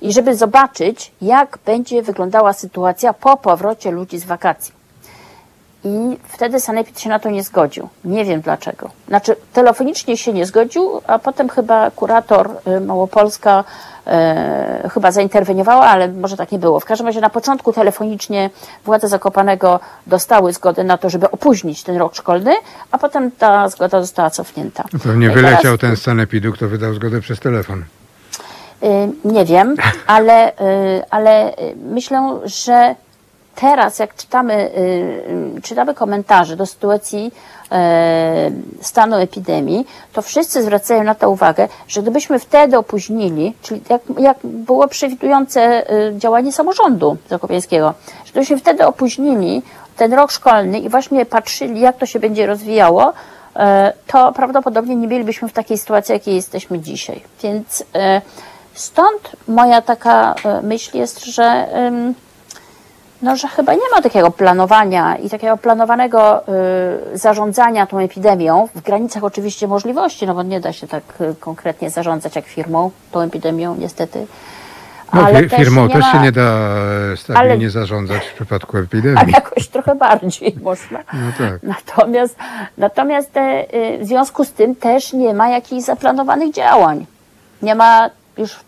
i 0.00 0.12
żeby 0.12 0.36
zobaczyć, 0.36 1.12
jak 1.22 1.58
będzie 1.66 2.02
wyglądała 2.02 2.52
sytuacja 2.52 3.12
po 3.12 3.36
powrocie 3.36 3.90
ludzi 3.90 4.18
z 4.18 4.24
wakacji. 4.24 4.78
I 5.84 6.18
wtedy 6.28 6.60
Sanepid 6.60 7.00
się 7.00 7.08
na 7.08 7.18
to 7.18 7.30
nie 7.30 7.42
zgodził. 7.42 7.88
Nie 8.04 8.24
wiem 8.24 8.40
dlaczego. 8.40 8.90
Znaczy, 9.08 9.36
telefonicznie 9.52 10.16
się 10.16 10.32
nie 10.32 10.46
zgodził, 10.46 11.00
a 11.06 11.18
potem 11.18 11.48
chyba 11.48 11.90
kurator 11.90 12.50
y, 12.76 12.80
Małopolska 12.80 13.64
e, 14.08 14.88
chyba 14.94 15.10
zainterweniowała, 15.12 15.86
ale 15.86 16.08
może 16.08 16.36
tak 16.36 16.52
nie 16.52 16.58
było. 16.58 16.80
W 16.80 16.84
każdym 16.84 17.06
razie 17.06 17.20
na 17.20 17.30
początku 17.30 17.72
telefonicznie 17.72 18.50
władze 18.84 19.08
Zakopanego 19.08 19.80
dostały 20.06 20.52
zgodę 20.52 20.84
na 20.84 20.98
to, 20.98 21.10
żeby 21.10 21.30
opóźnić 21.30 21.82
ten 21.82 21.96
rok 21.96 22.14
szkolny, 22.14 22.52
a 22.90 22.98
potem 22.98 23.30
ta 23.30 23.68
zgoda 23.68 24.00
została 24.00 24.30
cofnięta. 24.30 24.84
Pewnie 25.02 25.26
i 25.26 25.30
wyleciał 25.30 25.62
teraz- 25.62 25.80
ten 25.80 25.96
z 25.96 26.02
sanepidu, 26.02 26.52
kto 26.52 26.68
wydał 26.68 26.94
zgodę 26.94 27.20
przez 27.20 27.40
telefon. 27.40 27.84
Y, 28.82 28.86
Nie 29.24 29.44
wiem, 29.44 29.76
ale, 30.06 30.52
ale 31.10 31.54
myślę, 31.76 32.38
że 32.44 32.94
teraz 33.60 33.98
jak 33.98 34.14
czytamy, 34.16 34.54
y, 34.54 35.58
y, 35.58 35.62
czytamy 35.62 35.94
komentarze 35.94 36.56
do 36.56 36.66
sytuacji 36.66 37.32
e, 37.72 38.50
stanu 38.80 39.16
epidemii, 39.16 39.86
to 40.12 40.22
wszyscy 40.22 40.62
zwracają 40.62 41.04
na 41.04 41.14
to 41.14 41.30
uwagę, 41.30 41.68
że 41.88 42.02
gdybyśmy 42.02 42.38
wtedy 42.38 42.78
opóźnili, 42.78 43.54
czyli 43.62 43.80
jak, 43.90 44.02
jak 44.18 44.36
było 44.44 44.88
przewidujące 44.88 45.92
y, 45.92 46.18
działanie 46.18 46.52
samorządu 46.52 47.16
zakopiańskiego, 47.28 47.94
że 48.24 48.30
gdybyśmy 48.30 48.58
wtedy 48.58 48.86
opóźnili 48.86 49.62
ten 49.96 50.12
rok 50.12 50.32
szkolny 50.32 50.78
i 50.78 50.88
właśnie 50.88 51.26
patrzyli, 51.26 51.80
jak 51.80 51.96
to 51.96 52.06
się 52.06 52.20
będzie 52.20 52.46
rozwijało, 52.46 53.12
to 54.06 54.32
prawdopodobnie 54.32 54.96
nie 54.96 55.08
bylibyśmy 55.08 55.48
w 55.48 55.52
takiej 55.52 55.78
sytuacji, 55.78 56.12
jakiej 56.12 56.34
jesteśmy 56.34 56.78
dzisiaj. 56.78 57.20
Więc 57.42 57.84
stąd 58.74 59.30
moja 59.48 59.82
taka 59.82 60.34
myśl 60.62 60.98
jest, 60.98 61.24
że 61.24 61.68
no, 63.22 63.36
że 63.36 63.48
chyba 63.48 63.72
nie 63.74 63.80
ma 63.96 64.02
takiego 64.02 64.30
planowania 64.30 65.16
i 65.16 65.30
takiego 65.30 65.56
planowanego 65.56 66.42
y, 67.14 67.18
zarządzania 67.18 67.86
tą 67.86 67.98
epidemią, 67.98 68.68
w 68.74 68.80
granicach 68.80 69.24
oczywiście 69.24 69.68
możliwości, 69.68 70.26
no 70.26 70.34
bo 70.34 70.42
nie 70.42 70.60
da 70.60 70.72
się 70.72 70.86
tak 70.88 71.02
y, 71.20 71.34
konkretnie 71.40 71.90
zarządzać 71.90 72.36
jak 72.36 72.46
firmą 72.46 72.90
tą 73.12 73.20
epidemią, 73.20 73.76
niestety. 73.78 74.26
No, 75.14 75.22
Ale 75.26 75.42
też 75.46 75.58
firmą 75.60 75.88
też 75.88 76.00
ma- 76.00 76.12
się 76.12 76.18
nie 76.18 76.32
da 76.32 76.42
e, 77.12 77.16
stabilnie 77.16 77.52
Ale- 77.66 77.70
zarządzać 77.70 78.26
w 78.26 78.34
przypadku 78.34 78.78
epidemii. 78.84 79.32
jakoś 79.32 79.68
trochę 79.68 79.94
bardziej 79.94 80.56
można. 80.62 80.98
No 80.98 81.32
tak. 81.38 81.62
Natomiast, 81.62 82.36
natomiast 82.78 83.32
te, 83.32 83.64
w 84.00 84.06
związku 84.06 84.44
z 84.44 84.52
tym 84.52 84.74
też 84.76 85.12
nie 85.12 85.34
ma 85.34 85.48
jakichś 85.48 85.82
zaplanowanych 85.84 86.52
działań. 86.54 87.06
Nie 87.62 87.74
ma 87.74 88.10
już, 88.38 88.60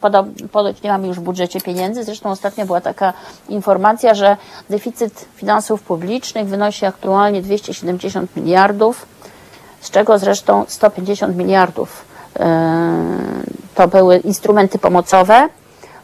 ponoć 0.53 0.83
nie 0.83 0.91
mamy 0.91 1.07
już 1.07 1.17
w 1.17 1.23
budżecie 1.23 1.61
pieniędzy. 1.61 2.05
Zresztą 2.05 2.31
ostatnio 2.31 2.67
była 2.67 2.81
taka 2.81 3.13
informacja, 3.49 4.15
że 4.15 4.37
deficyt 4.71 5.25
finansów 5.37 5.83
publicznych 5.83 6.47
wynosi 6.47 6.87
aktualnie 6.87 7.43
270 7.43 8.37
miliardów, 8.37 9.07
z 9.81 9.91
czego 9.91 10.19
zresztą 10.19 10.65
150 10.69 11.37
miliardów 11.37 12.05
y, 12.37 12.41
to 13.75 13.89
były 13.89 14.17
instrumenty 14.17 14.79
pomocowe. 14.79 15.49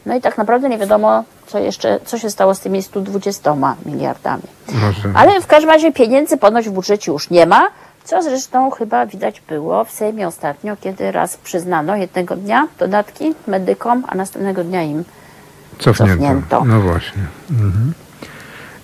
No 0.07 0.15
i 0.15 0.21
tak 0.21 0.39
naprawdę 0.39 0.69
nie 0.69 0.79
wiadomo, 0.79 1.25
co 1.47 1.59
jeszcze, 1.59 2.01
co 2.05 2.19
się 2.19 2.31
stało 2.31 2.55
z 2.55 2.61
tymi 2.61 2.83
120 2.83 3.57
miliardami. 3.87 4.43
Może. 4.69 5.09
Ale 5.15 5.41
w 5.41 5.47
każdym 5.47 5.71
razie 5.71 5.93
pieniędzy 5.93 6.37
ponoć 6.37 6.69
w 6.69 6.73
budżecie 6.73 7.13
już 7.13 7.31
nie 7.31 7.47
ma, 7.47 7.69
co 8.07 8.23
zresztą 8.23 8.71
chyba 8.71 9.07
widać 9.07 9.43
było 9.49 9.85
w 9.85 9.91
Sejmie 9.91 10.27
ostatnio, 10.29 10.77
kiedy 10.81 11.13
raz 11.13 11.37
przyznano 11.37 11.97
jednego 11.97 12.37
dnia 12.37 12.69
dodatki 12.79 13.35
medykom, 13.47 14.05
a 14.09 14.15
następnego 14.15 14.65
dnia 14.65 14.83
im 14.83 15.05
Cofnięto. 15.79 16.15
cofnięto. 16.15 16.65
No 16.65 16.81
właśnie. 16.81 17.23
Mhm. 17.51 17.93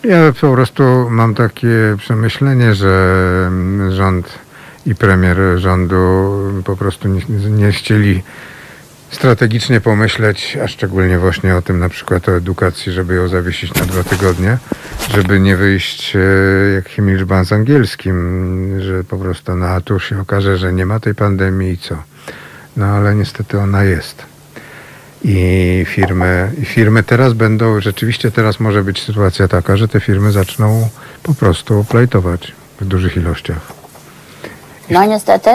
Ja 0.04 0.16
po 0.40 0.52
prostu 0.52 0.82
mam 1.10 1.34
takie 1.34 1.96
przemyślenie, 1.98 2.74
że 2.74 3.50
rząd 3.88 4.38
i 4.86 4.94
premier 4.94 5.36
rządu 5.56 5.96
po 6.64 6.76
prostu 6.76 7.08
nie, 7.08 7.20
nie 7.50 7.72
chcieli 7.72 8.22
strategicznie 9.12 9.80
pomyśleć, 9.80 10.58
a 10.64 10.68
szczególnie 10.68 11.18
właśnie 11.18 11.57
o 11.57 11.62
tym 11.62 11.78
na 11.78 11.88
przykład 11.88 12.28
o 12.28 12.37
edukacji, 12.37 12.92
żeby 12.92 13.14
ją 13.14 13.28
zawiesić 13.28 13.74
na 13.74 13.87
dwa 13.87 14.04
tygodnie, 14.04 14.58
żeby 15.14 15.41
nie 15.41 15.57
wyjść 15.57 16.16
e, 16.16 16.18
jak 16.74 16.88
Himmelszban 16.88 17.45
z 17.45 17.53
angielskim, 17.53 18.80
że 18.80 19.04
po 19.04 19.18
prostu 19.18 19.57
no 19.57 19.66
a 19.66 19.80
tu 19.80 20.00
się 20.00 20.20
okaże, 20.20 20.58
że 20.58 20.72
nie 20.72 20.87
ma 20.87 21.00
tej 21.00 21.14
pandemii 21.14 21.72
i 21.72 21.78
co. 21.78 21.96
No 22.76 22.87
ale 22.87 23.14
niestety 23.14 23.58
ona 23.58 23.84
jest. 23.84 24.22
I 25.24 25.84
firmy, 25.88 26.53
I 26.62 26.64
firmy 26.64 27.03
teraz 27.03 27.32
będą, 27.32 27.80
rzeczywiście 27.80 28.30
teraz 28.30 28.61
może 28.61 28.84
być 28.84 29.03
sytuacja 29.03 29.49
taka, 29.49 29.76
że 29.76 29.88
te 29.88 30.00
firmy 30.00 30.32
zaczną 30.32 30.88
po 31.22 31.34
prostu 31.34 31.84
plajtować 31.84 32.53
w 32.80 32.84
dużych 32.84 33.16
ilościach. 33.16 33.72
No 34.91 35.04
niestety, 35.04 35.50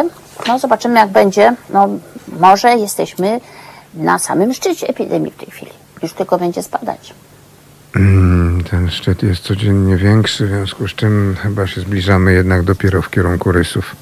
no 0.48 0.60
zobaczymy 0.60 1.00
jak 1.00 1.10
będzie. 1.10 1.56
No 1.70 1.90
może 2.40 2.70
jesteśmy 2.76 3.40
na 3.94 4.20
samym 4.20 4.54
szczycie 4.54 4.88
epidemii 4.88 5.32
w 5.32 5.36
tej 5.36 5.52
chwili. 5.52 5.72
Już 6.04 6.14
tylko 6.14 6.38
będzie 6.38 6.64
spadać. 6.64 7.14
Mm, 7.96 8.64
Ten 8.64 8.90
szczyt 8.92 9.24
jest 9.24 9.44
codziennie 9.44 9.98
większy, 9.98 10.46
w 10.46 10.50
związku 10.50 10.88
z 10.88 10.92
czym 10.96 11.36
chyba 11.44 11.68
się 11.68 11.82
zbliżamy 11.82 12.34
jednak 12.34 12.64
dopiero 12.64 13.02
w 13.02 13.10
kierunku 13.10 13.52
rysów. 13.52 13.96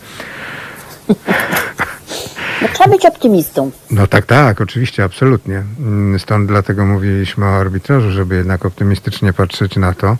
No, 2.61 2.67
trzeba 2.73 2.89
być 2.89 3.05
optymistą. 3.05 3.71
No 3.91 4.07
tak, 4.07 4.25
tak, 4.25 4.61
oczywiście, 4.61 5.03
absolutnie. 5.03 5.63
Mm, 5.79 6.19
Stąd 6.19 6.47
dlatego 6.47 6.85
mówiliśmy 6.85 7.45
o 7.45 7.55
arbitrażu, 7.57 8.11
żeby 8.11 8.35
jednak 8.35 8.65
optymistycznie 8.65 9.33
patrzeć 9.33 9.75
na 9.75 9.93
to, 9.93 10.17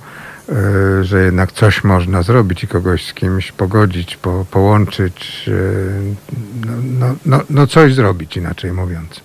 że 1.02 1.24
jednak 1.24 1.52
coś 1.52 1.84
można 1.84 2.22
zrobić 2.22 2.64
i 2.64 2.68
kogoś 2.68 3.06
z 3.06 3.14
kimś 3.14 3.52
pogodzić, 3.52 4.18
po, 4.18 4.46
połączyć, 4.52 5.46
y, 5.48 6.16
no, 6.66 6.74
no, 7.00 7.16
no, 7.26 7.42
no 7.50 7.68
coś 7.68 7.94
zrobić, 7.94 8.38
inaczej 8.38 8.72
mówiąc. 8.72 9.22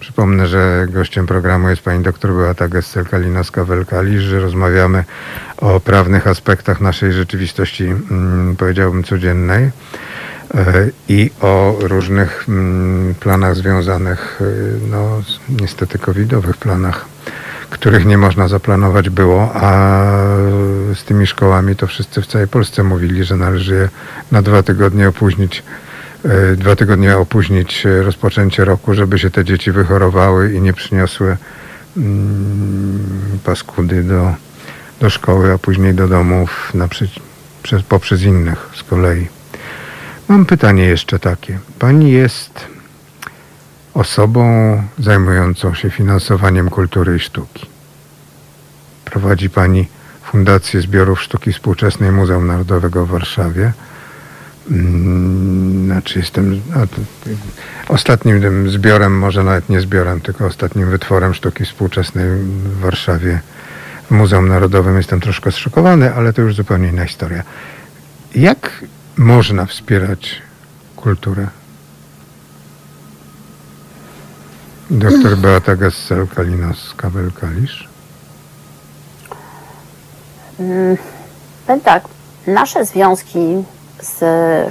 Przypomnę, 0.00 0.46
że 0.46 0.86
gościem 0.90 1.26
programu 1.26 1.68
jest 1.68 1.82
pani 1.82 2.02
doktor 2.02 2.34
Beata 2.34 2.68
Gestel-Kalinowska-Welkalisz, 2.68 4.18
że 4.18 4.40
rozmawiamy 4.40 5.04
o 5.56 5.80
prawnych 5.80 6.26
aspektach 6.26 6.80
naszej 6.80 7.12
rzeczywistości, 7.12 7.84
mm, 7.84 8.56
powiedziałbym, 8.56 9.04
codziennej 9.04 9.64
e, 9.64 9.70
i 11.08 11.30
o 11.40 11.76
różnych 11.80 12.44
mm, 12.48 13.14
planach 13.14 13.56
związanych, 13.56 14.40
e, 14.40 14.44
no, 14.90 15.22
niestety 15.48 15.98
covidowych 15.98 16.56
planach, 16.56 17.04
których 17.70 18.06
nie 18.06 18.18
można 18.18 18.48
zaplanować 18.48 19.10
było, 19.10 19.50
a 19.54 20.02
z 20.94 21.04
tymi 21.04 21.26
szkołami 21.26 21.76
to 21.76 21.86
wszyscy 21.86 22.22
w 22.22 22.26
całej 22.26 22.48
Polsce 22.48 22.82
mówili, 22.82 23.24
że 23.24 23.36
należy 23.36 23.74
je 23.74 23.88
na 24.32 24.42
dwa 24.42 24.62
tygodnie 24.62 25.08
opóźnić 25.08 25.62
e, 26.24 26.56
dwa 26.56 26.76
tygodnie 26.76 27.16
opóźnić 27.16 27.86
e, 27.86 28.02
rozpoczęcie 28.02 28.64
roku, 28.64 28.94
żeby 28.94 29.18
się 29.18 29.30
te 29.30 29.44
dzieci 29.44 29.72
wychorowały 29.72 30.52
i 30.52 30.60
nie 30.60 30.72
przyniosły 30.72 31.36
mm, 31.96 32.98
paskudy 33.44 34.02
do, 34.02 34.34
do 35.00 35.10
szkoły, 35.10 35.52
a 35.52 35.58
później 35.58 35.94
do 35.94 36.08
domów 36.08 36.72
przez, 37.62 37.82
poprzez 37.82 38.22
innych 38.22 38.70
z 38.74 38.82
kolei. 38.82 39.43
Mam 40.28 40.46
pytanie 40.46 40.84
jeszcze 40.84 41.18
takie. 41.18 41.58
Pani 41.78 42.10
jest 42.10 42.66
osobą 43.94 44.82
zajmującą 44.98 45.74
się 45.74 45.90
finansowaniem 45.90 46.70
kultury 46.70 47.16
i 47.16 47.20
sztuki. 47.20 47.66
Prowadzi 49.04 49.50
Pani 49.50 49.88
Fundację 50.22 50.80
Zbiorów 50.80 51.22
Sztuki 51.22 51.52
Współczesnej 51.52 52.12
Muzeum 52.12 52.46
Narodowego 52.46 53.06
w 53.06 53.10
Warszawie. 53.10 53.72
Mm, 54.70 55.86
Znaczy 55.86 56.18
jestem 56.18 56.60
ostatnim 57.88 58.40
tym 58.40 58.70
zbiorem, 58.70 59.18
może 59.18 59.44
nawet 59.44 59.68
nie 59.68 59.80
zbiorem, 59.80 60.20
tylko 60.20 60.46
ostatnim 60.46 60.90
wytworem 60.90 61.34
sztuki 61.34 61.64
współczesnej 61.64 62.26
w 62.64 62.78
Warszawie 62.80 63.40
w 64.06 64.10
Muzeum 64.10 64.48
Narodowym. 64.48 64.96
Jestem 64.96 65.20
troszkę 65.20 65.52
zszokowany, 65.52 66.14
ale 66.14 66.32
to 66.32 66.42
już 66.42 66.54
zupełnie 66.54 66.88
inna 66.88 67.04
historia. 67.06 67.42
Jak 68.34 68.70
można 69.16 69.66
wspierać 69.66 70.42
kulturę? 70.96 71.46
Doktor 74.90 75.36
Beata 75.42 75.76
Gessel-Kalinowska-Welkalisz. 75.76 77.88
Powiem 81.66 81.80
tak, 81.84 82.04
nasze 82.46 82.84
związki 82.84 83.64
z 84.00 84.18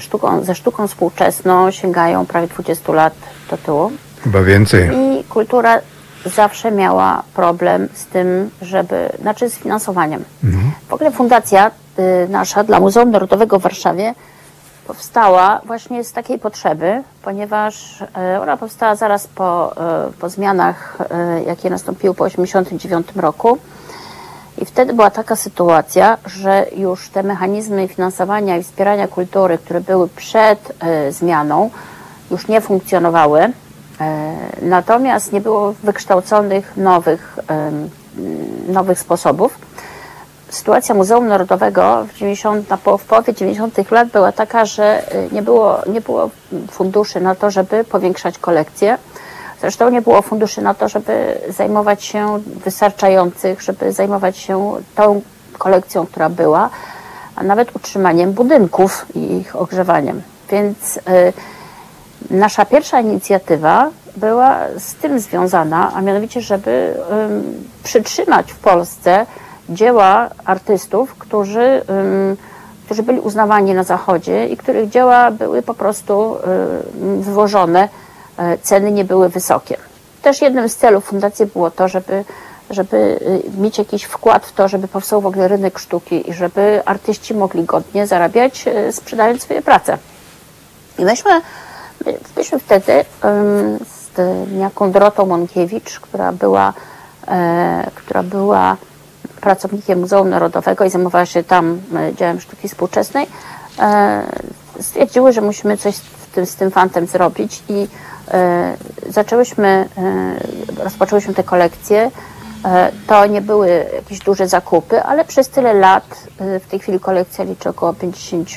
sztuką, 0.03 0.44
ze 0.44 0.56
sztuką 0.56 0.88
współczesną 0.88 1.72
sięgają 1.72 2.26
prawie 2.26 2.48
20 2.48 2.94
lat 2.94 3.14
do 3.49 3.57
tyłu 3.57 3.91
Chyba 4.24 4.44
więcej. 4.44 4.90
i 4.95 5.24
kultura 5.24 5.80
zawsze 6.26 6.72
miała 6.72 7.24
problem 7.34 7.88
z 7.94 8.06
tym, 8.06 8.49
żeby, 8.61 9.10
znaczy 9.22 9.49
z 9.49 9.56
finansowaniem. 9.56 10.24
W 10.90 10.94
ogóle 10.94 11.11
fundacja 11.11 11.72
y, 11.99 12.28
nasza 12.30 12.64
dla 12.64 12.80
Muzeum 12.80 13.11
Narodowego 13.11 13.60
w 13.60 13.61
Warszawie 13.61 14.14
powstała 14.88 15.61
właśnie 15.65 16.03
z 16.03 16.11
takiej 16.11 16.39
potrzeby, 16.39 17.03
ponieważ 17.23 18.01
y, 18.01 18.41
ona 18.41 18.57
powstała 18.57 18.95
zaraz 18.95 19.27
po, 19.27 19.72
y, 20.10 20.14
po 20.14 20.30
zmianach, 20.30 20.97
y, 21.39 21.43
jakie 21.43 21.69
nastąpiły 21.69 22.15
po 22.15 22.26
1989 22.26 23.22
roku. 23.22 23.57
I 24.57 24.65
wtedy 24.65 24.93
była 24.93 25.10
taka 25.10 25.35
sytuacja, 25.35 26.18
że 26.26 26.65
już 26.76 27.10
te 27.10 27.23
mechanizmy 27.23 27.88
finansowania 27.88 28.57
i 28.57 28.64
wspierania 28.64 29.07
kultury, 29.07 29.57
które 29.57 29.81
były 29.81 30.07
przed 30.07 30.73
e, 30.80 31.11
zmianą, 31.11 31.69
już 32.31 32.47
nie 32.47 32.61
funkcjonowały. 32.61 33.39
E, 33.41 33.51
natomiast 34.61 35.34
nie 35.34 35.41
było 35.41 35.73
wykształconych 35.84 36.77
nowych, 36.77 37.39
nowych 38.68 38.99
sposobów. 38.99 39.57
Sytuacja 40.53 40.95
Muzeum 40.95 41.27
Narodowego 41.27 42.05
w, 42.05 42.17
90, 42.17 42.69
na 42.69 42.77
połowie 42.77 43.34
90. 43.34 43.91
lat 43.91 44.07
była 44.07 44.31
taka, 44.31 44.65
że 44.65 45.11
e, 45.11 45.27
nie 45.31 45.41
było, 45.41 45.81
nie 45.88 46.01
było 46.01 46.30
funduszy 46.71 47.21
na 47.21 47.35
to, 47.35 47.51
żeby 47.51 47.84
powiększać 47.84 48.38
kolekcję. 48.38 48.97
Zresztą 49.61 49.89
nie 49.89 50.01
było 50.01 50.21
funduszy 50.21 50.61
na 50.61 50.73
to, 50.73 50.89
żeby 50.89 51.38
zajmować 51.49 52.03
się 52.03 52.39
wystarczających, 52.45 53.61
żeby 53.61 53.91
zajmować 53.91 54.38
się 54.38 54.73
tą 54.95 55.21
kolekcją, 55.57 56.05
która 56.05 56.30
była, 56.30 56.69
a 57.35 57.43
nawet 57.43 57.75
utrzymaniem 57.75 58.34
budynków 58.34 59.05
i 59.15 59.38
ich 59.38 59.55
ogrzewaniem. 59.55 60.21
Więc 60.49 60.97
y, 60.97 61.34
nasza 62.30 62.65
pierwsza 62.65 62.99
inicjatywa 62.99 63.89
była 64.17 64.57
z 64.77 64.95
tym 64.95 65.19
związana, 65.19 65.91
a 65.95 66.01
mianowicie, 66.01 66.41
żeby 66.41 66.95
ym, 67.11 67.67
przytrzymać 67.84 68.51
w 68.51 68.59
Polsce 68.59 69.25
dzieła 69.69 70.30
artystów, 70.45 71.15
którzy, 71.15 71.81
którzy 72.85 73.03
byli 73.03 73.19
uznawani 73.19 73.73
na 73.73 73.84
Zachodzie 73.84 74.48
i 74.48 74.57
których 74.57 74.90
dzieła 74.90 75.31
były 75.31 75.61
po 75.61 75.73
prostu 75.73 76.38
wywożone 77.19 77.90
e, 78.38 78.57
ceny 78.57 78.91
nie 78.91 79.06
były 79.06 79.30
wysokie. 79.30 79.77
Też 80.22 80.41
jednym 80.41 80.69
z 80.69 80.76
celów 80.76 81.06
fundacji 81.06 81.45
było 81.45 81.72
to, 81.72 81.88
żeby, 81.88 82.26
żeby 82.69 82.98
y, 83.57 83.61
mieć 83.61 83.77
jakiś 83.77 84.03
wkład 84.03 84.45
w 84.45 84.53
to, 84.53 84.68
żeby 84.68 84.88
powstał 84.88 85.22
w 85.22 85.26
ogóle 85.26 85.48
rynek 85.48 85.80
sztuki 85.80 86.30
i 86.30 86.34
żeby 86.34 86.81
artyści 86.85 87.34
mogli 87.34 87.64
godnie 87.64 88.07
zarabiać, 88.07 88.65
y, 88.68 88.91
sprzedając 88.91 89.41
swoje 89.41 89.61
prace. 89.61 89.98
I 90.98 91.06
myśmy, 91.06 91.41
my- 92.06 92.18
myśmy 92.38 92.60
wtedy 92.60 93.06
z 93.81 94.52
niejaką 94.52 94.91
Dorotą 94.91 95.26
Monkiewicz, 95.26 95.99
która 95.99 96.31
była, 96.31 96.73
e, 97.27 97.91
która 97.95 98.23
była 98.23 98.77
pracownikiem 99.44 99.99
Muzeum 99.99 100.30
Narodowego 100.30 100.86
i 100.86 100.90
zajmowała 100.90 101.26
się 101.26 101.44
tam 101.44 101.82
e, 101.95 102.14
dziełem 102.15 102.40
sztuki 102.41 102.70
współczesnej, 102.70 103.28
e, 103.80 104.24
stwierdziły, 104.80 105.34
że 105.34 105.41
musimy 105.41 105.78
coś 105.78 105.95
z 105.95 106.02
tym, 106.34 106.45
z 106.45 106.56
tym 106.56 106.72
fantem 106.72 107.07
zrobić 107.07 107.64
i 107.70 107.88
e, 108.32 108.78
zaczęłyśmy, 109.10 109.90
rozpoczęłyśmy 110.84 111.34
te 111.34 111.44
kolekcje. 111.44 112.11
E, 112.65 112.91
To 113.07 113.26
nie 113.26 113.41
były 113.41 113.86
jakieś 113.95 114.20
duże 114.20 114.48
zakupy, 114.48 115.03
ale 115.03 115.26
przez 115.26 115.49
tyle 115.49 115.74
lat 115.74 116.28
w 116.40 116.70
tej 116.70 116.80
chwili 116.80 116.99
kolekcja 116.99 117.44
liczy 117.44 117.70
około 117.70 117.94
50 117.94 118.49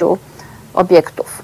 obiektów. 0.75 1.43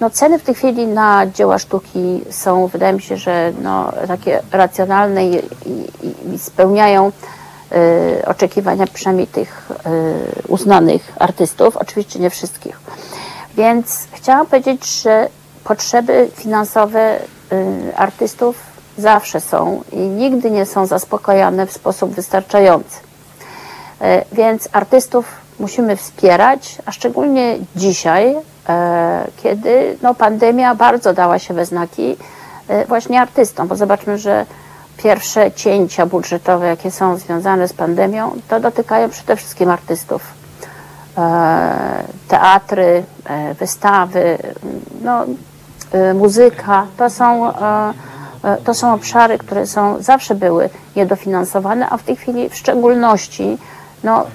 No, 0.00 0.10
ceny 0.10 0.38
w 0.38 0.42
tej 0.42 0.54
chwili 0.54 0.86
na 0.86 1.26
dzieła 1.26 1.58
sztuki 1.58 2.20
są, 2.30 2.66
wydaje 2.66 2.92
mi 2.92 3.02
się, 3.02 3.16
że 3.16 3.52
no, 3.62 3.92
takie 4.08 4.42
racjonalne 4.52 5.26
i, 5.26 5.34
i, 5.66 6.34
i 6.34 6.38
spełniają 6.38 7.12
oczekiwania 8.26 8.86
przynajmniej 8.86 9.26
tych 9.26 9.68
e, 9.70 9.90
uznanych 10.48 11.12
artystów, 11.18 11.76
oczywiście 11.76 12.18
nie 12.18 12.30
wszystkich. 12.30 12.80
Więc 13.56 14.08
chciałam 14.12 14.46
powiedzieć, 14.46 15.02
że 15.02 15.28
potrzeby 15.64 16.28
finansowe 16.34 17.18
y, 17.18 17.96
artystów 17.96 18.56
zawsze 18.98 19.40
są 19.40 19.82
i 19.92 19.96
nigdy 19.96 20.50
nie 20.50 20.66
są 20.66 20.86
zaspokojone 20.86 21.66
w 21.66 21.72
sposób 21.72 22.14
wystarczający. 22.14 22.96
Więc 24.32 24.68
artystów 24.72 25.26
musimy 25.58 25.96
wspierać, 25.96 26.78
a 26.86 26.92
szczególnie 26.92 27.58
dzisiaj, 27.76 28.36
kiedy 29.42 29.98
no, 30.02 30.14
pandemia 30.14 30.74
bardzo 30.74 31.12
dała 31.12 31.38
się 31.38 31.54
we 31.54 31.66
znaki 31.66 32.16
właśnie 32.88 33.20
artystom, 33.20 33.68
bo 33.68 33.76
zobaczmy, 33.76 34.18
że 34.18 34.46
pierwsze 34.96 35.52
cięcia 35.52 36.06
budżetowe, 36.06 36.66
jakie 36.66 36.90
są 36.90 37.16
związane 37.16 37.68
z 37.68 37.72
pandemią, 37.72 38.32
to 38.48 38.60
dotykają 38.60 39.10
przede 39.10 39.36
wszystkim 39.36 39.70
artystów 39.70 40.22
e, 41.18 42.04
teatry, 42.28 43.04
e, 43.24 43.54
wystawy, 43.54 44.38
no, 45.02 45.24
e, 45.92 46.14
muzyka, 46.14 46.86
to 46.96 47.10
są, 47.10 47.52
to 48.64 48.74
są 48.74 48.94
obszary, 48.94 49.38
które 49.38 49.66
są, 49.66 50.02
zawsze 50.02 50.34
były 50.34 50.68
niedofinansowane, 50.96 51.90
a 51.90 51.96
w 51.96 52.02
tej 52.02 52.16
chwili 52.16 52.48
w 52.48 52.56
szczególności 52.56 53.58
no, 54.04 54.26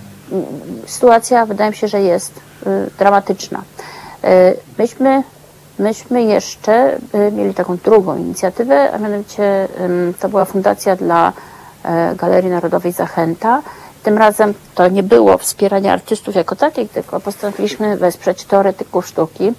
sytuacja 0.86 1.45
wydaje 1.45 1.69
mi 1.69 1.76
się, 1.76 1.88
że 1.88 2.02
jest 2.02 2.40
e, 2.65 2.69
dramatyczna. 2.99 3.61
Myśmy, 4.77 5.23
myśmy 5.80 6.23
jeszcze 6.23 6.97
e, 7.14 7.31
mieli 7.31 7.53
taką 7.53 7.77
drugą 7.77 8.18
inicjatywę, 8.18 8.91
a 8.91 8.97
mianowicie 8.97 9.68
to 10.19 10.30
była 10.30 10.45
Fundacja 10.45 10.95
dla 10.95 11.34
e, 11.84 12.15
Galerii 12.15 12.49
Narodowej 12.49 12.91
Zachęta. 12.91 13.61
Tym 14.03 14.18
razem 14.18 14.53
to 14.76 14.88
nie 14.88 15.03
było 15.03 15.38
wspieranie 15.38 15.93
artystów 15.93 16.35
jako 16.35 16.56
takich, 16.56 16.91
tylko 16.91 17.19
postanowiliśmy 17.19 17.97
wesprzeć 17.97 18.45
teoretyków 18.45 19.07
sztuki, 19.07 19.53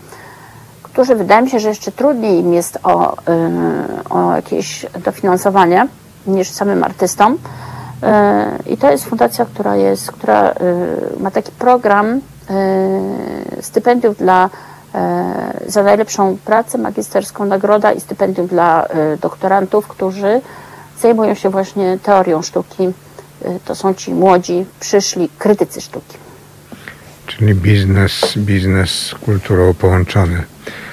którzy 0.83 1.15
wydaje 1.15 1.43
mi 1.43 1.51
się, 1.51 1.61
że 1.61 1.69
jeszcze 1.69 1.93
trudniej 1.93 2.41
im 2.41 2.55
jest 2.55 2.79
o, 2.83 3.13
y, 3.13 4.09
o 4.11 4.37
jakieś 4.37 4.87
dofinansowanie 5.05 5.89
niż 6.27 6.51
samym 6.51 6.85
artystom. 6.85 7.33
Y, 7.35 8.73
I 8.73 8.77
to 8.77 8.91
jest 8.91 9.05
fundacja, 9.05 9.45
która 9.45 9.77
jest, 9.77 10.13
która 10.13 10.51
y, 10.51 10.55
ma 11.21 11.31
taki 11.31 11.53
program 11.53 12.21
y, 13.61 13.63
stypendiów 13.63 14.17
dla 14.17 14.51
za 15.67 15.83
najlepszą 15.83 16.39
pracę 16.45 16.79
magisterską 16.79 17.45
nagroda 17.45 17.93
i 17.93 18.01
stypendium 18.01 18.47
dla 18.47 18.85
e, 18.85 19.17
doktorantów, 19.17 19.89
którzy 19.89 20.41
zajmują 21.01 21.35
się 21.35 21.51
właśnie 21.51 21.99
teorią 22.03 22.43
sztuki. 22.43 22.83
E, 22.85 22.93
To 23.65 23.75
są 23.75 23.95
ci 23.95 24.15
młodzi, 24.15 24.65
przyszli 24.81 25.29
krytycy 25.39 25.81
sztuki. 25.81 26.17
Czyli 27.27 27.55
biznes, 27.55 28.35
biznes 28.37 28.91
z 28.91 29.15
kulturą 29.15 29.75
połączony. 29.75 30.43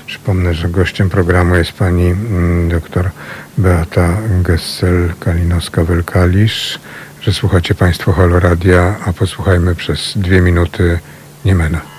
Przypomnę, 0.06 0.54
że 0.54 0.70
gościem 0.70 1.10
programu 1.10 1.56
jest 1.56 1.72
pani 1.72 2.08
mm, 2.08 2.70
doktor 2.70 3.10
Beata 3.58 4.10
Gessel-Kalinowska-Welkalisz, 4.44 6.80
że 7.22 7.34
słuchacie 7.34 7.76
Państwo 7.76 8.12
Halo 8.12 8.40
Radia, 8.40 8.96
a 9.06 9.14
posłuchajmy 9.14 9.76
przez 9.76 10.14
dwie 10.16 10.42
minuty 10.42 11.00
Niemena. 11.46 11.97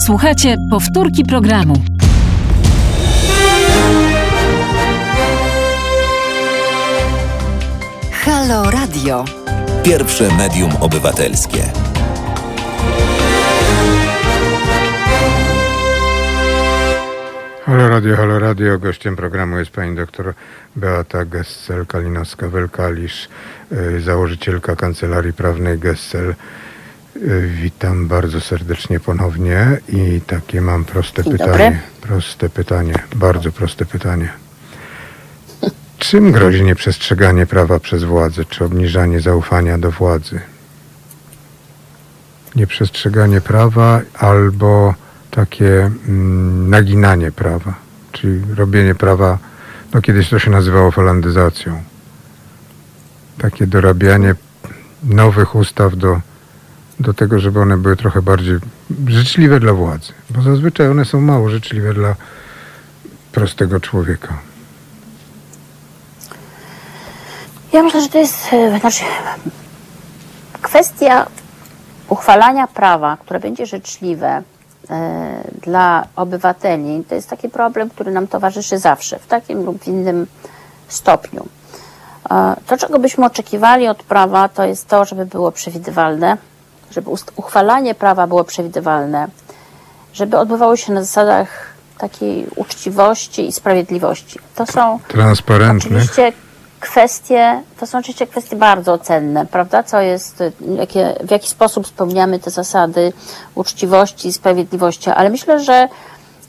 Słuchacie 0.00 0.56
powtórki 0.70 1.24
programu. 1.24 1.74
Halo 8.12 8.70
Radio. 8.70 9.24
Pierwsze 9.84 10.28
medium 10.38 10.70
obywatelskie. 10.80 11.62
Halo 17.66 17.88
Radio, 17.88 18.16
Halo 18.16 18.38
Radio. 18.38 18.78
Gościem 18.78 19.16
programu 19.16 19.58
jest 19.58 19.70
pani 19.70 19.96
doktor 19.96 20.34
Beata 20.76 21.24
Gessel-Kalinowska-Welkalisz, 21.24 23.28
y, 23.72 24.00
założycielka 24.00 24.76
Kancelarii 24.76 25.32
Prawnej 25.32 25.78
Gessel. 25.78 26.34
Witam 27.62 28.06
bardzo 28.08 28.40
serdecznie 28.40 29.00
ponownie 29.00 29.78
i 29.88 30.20
takie 30.26 30.60
mam 30.60 30.84
proste 30.84 31.24
Dzień 31.24 31.32
pytanie. 31.32 31.52
dobry. 31.52 31.78
Proste 32.00 32.48
pytanie, 32.48 32.94
bardzo 33.14 33.52
proste 33.52 33.84
pytanie. 33.86 34.28
Czym 35.98 36.32
grozi 36.32 36.64
nieprzestrzeganie 36.64 37.46
prawa 37.46 37.80
przez 37.80 38.04
władzę, 38.04 38.44
czy 38.44 38.64
obniżanie 38.64 39.20
zaufania 39.20 39.78
do 39.78 39.90
władzy? 39.90 40.40
Nieprzestrzeganie 42.56 43.40
prawa 43.40 44.00
albo 44.18 44.94
takie 45.30 45.90
mm, 46.08 46.70
naginanie 46.70 47.32
prawa, 47.32 47.74
czyli 48.12 48.54
robienie 48.54 48.94
prawa, 48.94 49.38
no 49.94 50.02
kiedyś 50.02 50.28
to 50.28 50.38
się 50.38 50.50
nazywało 50.50 50.90
holandyzacją. 50.90 51.82
Takie 53.38 53.66
dorabianie 53.66 54.34
nowych 55.02 55.54
ustaw 55.54 55.96
do, 55.96 56.20
do 57.00 57.14
tego, 57.14 57.38
żeby 57.38 57.60
one 57.60 57.76
były 57.76 57.96
trochę 57.96 58.22
bardziej 58.22 58.58
życzliwe 59.06 59.60
dla 59.60 59.72
władzy, 59.72 60.12
bo 60.30 60.42
zazwyczaj 60.42 60.88
one 60.88 61.04
są 61.04 61.20
mało 61.20 61.48
życzliwe 61.48 61.94
dla 61.94 62.14
prostego 63.32 63.80
człowieka. 63.80 64.38
Ja 67.72 67.82
myślę, 67.82 68.00
że 68.00 68.08
to 68.08 68.18
jest 68.18 68.52
e, 68.52 68.80
znaczy, 68.80 69.04
kwestia 70.62 71.26
uchwalania 72.08 72.66
prawa, 72.66 73.16
które 73.16 73.40
będzie 73.40 73.66
życzliwe 73.66 74.42
e, 74.90 75.44
dla 75.62 76.06
obywateli. 76.16 77.04
To 77.08 77.14
jest 77.14 77.30
taki 77.30 77.48
problem, 77.48 77.90
który 77.90 78.10
nam 78.12 78.26
towarzyszy 78.26 78.78
zawsze, 78.78 79.18
w 79.18 79.26
takim 79.26 79.64
lub 79.64 79.86
innym 79.86 80.26
stopniu. 80.88 81.46
E, 82.30 82.56
To, 82.66 82.76
czego 82.76 82.98
byśmy 82.98 83.24
oczekiwali 83.26 83.88
od 83.88 84.02
prawa, 84.02 84.48
to 84.48 84.64
jest 84.64 84.88
to, 84.88 85.04
żeby 85.04 85.26
było 85.26 85.52
przewidywalne, 85.52 86.36
żeby 86.90 87.10
uchwalanie 87.36 87.94
prawa 87.94 88.26
było 88.26 88.44
przewidywalne, 88.44 89.28
żeby 90.12 90.38
odbywało 90.38 90.76
się 90.76 90.92
na 90.92 91.02
zasadach 91.02 91.48
takiej 91.98 92.46
uczciwości 92.56 93.46
i 93.48 93.52
sprawiedliwości. 93.52 94.38
To 94.54 94.66
są. 94.66 94.98
Oczywiście 95.96 96.32
kwestie, 96.80 97.62
to 97.80 97.86
są 97.86 97.98
oczywiście 97.98 98.26
kwestie 98.26 98.56
bardzo 98.56 98.98
cenne, 98.98 99.46
prawda? 99.46 99.82
Co 99.82 100.00
jest, 100.00 100.42
jakie, 100.76 101.14
w 101.24 101.30
jaki 101.30 101.48
sposób 101.48 101.86
spełniamy 101.86 102.38
te 102.38 102.50
zasady 102.50 103.12
uczciwości 103.54 104.28
i 104.28 104.32
sprawiedliwości, 104.32 105.10
ale 105.10 105.30
myślę, 105.30 105.60
że, 105.60 105.88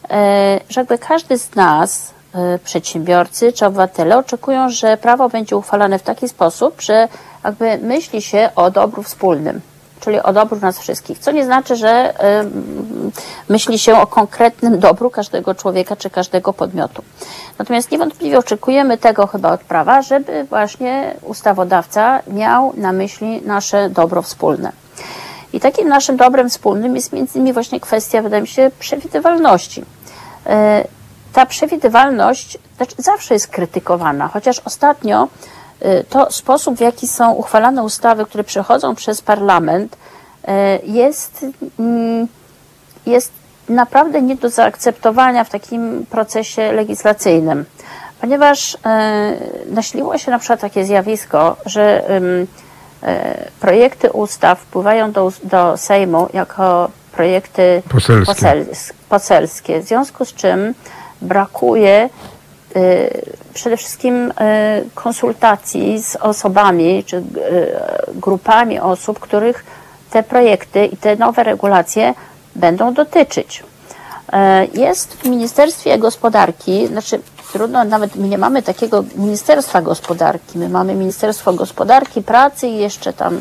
e, 0.09 0.59
że 0.69 0.81
jakby 0.81 0.97
każdy 0.97 1.37
z 1.37 1.55
nas, 1.55 2.11
e, 2.35 2.59
przedsiębiorcy 2.59 3.53
czy 3.53 3.65
obywatele, 3.65 4.17
oczekują, 4.17 4.69
że 4.69 4.97
prawo 4.97 5.29
będzie 5.29 5.57
uchwalane 5.57 5.99
w 5.99 6.03
taki 6.03 6.29
sposób, 6.29 6.81
że 6.81 7.07
jakby 7.43 7.77
myśli 7.77 8.21
się 8.21 8.49
o 8.55 8.71
dobru 8.71 9.03
wspólnym, 9.03 9.61
czyli 10.01 10.19
o 10.19 10.33
dobru 10.33 10.59
nas 10.59 10.79
wszystkich. 10.79 11.19
Co 11.19 11.31
nie 11.31 11.45
znaczy, 11.45 11.75
że 11.75 12.13
myśli 13.49 13.79
się 13.79 13.99
o 13.99 14.07
konkretnym 14.07 14.79
dobru 14.79 15.09
każdego 15.09 15.55
człowieka 15.55 15.95
czy 15.95 16.09
każdego 16.09 16.53
podmiotu. 16.53 17.03
Natomiast 17.59 17.91
niewątpliwie 17.91 18.39
oczekujemy 18.39 18.97
tego 18.97 19.27
chyba 19.27 19.51
od 19.51 19.61
prawa, 19.61 20.01
żeby 20.01 20.43
właśnie 20.43 21.15
ustawodawca 21.21 22.19
miał 22.27 22.73
na 22.77 22.91
myśli 22.91 23.41
nasze 23.45 23.89
dobro 23.89 24.21
wspólne. 24.21 24.71
I 25.53 25.59
takim 25.59 25.87
naszym 25.87 26.17
dobrem 26.17 26.49
wspólnym 26.49 26.95
jest 26.95 27.13
między 27.13 27.37
innymi 27.37 27.53
właśnie 27.53 27.79
kwestia, 27.79 28.21
wydaje 28.21 28.41
mi 28.41 28.47
się, 28.47 28.71
przewidywalności. 28.79 29.83
E, 30.45 30.85
Ta 31.33 31.45
przewidywalność 31.45 32.57
znaczy 32.77 32.95
zawsze 32.97 33.33
jest 33.33 33.47
krytykowana, 33.47 34.27
chociaż 34.27 34.61
ostatnio 34.65 35.27
to 36.09 36.31
sposób, 36.31 36.75
w 36.75 36.79
jaki 36.81 37.07
są 37.07 37.31
uchwalane 37.31 37.83
ustawy, 37.83 38.25
które 38.25 38.43
przechodzą 38.43 38.95
przez 38.95 39.21
parlament, 39.21 39.97
e, 40.47 40.79
jest, 40.83 41.45
mm, 41.79 42.27
jest 43.05 43.31
naprawdę 43.69 44.21
nie 44.21 44.35
do 44.35 44.49
zaakceptowania 44.49 45.43
w 45.43 45.49
takim 45.49 46.05
procesie 46.09 46.71
legislacyjnym, 46.71 47.65
ponieważ 48.21 48.77
e, 48.85 49.33
nasiliło 49.65 50.17
się 50.17 50.31
na 50.31 50.39
przykład 50.39 50.59
takie 50.59 50.85
zjawisko, 50.85 51.57
że 51.65 52.03
projekty 53.59 54.11
ustaw 54.11 54.59
wpływają 54.59 55.11
do, 55.11 55.31
do 55.43 55.77
Sejmu 55.77 56.29
jako 56.33 56.89
projekty 57.11 57.81
Poselskie. 57.89 58.33
posels- 58.33 58.93
poselskie, 59.09 59.79
w 59.79 59.87
związku 59.87 60.25
z 60.25 60.33
czym 60.33 60.73
brakuje 61.21 62.05
y, 62.05 62.09
przede 63.53 63.77
wszystkim 63.77 64.31
y, 64.31 64.33
konsultacji 64.95 66.03
z 66.03 66.15
osobami 66.15 67.03
czy 67.03 67.17
y, 67.17 67.23
grupami 68.15 68.79
osób, 68.79 69.19
których 69.19 69.65
te 70.09 70.23
projekty 70.23 70.85
i 70.85 70.97
te 70.97 71.15
nowe 71.15 71.43
regulacje 71.43 72.13
będą 72.55 72.93
dotyczyć. 72.93 73.63
Jest 74.73 75.13
w 75.13 75.29
Ministerstwie 75.29 75.97
Gospodarki, 75.97 76.87
znaczy 76.87 77.19
trudno, 77.53 77.83
nawet 77.83 78.15
my 78.15 78.27
nie 78.27 78.37
mamy 78.37 78.63
takiego 78.63 79.03
Ministerstwa 79.15 79.81
Gospodarki, 79.81 80.59
my 80.59 80.69
mamy 80.69 80.95
Ministerstwo 80.95 81.53
Gospodarki, 81.53 82.21
Pracy 82.21 82.67
i 82.67 82.77
jeszcze 82.77 83.13
tam, 83.13 83.37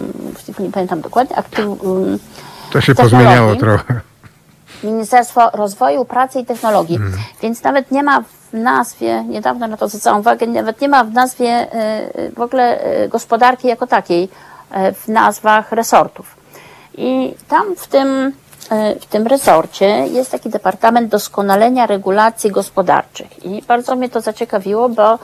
nie 0.58 0.70
pamiętam 0.70 1.00
dokładnie, 1.00 1.36
aktyw, 1.36 1.66
um, 1.66 2.18
To 2.72 2.80
się 2.80 2.94
pozmieniało 2.94 3.56
trochę. 3.56 4.00
Ministerstwo 4.84 5.50
Rozwoju, 5.52 6.04
Pracy 6.04 6.40
i 6.40 6.44
Technologii. 6.44 6.98
Więc 7.42 7.62
nawet 7.62 7.90
nie 7.90 8.02
ma 8.02 8.22
w 8.52 8.54
nazwie, 8.54 9.24
niedawno 9.28 9.66
na 9.66 9.76
to 9.76 9.88
zwracałam 9.88 10.20
uwagę, 10.20 10.46
nawet 10.46 10.80
nie 10.80 10.88
ma 10.88 11.04
w 11.04 11.12
nazwie 11.12 11.48
e, 11.48 12.30
w 12.36 12.40
ogóle 12.40 12.80
e, 12.80 13.08
gospodarki 13.08 13.68
jako 13.68 13.86
takiej 13.86 14.28
e, 14.70 14.92
w 14.92 15.08
nazwach 15.08 15.72
resortów. 15.72 16.40
I 16.94 17.34
tam 17.48 17.76
w 17.76 17.88
tym, 17.88 18.32
e, 18.70 18.94
w 19.00 19.06
tym 19.06 19.26
resorcie 19.26 19.86
jest 19.86 20.30
taki 20.30 20.50
Departament 20.50 21.08
Doskonalenia 21.08 21.86
Regulacji 21.86 22.50
Gospodarczych. 22.50 23.44
I 23.44 23.62
bardzo 23.62 23.96
mnie 23.96 24.08
to 24.08 24.20
zaciekawiło, 24.20 24.88
bo, 24.88 25.18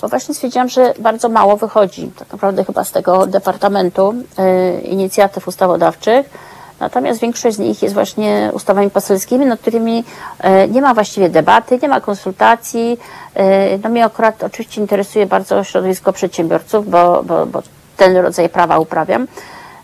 bo 0.00 0.08
właśnie 0.08 0.34
stwierdziłam, 0.34 0.68
że 0.68 0.94
bardzo 0.98 1.28
mało 1.28 1.56
wychodzi 1.56 2.10
tak 2.18 2.32
naprawdę 2.32 2.64
chyba 2.64 2.84
z 2.84 2.92
tego 2.92 3.26
Departamentu 3.26 4.14
e, 4.38 4.80
Inicjatyw 4.80 5.48
Ustawodawczych. 5.48 6.53
Natomiast 6.80 7.20
większość 7.20 7.56
z 7.56 7.58
nich 7.58 7.82
jest 7.82 7.94
właśnie 7.94 8.50
ustawami 8.52 8.90
poselskimi, 8.90 9.46
nad 9.46 9.60
którymi 9.60 10.04
e, 10.38 10.68
nie 10.68 10.82
ma 10.82 10.94
właściwie 10.94 11.28
debaty, 11.28 11.78
nie 11.82 11.88
ma 11.88 12.00
konsultacji. 12.00 12.98
E, 13.34 13.78
No 13.78 13.90
mnie 13.90 14.04
akurat 14.04 14.44
oczywiście 14.44 14.80
interesuje 14.80 15.26
bardzo 15.26 15.64
środowisko 15.64 16.12
przedsiębiorców, 16.12 16.90
bo, 16.90 17.22
bo, 17.22 17.46
bo 17.46 17.62
ten 17.96 18.16
rodzaj 18.16 18.48
prawa 18.48 18.78
uprawiam. 18.78 19.26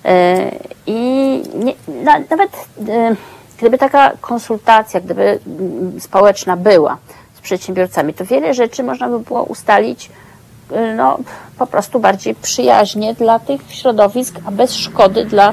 E, 0.04 0.50
I 0.86 0.98
nie, 1.54 1.74
na, 2.04 2.18
nawet 2.30 2.50
gdyby 3.58 3.78
taka 3.78 4.12
konsultacja, 4.20 5.00
gdyby 5.00 5.38
mm, 5.46 6.00
społeczna 6.00 6.56
była 6.56 6.96
z 7.34 7.40
przedsiębiorcami, 7.40 8.14
to 8.14 8.24
wiele 8.24 8.54
rzeczy 8.54 8.82
można 8.82 9.08
by 9.08 9.18
było 9.18 9.42
ustalić 9.42 10.10
no, 10.96 11.18
po 11.58 11.66
prostu 11.66 12.00
bardziej 12.00 12.34
przyjaźnie 12.34 13.14
dla 13.14 13.38
tych 13.38 13.60
środowisk, 13.68 14.34
a 14.46 14.50
bez 14.50 14.74
szkody 14.74 15.24
dla, 15.24 15.52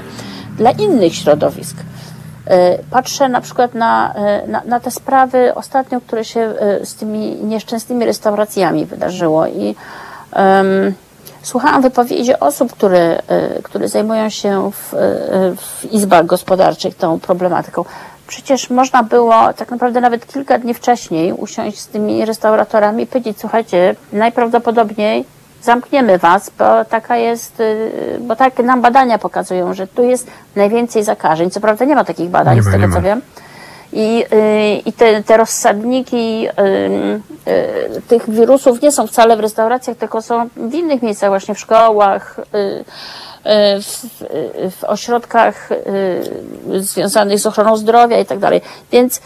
dla 0.57 0.71
innych 0.71 1.15
środowisk. 1.15 1.77
Y, 1.77 2.83
Patrzę 2.91 3.29
na 3.29 3.41
przykład 3.41 3.73
na, 3.73 4.13
y, 4.45 4.47
na, 4.47 4.61
na 4.65 4.79
te 4.79 4.91
sprawy 4.91 5.55
ostatnio, 5.55 6.01
które 6.01 6.25
się 6.25 6.53
y, 6.81 6.85
z 6.85 6.95
tymi 6.95 7.35
nieszczęsnymi 7.35 8.05
restauracjami 8.05 8.85
wydarzyło 8.85 9.47
i 9.47 9.75
um, 10.35 10.93
słuchałam 11.41 11.81
wypowiedzi 11.81 12.39
osób, 12.39 12.73
które, 12.73 13.21
które 13.63 13.87
zajmują 13.87 14.29
się 14.29 14.71
w, 14.71 14.93
w 15.57 15.85
izbach 15.91 16.25
gospodarczych 16.25 16.95
tą 16.95 17.19
problematyką. 17.19 17.85
Przecież 18.27 18.69
można 18.69 19.03
było 19.03 19.53
tak 19.53 19.71
naprawdę 19.71 20.01
nawet 20.01 20.27
kilka 20.27 20.59
dni 20.59 20.73
wcześniej 20.73 21.33
usiąść 21.33 21.79
z 21.79 21.87
tymi 21.87 22.25
restauratorami 22.25 23.03
i 23.03 23.07
powiedzieć, 23.07 23.37
słuchajcie, 23.39 23.95
najprawdopodobniej 24.13 25.25
zamkniemy 25.61 26.17
was, 26.17 26.51
bo 26.59 26.85
taka 26.85 27.17
jest, 27.17 27.59
y, 27.59 28.17
bo 28.19 28.35
tak 28.35 28.59
nam 28.59 28.81
badania 28.81 29.17
pokazują, 29.17 29.73
że 29.73 29.87
tu 29.87 30.03
jest 30.03 30.27
najwięcej 30.55 31.03
zakażeń. 31.03 31.51
Co 31.51 31.59
prawda 31.59 31.85
nie 31.85 31.95
ma 31.95 32.03
takich 32.03 32.29
badań, 32.29 32.55
Nie 32.55 32.63
z 32.63 32.71
tego 32.71 32.93
co 32.93 33.01
wiem. 33.01 33.21
I, 33.93 34.25
y, 34.33 34.81
i 34.85 34.93
te, 34.93 35.23
te 35.23 35.37
rozsadniki 35.37 36.47
y, 36.47 38.01
tych 38.07 38.29
wirusów 38.29 38.81
nie 38.81 38.91
są 38.91 39.07
wcale 39.07 39.37
w 39.37 39.39
restauracjach, 39.39 39.97
tylko 39.97 40.21
są 40.21 40.49
w 40.57 40.73
innych 40.73 41.01
miejscach, 41.01 41.29
właśnie 41.29 41.55
w 41.55 41.59
szkołach, 41.59 42.39
w, 43.81 44.05
w 44.79 44.83
ośrodkach 44.83 45.69
związanych 46.79 47.39
z 47.39 47.45
ochroną 47.45 47.77
zdrowia 47.77 48.19
i 48.19 48.25
tak 48.25 48.39
dalej. 48.39 48.61
Więc, 48.91 49.21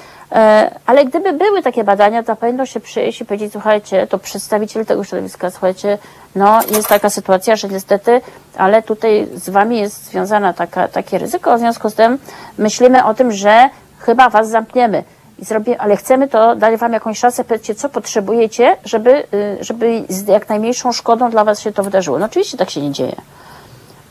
ale 0.85 1.05
gdyby 1.05 1.33
były 1.33 1.61
takie 1.61 1.83
badania, 1.83 2.23
to 2.23 2.35
powinno 2.35 2.65
się 2.65 2.79
przyjść 2.79 3.21
i 3.21 3.25
powiedzieć, 3.25 3.51
słuchajcie, 3.51 4.07
to 4.07 4.17
przedstawiciel 4.19 4.85
tego 4.85 5.03
środowiska, 5.03 5.51
słuchajcie, 5.51 5.97
no 6.35 6.59
jest 6.75 6.87
taka 6.87 7.09
sytuacja, 7.09 7.55
że 7.55 7.67
niestety, 7.67 8.21
ale 8.57 8.81
tutaj 8.81 9.27
z 9.35 9.49
wami 9.49 9.79
jest 9.79 10.05
związana 10.05 10.53
taka, 10.53 10.87
takie 10.87 11.17
ryzyko, 11.17 11.55
w 11.55 11.59
związku 11.59 11.89
z 11.89 11.93
tym 11.93 12.17
myślimy 12.57 13.05
o 13.05 13.13
tym, 13.13 13.31
że 13.31 13.69
chyba 13.99 14.29
was 14.29 14.49
zamkniemy. 14.49 15.03
I 15.39 15.45
zrobię, 15.45 15.81
ale 15.81 15.95
chcemy 15.97 16.27
to, 16.27 16.55
dać 16.55 16.79
wam 16.79 16.93
jakąś 16.93 17.19
szansę, 17.19 17.43
powiedzcie, 17.43 17.75
co 17.75 17.89
potrzebujecie, 17.89 18.77
żeby, 18.85 19.23
y, 19.33 19.57
żeby 19.61 20.03
z 20.09 20.27
jak 20.27 20.49
najmniejszą 20.49 20.91
szkodą 20.91 21.29
dla 21.29 21.43
was 21.43 21.59
się 21.59 21.71
to 21.71 21.83
wydarzyło. 21.83 22.19
No 22.19 22.25
oczywiście 22.25 22.57
tak 22.57 22.69
się 22.69 22.81
nie 22.81 22.91
dzieje. 22.91 23.15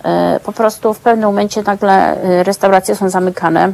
E, 0.05 0.41
Po 0.45 0.53
prostu 0.53 0.95
w 0.95 0.99
pewnym 0.99 1.29
momencie 1.29 1.63
nagle 1.63 2.25
y, 2.25 2.43
restauracje 2.43 2.97
są 2.97 3.09
zamykane. 3.09 3.73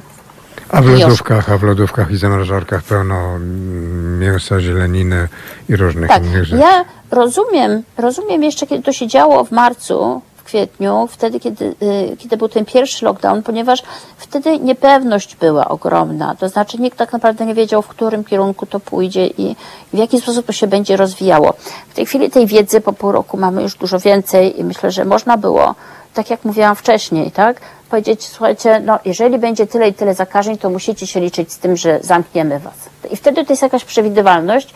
A 0.69 0.83
w 0.83 0.87
lodówkach, 0.87 1.51
a 1.51 1.59
w 1.59 1.63
lodówkach 1.63 2.11
i 2.11 2.17
zamrażarkach 2.17 2.83
pełno 2.83 3.15
mm, 3.15 4.19
mięsa, 4.19 4.61
zieleniny 4.61 5.29
i 5.69 5.77
różnych 5.77 6.09
Tak, 6.09 6.25
innych 6.25 6.45
rzeczy. 6.45 6.63
ja 6.63 6.85
rozumiem, 7.11 7.83
rozumiem 7.99 8.43
jeszcze, 8.43 8.67
kiedy 8.67 8.83
to 8.83 8.93
się 8.93 9.07
działo 9.07 9.45
w 9.45 9.51
marcu, 9.53 10.23
w 10.37 10.43
kwietniu, 10.43 11.09
wtedy, 11.11 11.41
kiedy, 11.41 11.65
y, 11.83 12.17
kiedy 12.19 12.37
był 12.37 12.49
ten 12.49 12.65
pierwszy 12.65 13.05
lockdown, 13.05 13.43
ponieważ 13.43 13.83
wtedy 14.17 14.59
niepewność 14.59 15.37
była 15.37 15.69
ogromna. 15.69 16.35
To 16.35 16.49
znaczy 16.49 16.79
nikt 16.79 16.99
tak 16.99 17.13
naprawdę 17.13 17.47
nie 17.47 17.55
wiedział, 17.55 17.83
w 17.83 17.89
którym 17.89 18.25
kierunku 18.25 18.67
to 18.67 18.81
pójdzie 18.81 19.27
i 19.27 19.57
w 19.93 19.99
jaki 19.99 20.21
sposób 20.21 20.47
to 20.47 20.53
się 20.53 20.67
będzie 20.67 20.97
rozwijało. 20.97 21.55
W 21.89 21.95
tej 21.95 22.07
chwili 22.07 22.31
tej 22.31 22.47
wiedzy 22.47 22.81
po 22.81 22.93
pół 22.93 23.13
roku 23.13 23.37
mamy 23.37 23.63
już 23.63 23.75
dużo 23.75 23.99
więcej 23.99 24.61
i 24.61 24.65
myślę, 24.65 24.91
że 24.91 25.05
można 25.05 25.37
było, 25.37 25.75
tak 26.15 26.31
jak 26.31 26.45
mówiłam 26.45 26.77
wcześniej, 26.77 27.31
tak, 27.31 27.61
powiedzieć, 27.87 28.25
słuchajcie, 28.25 28.81
no 28.81 28.99
jeżeli 29.05 29.39
będzie 29.39 29.67
tyle 29.67 29.89
i 29.89 29.95
tyle 29.95 30.15
zakażeń, 30.15 30.59
to 30.59 30.71
musicie 30.71 31.07
się 31.07 31.21
liczyć 31.21 31.53
z 31.53 31.59
tym, 31.59 31.77
że 31.77 31.99
zamkniemy 32.03 32.59
was. 32.59 32.75
I 33.11 33.17
wtedy 33.17 33.45
to 33.45 33.53
jest 33.53 33.63
jakaś 33.63 33.85
przewidywalność, 33.85 34.75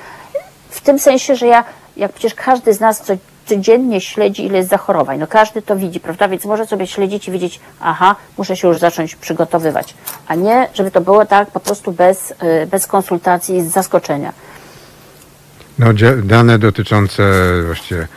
w 0.71 0.81
tym 0.81 0.99
sensie, 0.99 1.37
że 1.37 1.47
ja, 1.47 1.65
jak 1.97 2.13
przecież 2.13 2.35
każdy 2.35 2.75
z 2.75 2.81
nas 2.81 3.01
co, 3.01 3.15
codziennie 3.47 4.01
śledzi, 4.01 4.47
ile 4.47 4.59
jest 4.59 4.71
zachorowań, 4.71 5.19
no 5.19 5.27
każdy 5.27 5.63
to 5.63 5.77
widzi, 5.77 6.01
prawda? 6.01 6.29
Więc 6.29 6.45
może 6.45 6.67
sobie 6.67 6.87
śledzić 6.87 7.29
i 7.29 7.31
widzieć, 7.31 7.61
aha, 7.81 8.17
muszę 8.39 8.57
się 8.57 8.69
już 8.69 8.79
zacząć 8.79 9.17
przygotowywać. 9.17 9.95
A 10.27 10.35
nie, 10.35 10.69
żeby 10.75 10.91
to 10.91 11.01
było 11.01 11.27
tak 11.27 11.51
po 11.51 11.61
prostu 11.61 11.93
bez, 11.93 12.31
y, 12.31 12.67
bez 12.67 12.87
konsultacji 12.87 13.63
z 13.63 13.73
zaskoczenia. 13.73 14.33
No, 15.79 15.87
dane 16.23 16.59
dotyczące 16.59 17.23
właściwie 17.67 18.09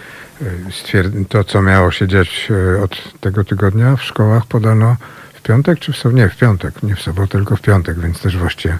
to, 1.30 1.43
co 1.43 1.61
miało 1.61 1.91
się 1.91 2.07
dziać 2.07 2.47
y, 2.76 2.84
od 2.84 3.19
tego 3.19 3.43
tygodnia 3.43 3.95
w 3.95 4.03
szkołach 4.03 4.45
podano 4.45 4.95
w 5.34 5.41
piątek 5.41 5.80
czy 5.80 5.93
w 5.93 5.97
sobotę? 5.97 6.22
Nie, 6.22 6.30
w 6.30 6.38
piątek, 6.38 6.84
nie 6.84 6.95
w 6.95 7.01
sobotę, 7.01 7.31
tylko 7.31 7.55
w 7.55 7.61
piątek, 7.61 7.99
więc 7.99 8.22
też 8.22 8.38
właściwie 8.38 8.80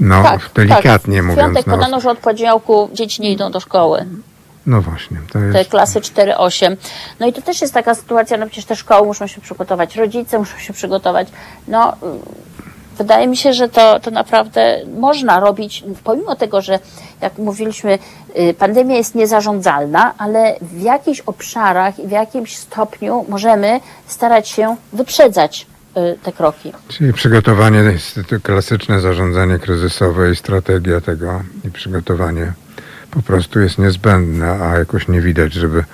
no, 0.00 0.38
delikatnie 0.54 1.16
tak. 1.16 1.24
W 1.24 1.26
mówiąc. 1.26 1.46
piątek 1.46 1.66
no, 1.66 1.74
podano, 1.74 2.00
że 2.00 2.10
od 2.10 2.18
poniedziałku 2.18 2.90
dzieci 2.92 3.22
nie 3.22 3.32
idą 3.32 3.50
do 3.50 3.60
szkoły. 3.60 4.04
no 4.66 4.82
właśnie, 4.82 5.20
to 5.32 5.38
te 5.38 5.58
jest... 5.58 5.70
klasy 5.70 6.00
4-8. 6.00 6.76
No 7.20 7.26
i 7.26 7.32
to 7.32 7.42
też 7.42 7.60
jest 7.60 7.74
taka 7.74 7.94
sytuacja, 7.94 8.36
no 8.36 8.46
przecież 8.46 8.64
te 8.64 8.76
szkoły 8.76 9.06
muszą 9.06 9.26
się 9.26 9.40
przygotować, 9.40 9.96
rodzice 9.96 10.38
muszą 10.38 10.58
się 10.58 10.72
przygotować. 10.72 11.28
No, 11.68 11.96
wydaje 13.00 13.28
mi 13.28 13.36
się, 13.36 13.52
że 13.52 13.68
to, 13.68 14.00
to 14.00 14.10
naprawdę 14.10 14.80
można 14.98 15.40
robić, 15.40 15.84
pomimo 16.04 16.36
tego, 16.36 16.60
że 16.60 16.78
jak 17.20 17.38
mówiliśmy, 17.38 17.98
y, 18.38 18.54
pandemia 18.54 18.96
jest 18.96 19.14
niezarządzalna, 19.14 20.14
ale 20.18 20.56
w 20.62 20.82
jakichś 20.82 21.20
obszarach 21.20 21.98
i 21.98 22.06
w 22.06 22.10
jakimś 22.10 22.56
stopniu 22.56 23.24
możemy 23.28 23.80
starać 24.06 24.48
się 24.48 24.76
wyprzedzać 24.92 25.66
y, 25.96 26.18
te 26.22 26.32
kroki. 26.32 26.72
Czyli 26.88 27.12
przygotowanie, 27.12 27.98
klasyczne 28.42 29.00
zarządzanie 29.00 29.58
kryzysowe 29.58 30.30
i 30.30 30.36
strategia 30.36 31.00
tego 31.00 31.42
i 31.64 31.70
przygotowanie 31.70 32.52
po 33.10 33.22
prostu 33.22 33.60
jest 33.60 33.78
niezbędne, 33.78 34.50
a 34.50 34.78
jakoś 34.78 35.08
nie 35.08 35.20
widać, 35.20 35.52
żeby 35.52 35.84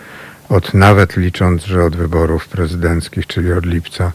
od 0.49 0.75
nawet 0.75 1.17
licząc, 1.17 1.65
że 1.65 1.85
od 1.85 1.97
wyborów 1.97 2.49
prezydenckich, 2.49 3.27
czyli 3.27 3.53
od 3.53 3.67
lipca, 3.67 4.13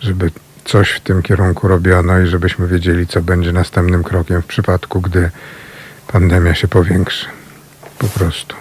żeby 0.00 0.30
coś 0.64 0.90
w 0.90 1.00
tym 1.00 1.22
kierunku 1.22 1.68
robiono 1.68 2.20
i 2.20 2.26
żebyśmy 2.26 2.68
wiedzieli, 2.68 3.06
co 3.06 3.22
będzie 3.22 3.52
następnym 3.52 4.02
krokiem 4.02 4.42
w 4.42 4.46
przypadku, 4.46 5.00
gdy 5.00 5.30
pandemia 6.06 6.54
się 6.54 6.68
powiększy. 6.68 7.26
Po 7.98 8.06
prostu. 8.06 8.56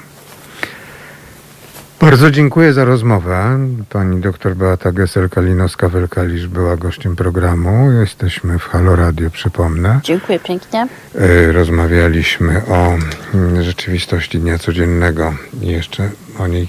Bardzo 2.01 2.31
dziękuję 2.31 2.73
za 2.73 2.85
rozmowę. 2.85 3.59
Pani 3.89 4.21
dr 4.21 4.55
Beata 4.55 4.91
Gesel-Kalinowska-Welkalisz 4.91 6.47
była 6.47 6.77
gościem 6.77 7.15
programu. 7.15 7.91
Jesteśmy 7.91 8.59
w 8.59 8.63
Halo 8.63 8.95
Radio, 8.95 9.29
przypomnę. 9.29 9.99
Dziękuję 10.03 10.39
pięknie. 10.39 10.87
E, 11.15 11.51
Rozmawialiśmy 11.51 12.61
o 12.67 12.97
mm, 13.33 13.63
rzeczywistości 13.63 14.39
dnia 14.39 14.57
codziennego 14.57 15.33
i 15.61 15.67
jeszcze 15.67 16.09
o 16.39 16.47
niej 16.47 16.67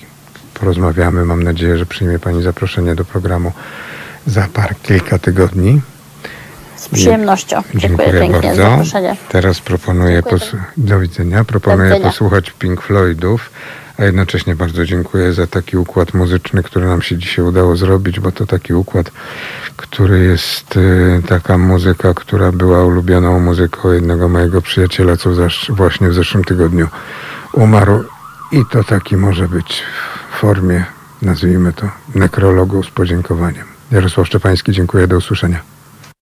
porozmawiamy. 0.54 1.24
Mam 1.24 1.42
nadzieję, 1.42 1.78
że 1.78 1.86
przyjmie 1.86 2.18
Pani 2.18 2.42
zaproszenie 2.42 2.94
do 2.94 3.04
programu 3.04 3.52
za 4.27 4.49
par 4.53 4.74
kilka 4.82 5.19
tygodni. 5.19 5.81
Z 6.77 6.89
przyjemnością. 6.89 7.62
Dziękuję, 7.74 8.12
pięknie 8.12 8.55
za 8.55 8.70
zaproszenie. 8.70 9.16
Teraz 9.28 9.61
proponuję, 9.61 10.23
Dziękuję 10.31 10.62
do 10.77 11.01
widzenia. 11.01 11.44
Proponuję 11.44 11.89
widzenia. 11.90 12.07
posłuchać 12.11 12.51
Pink 12.51 12.82
Floydów, 12.82 13.51
a 13.99 14.05
jednocześnie 14.05 14.55
bardzo 14.57 14.85
dziękuję 14.85 15.32
za 15.32 15.47
taki 15.47 15.77
układ 15.77 16.15
muzyczny, 16.15 16.62
który 16.62 16.86
nam 16.86 17.03
się 17.03 17.19
dzisiaj 17.19 17.44
udało 17.44 17.77
zrobić, 17.77 18.20
bo 18.20 18.32
to 18.32 18.47
taki 18.47 18.74
układ, 18.74 19.11
który 19.77 20.24
jest 20.24 20.77
y, 20.77 21.23
taka 21.28 21.59
muzyka, 21.59 22.15
która 22.15 22.53
była 22.53 22.85
ulubioną 22.85 23.40
muzyką 23.40 23.93
jednego 23.93 24.28
mojego 24.28 24.62
przyjaciela, 24.62 25.16
co 25.16 25.31
właśnie 25.69 26.09
w 26.09 26.15
zeszłym 26.15 26.44
tygodniu 26.44 26.89
umarł. 27.53 28.05
I 28.53 28.62
to 28.70 28.85
taki 28.85 29.16
może 29.16 29.49
być 29.49 29.82
w 30.32 30.36
formie, 30.36 30.85
nazwijmy 31.23 31.73
to, 31.73 31.89
nekrologu 32.15 32.82
z 32.82 32.90
podziękowaniem. 32.90 33.72
Jarosław 33.93 34.27
Szczepański, 34.27 34.73
dziękuję, 34.73 35.06
do 35.06 35.16
usłyszenia. 35.16 35.62